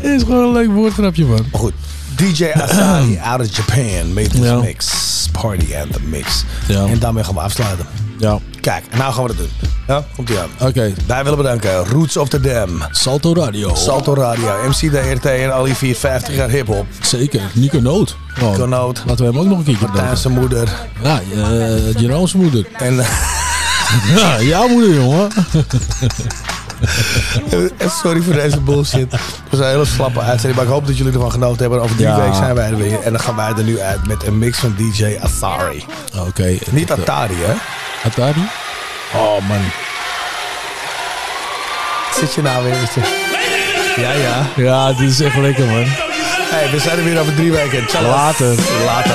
[0.00, 1.46] is gewoon een leuk woordgrapje, man.
[1.52, 1.72] Maar goed.
[2.16, 4.54] DJ Asai out of Japan made this Ja.
[4.56, 4.86] mix.
[5.32, 6.44] Party anthem mix.
[6.68, 6.84] Ja.
[6.86, 7.86] En daarmee gaan we afsluiten.
[8.18, 8.38] Ja.
[8.60, 9.50] Kijk, en nou gaan we dat doen.
[9.86, 10.68] Ja, komt ie aan.
[10.68, 10.92] Oké.
[11.06, 12.82] Wij willen bedanken Roots of the Dam.
[12.90, 13.74] Salto Radio.
[13.74, 16.86] Salto Radio, MC DRT en al die 450 jaar hip-hop.
[17.02, 17.40] Zeker.
[17.52, 18.16] Nico Noot.
[18.40, 19.02] Nico Noot.
[19.06, 20.18] Laten we hem ook nog een keertje Martijn bedanken.
[20.18, 20.68] zijn moeder.
[21.02, 22.66] Ja, uh, Jeroen's moeder.
[22.72, 22.96] En,
[24.16, 25.28] ja, jouw moeder, jongen.
[27.76, 29.10] En sorry voor deze bullshit.
[29.50, 30.54] We zijn een hele slappe uitzending.
[30.54, 31.82] Maar ik hoop dat jullie ervan genoten hebben.
[31.82, 32.16] Over drie Ja.
[32.20, 33.00] weken zijn wij er weer.
[33.02, 35.84] En dan gaan wij er nu uit met een mix van DJ Atari.
[36.26, 36.58] Oké.
[36.70, 37.52] Niet Atari, hè?
[38.08, 38.48] Atari?
[39.14, 39.60] Oh, man.
[42.20, 42.76] Zit je nou weer?
[43.96, 44.46] Ja, ja.
[44.56, 45.84] Ja, dit is echt lekker, man.
[46.50, 47.88] Hey, we zijn er weer over drie weken.
[47.88, 48.02] Ciao.
[48.02, 48.54] Later.
[48.84, 49.14] Later.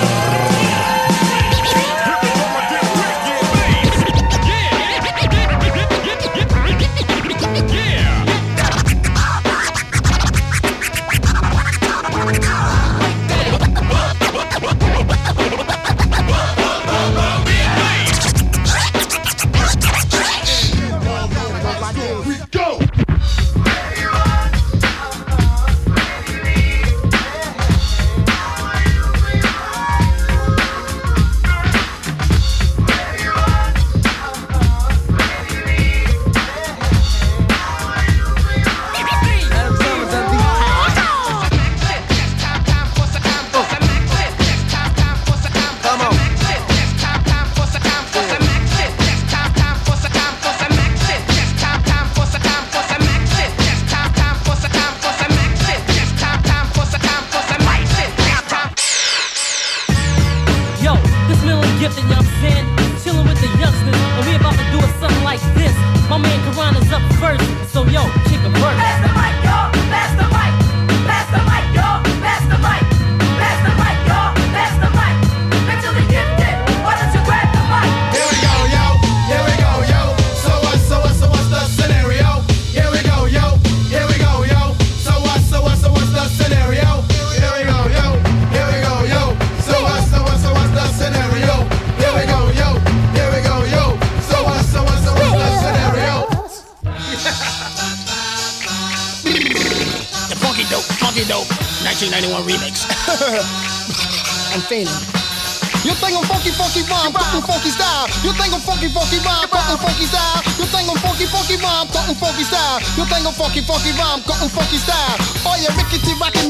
[113.32, 115.16] funky, funky rhyme, got a funky style.
[115.46, 116.41] Oh yeah, rickety, rocky.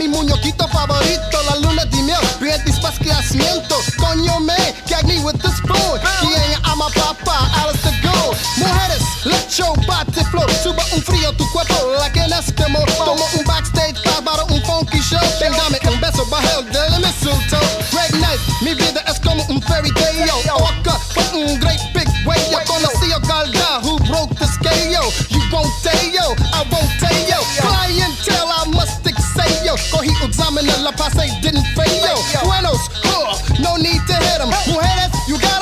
[31.51, 32.15] didn't fail.
[32.43, 34.49] Buenos, huh, no need to hit him.
[34.49, 35.60] Mujeres, you got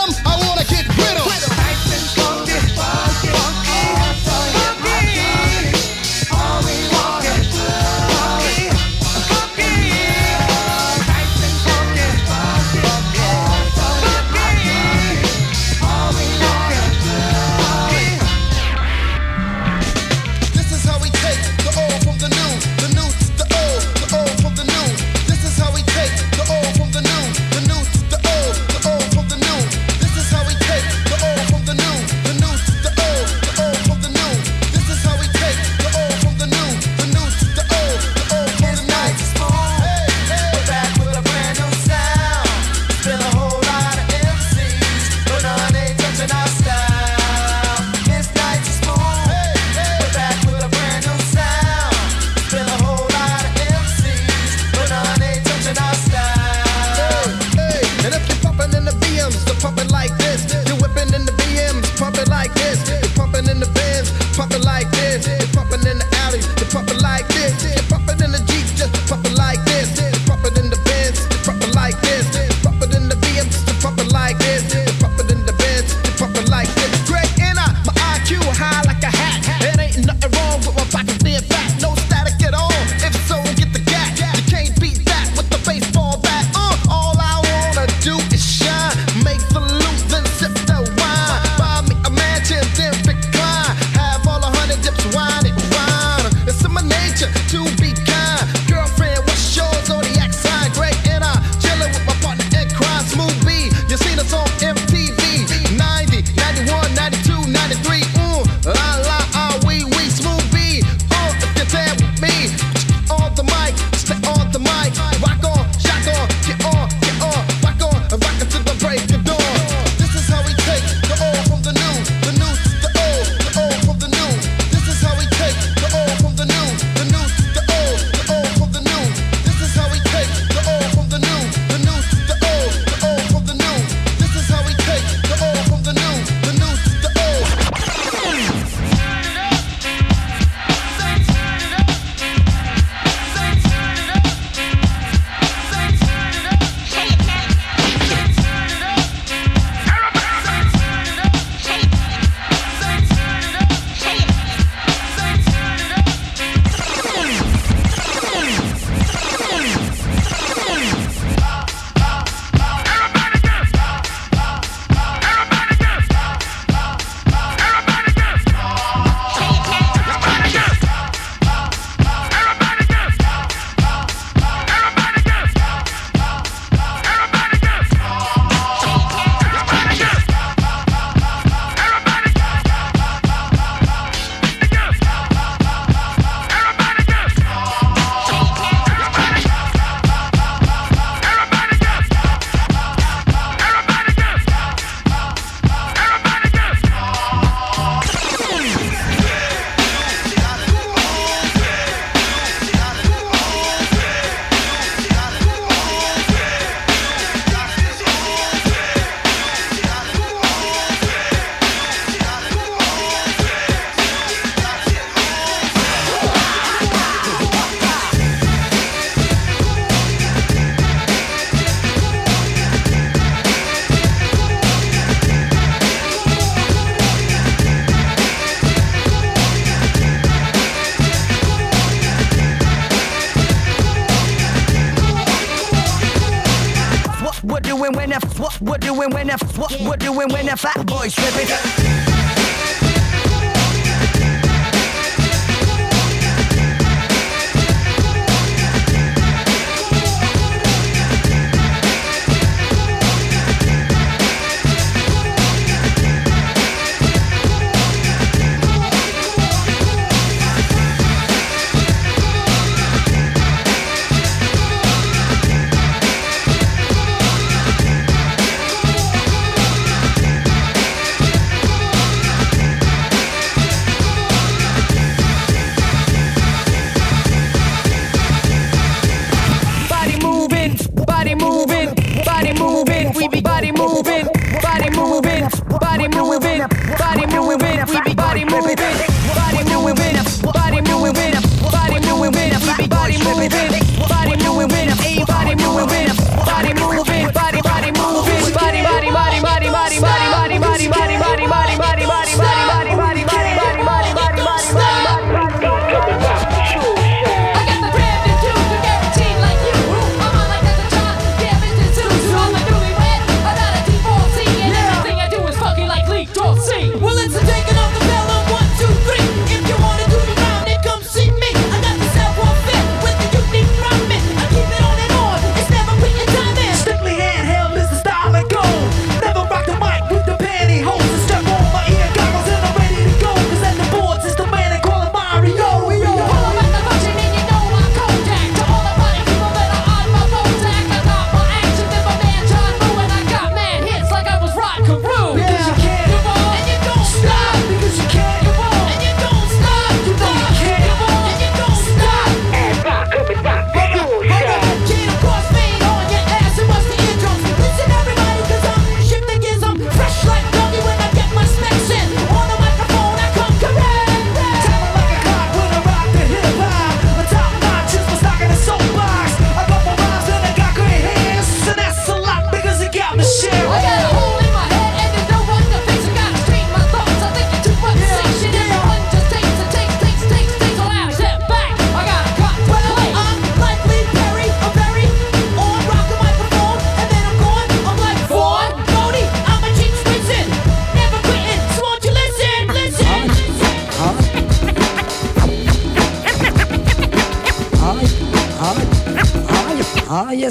[241.10, 241.79] always tripping.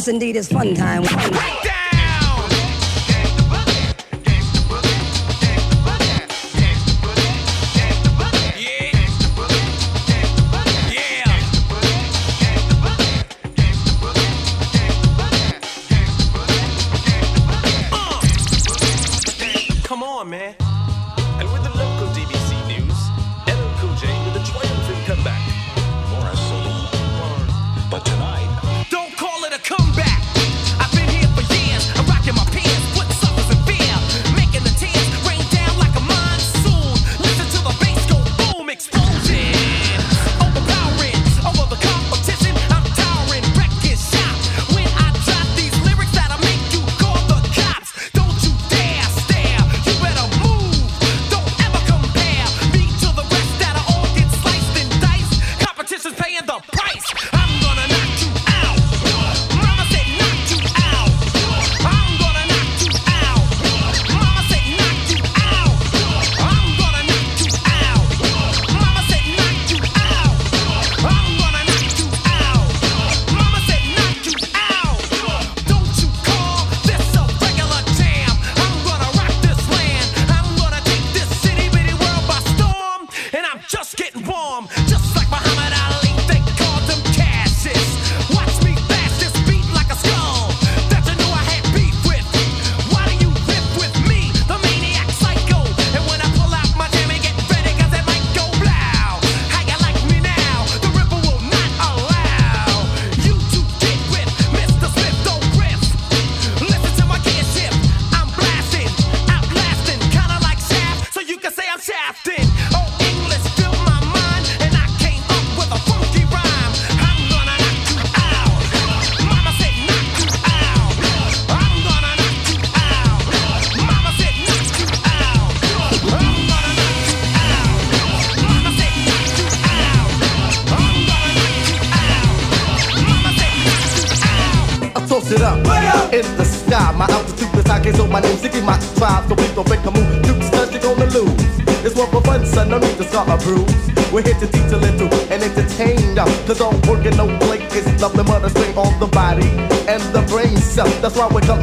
[0.08, 1.04] Indeed, it's fun time.
[1.04, 1.37] Come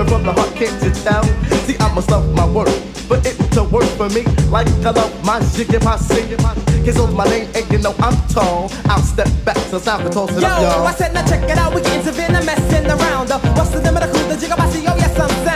[0.05, 1.23] coming from the heart, can't you tell?
[1.65, 2.69] See, I'ma stuff my work.
[3.05, 6.39] For it to work for me, like I love my shit, if I sing it,
[6.85, 8.71] Cause on my name, and you know I'm tall.
[8.85, 10.87] I'll step back so it's time to toss it Yo, up, y'all.
[10.87, 13.29] I said now check it out, we getting severe, I'm messing around.
[13.31, 14.25] Uh, what's the name of the crew?
[14.27, 15.54] The jigga bossy, oh yes I'm sound,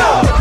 [0.00, 0.39] Go.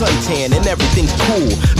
[0.00, 1.79] Suntan and everything's cool.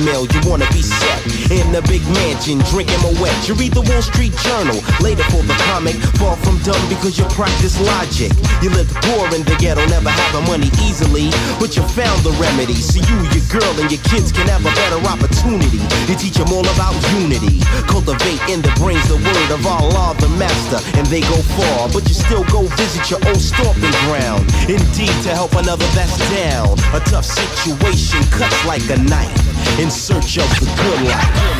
[0.00, 1.20] Female, you wanna be set
[1.52, 3.36] in the big mansion, drinking my wet.
[3.44, 5.92] You read the Wall Street Journal, later for the comic.
[6.16, 8.32] Far from dumb because you practice logic.
[8.64, 11.28] You lived poor in the ghetto, never having money easily,
[11.60, 12.80] but you found the remedy.
[12.80, 15.84] So you, your girl, and your kids can have a better opportunity.
[16.08, 20.32] You teach them all about unity, cultivate in the brains the word of Allah, the
[20.40, 21.92] master, and they go far.
[21.92, 24.48] But you still go visit your old stomping ground.
[24.64, 26.72] Indeed, to help another that's down.
[26.96, 31.50] A tough situation cuts like a knife in search of the good life.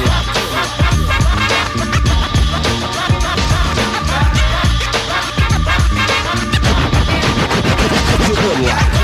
[8.27, 9.00] Good life.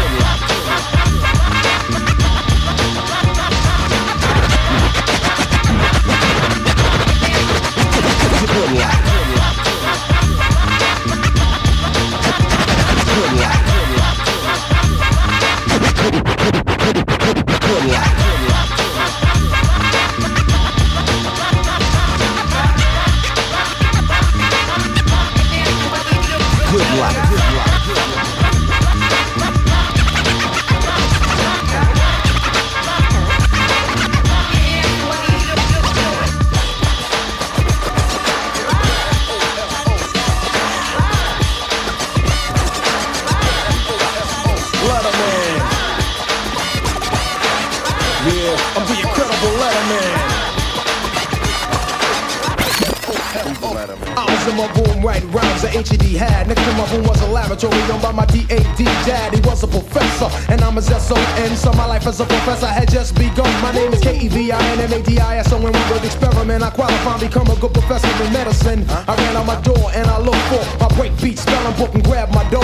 [67.56, 68.84] Qualify and become a good professor in medicine.
[69.08, 72.04] I ran out my door and I looked for my break beat, spelling book, and
[72.04, 72.60] grab my dough.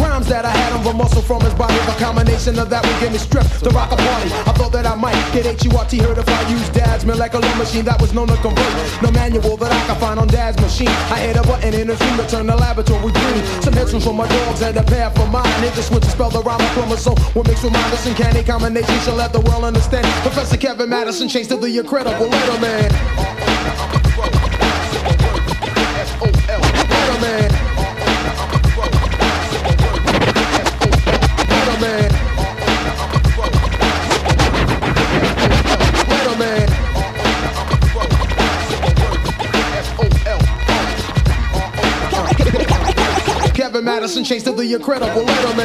[0.00, 1.74] Rhymes that I had on the muscle from his body.
[1.86, 4.30] The combination of that would give me strength to rock a party.
[4.46, 8.00] I thought that I might get H-U-R-T heard if I used dad's molecular machine that
[8.00, 9.02] was known to convert.
[9.02, 10.94] No manual that I could find on dad's machine.
[11.10, 13.42] I hit a button in a dream to turn the laboratory green.
[13.62, 15.44] Some hits from my dogs and a pair for mine.
[15.74, 17.18] The switch to spell the rhyme chromosome.
[17.34, 20.06] What makes with minus and candy combination shall let the world understand.
[20.22, 22.28] Professor Kevin Madison changed to the incredible.
[22.28, 23.23] Letterman.
[44.74, 45.63] Incredible Letterman.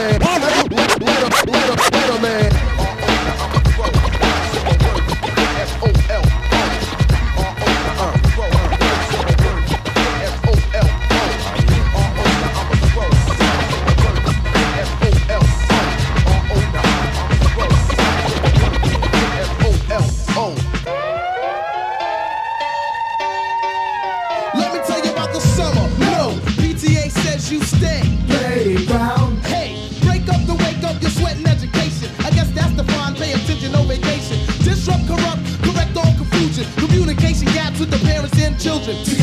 [38.59, 39.18] children.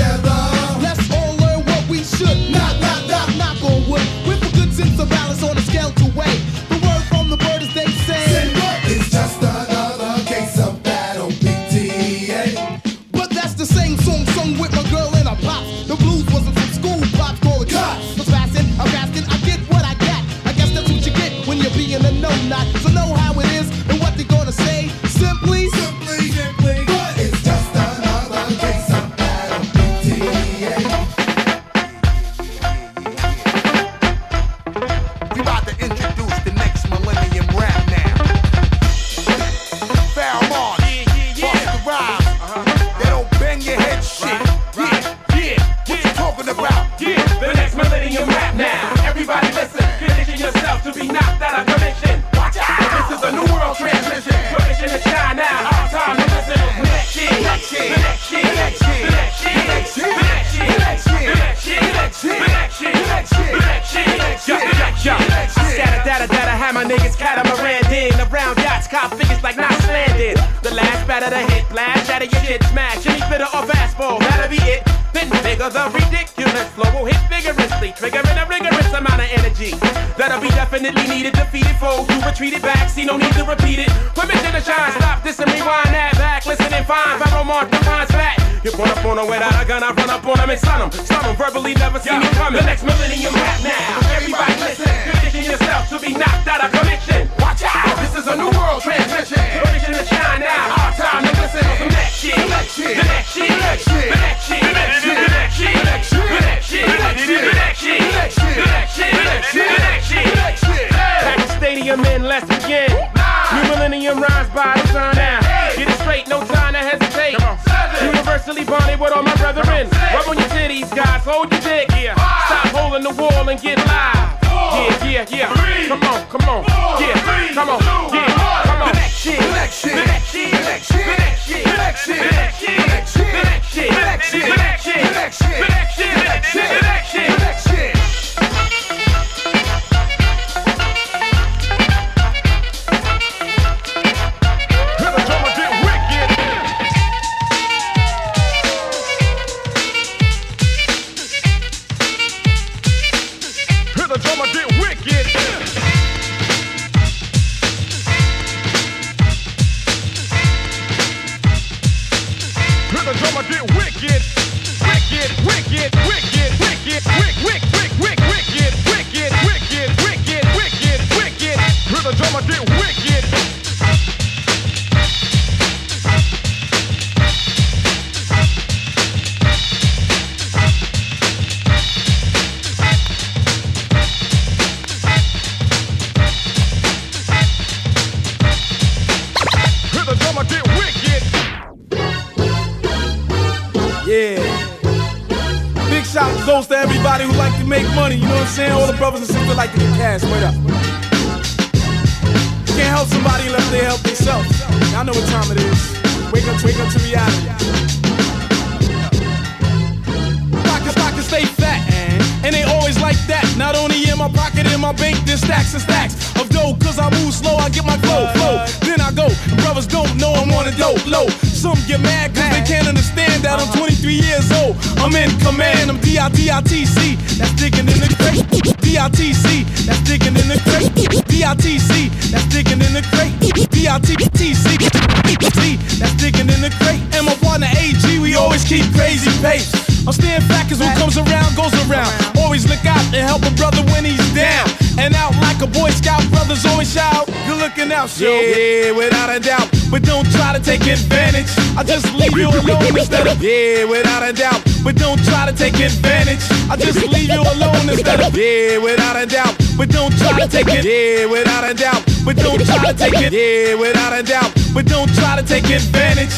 [258.37, 259.57] Yeah, without a doubt.
[259.79, 260.85] But don't try to take it.
[260.85, 262.05] Yeah, without a doubt.
[262.23, 263.33] But don't try to take it.
[263.33, 264.53] Yeah, without a doubt.
[264.75, 266.37] But don't try to take advantage.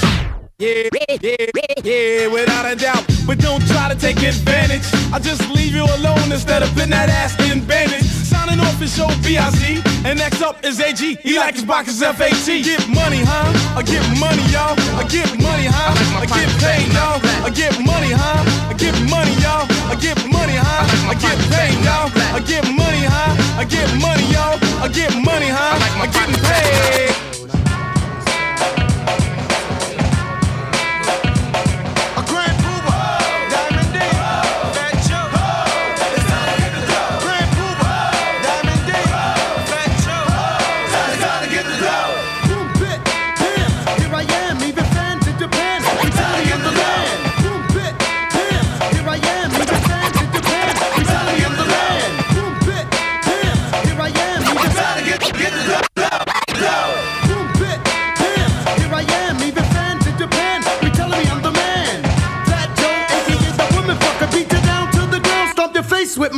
[0.61, 0.89] Yeah,
[1.20, 1.37] yeah,
[1.83, 3.05] yeah, without a doubt.
[3.27, 4.87] But don't try to take advantage.
[5.12, 8.08] I just leave you alone instead of putting that ass in bandage.
[8.79, 11.17] F is O-B-I-Z, and X up is A-G.
[11.17, 12.63] He like his boxes F-A-T.
[12.63, 13.51] Get money, huh?
[13.77, 14.79] I get money, y'all.
[14.95, 15.99] I get money, huh?
[16.15, 17.19] I get paid, y'all.
[17.45, 18.71] I get money, huh?
[18.71, 19.67] I get money, y'all.
[19.91, 21.11] I get money, huh?
[21.11, 22.07] I get paid, y'all.
[22.31, 23.59] I get money, huh?
[23.59, 24.55] I get money, y'all.
[24.81, 25.75] I get money, huh?
[25.99, 27.38] I get paid.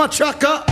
[0.01, 0.70] My trucker.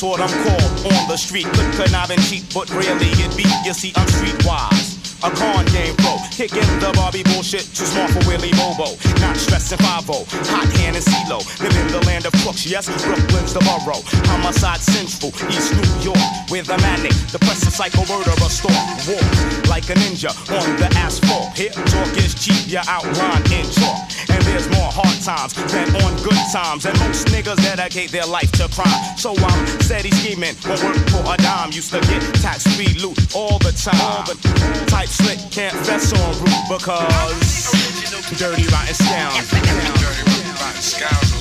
[0.00, 1.44] That's what I'm called on the street.
[1.52, 3.44] Good conniving cheap, but really it be.
[3.68, 4.96] You see, I'm streetwise.
[5.20, 8.96] A con game pro, kicking the Barbie bullshit, too small for Willie Bobo.
[9.20, 10.08] Not stressing 5
[10.48, 11.44] hot hand and CeeLo.
[11.60, 14.00] Live in the land of crooks, yes, Brooklyn's the borough.
[14.32, 16.24] Homicide central, East New York.
[16.48, 18.72] With a manic, depressive psycho murderer storm.
[19.04, 21.52] Walk like a ninja on the asphalt.
[21.60, 24.09] Hip talk is cheap, you outline in chalk.
[24.28, 26.86] And there's more hard times than on good times.
[26.86, 29.16] And most niggas dedicate their life to crime.
[29.16, 31.72] So I'm steady scheming, but work for a dime.
[31.72, 34.00] Used to get tax free loot all the time.
[34.00, 34.36] All the
[34.86, 37.72] type slick can't fess on route because
[38.38, 39.50] dirty rotten scoundrels.
[39.50, 41.39] Dirty rotten scoundrels.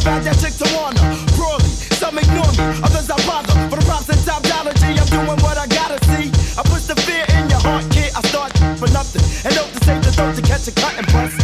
[0.00, 1.04] Get back that chick to Warner.
[1.36, 1.68] Broadly,
[2.00, 3.52] some ignore me, others I bother.
[3.68, 6.32] For the props and topology, I'm doing what I gotta see.
[6.56, 8.10] I push the fear in your heart, kid.
[8.16, 9.20] I start for nothing.
[9.44, 11.39] And don't to save the throat to catch a cut and bust.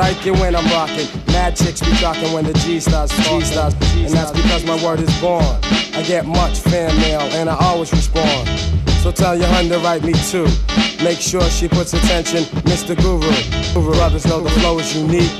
[0.00, 1.06] Will strike when I'm rocking.
[1.26, 5.00] Mad chicks be talking when the G starts G starts, and that's because my word
[5.00, 5.44] is born.
[5.92, 8.48] I get much fan mail and I always respond.
[9.02, 10.48] So tell your hun to write me too.
[11.04, 12.96] Make sure she puts attention, Mr.
[12.96, 13.30] Guru.
[13.74, 15.32] Guru brothers know the flow is unique.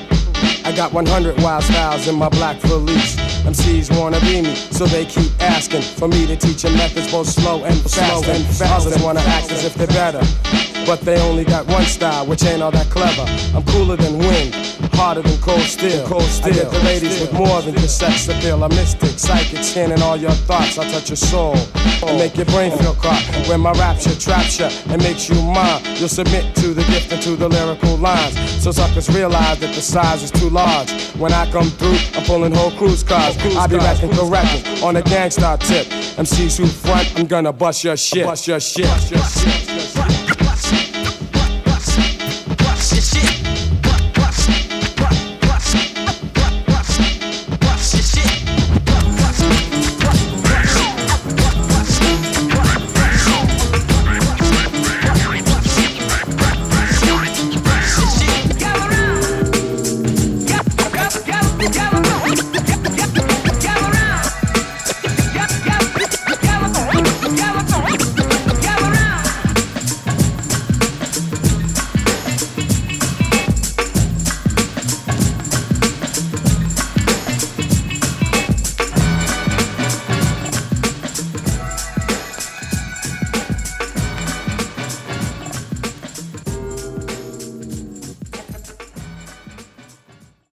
[0.66, 3.16] I got 100 wild styles in my black Felice.
[3.44, 7.28] MCs wanna be me, so they keep asking for me to teach them methods both
[7.28, 8.28] slow and fast.
[8.28, 8.86] And fast.
[8.86, 10.20] Others wanna act as if they're better,
[10.90, 13.24] but they only got one style, which ain't all that clever.
[13.56, 14.52] I'm cooler than wind,
[14.98, 16.04] harder than cold steel.
[16.04, 16.52] Cold steel.
[16.52, 18.64] I get the ladies with more than just sex appeal.
[18.64, 20.78] I'm mystic, psychic, scanning all your thoughts.
[20.78, 21.54] I touch your soul
[22.02, 23.22] and make your brain feel caught.
[23.48, 27.22] When my rapture traps you and makes you mine, you'll submit to the gift and
[27.22, 28.34] to the lyrical lines.
[28.60, 30.90] So suckers realize that the size is too large.
[31.22, 33.36] When I come through, I'm pulling whole cruise cars.
[33.56, 35.86] I be rapping correctly on a gangsta tip.
[36.18, 38.26] MCs who front, I'm gonna bust your shit.
[38.26, 38.86] Bust your shit.
[38.86, 39.99] Bust your shit.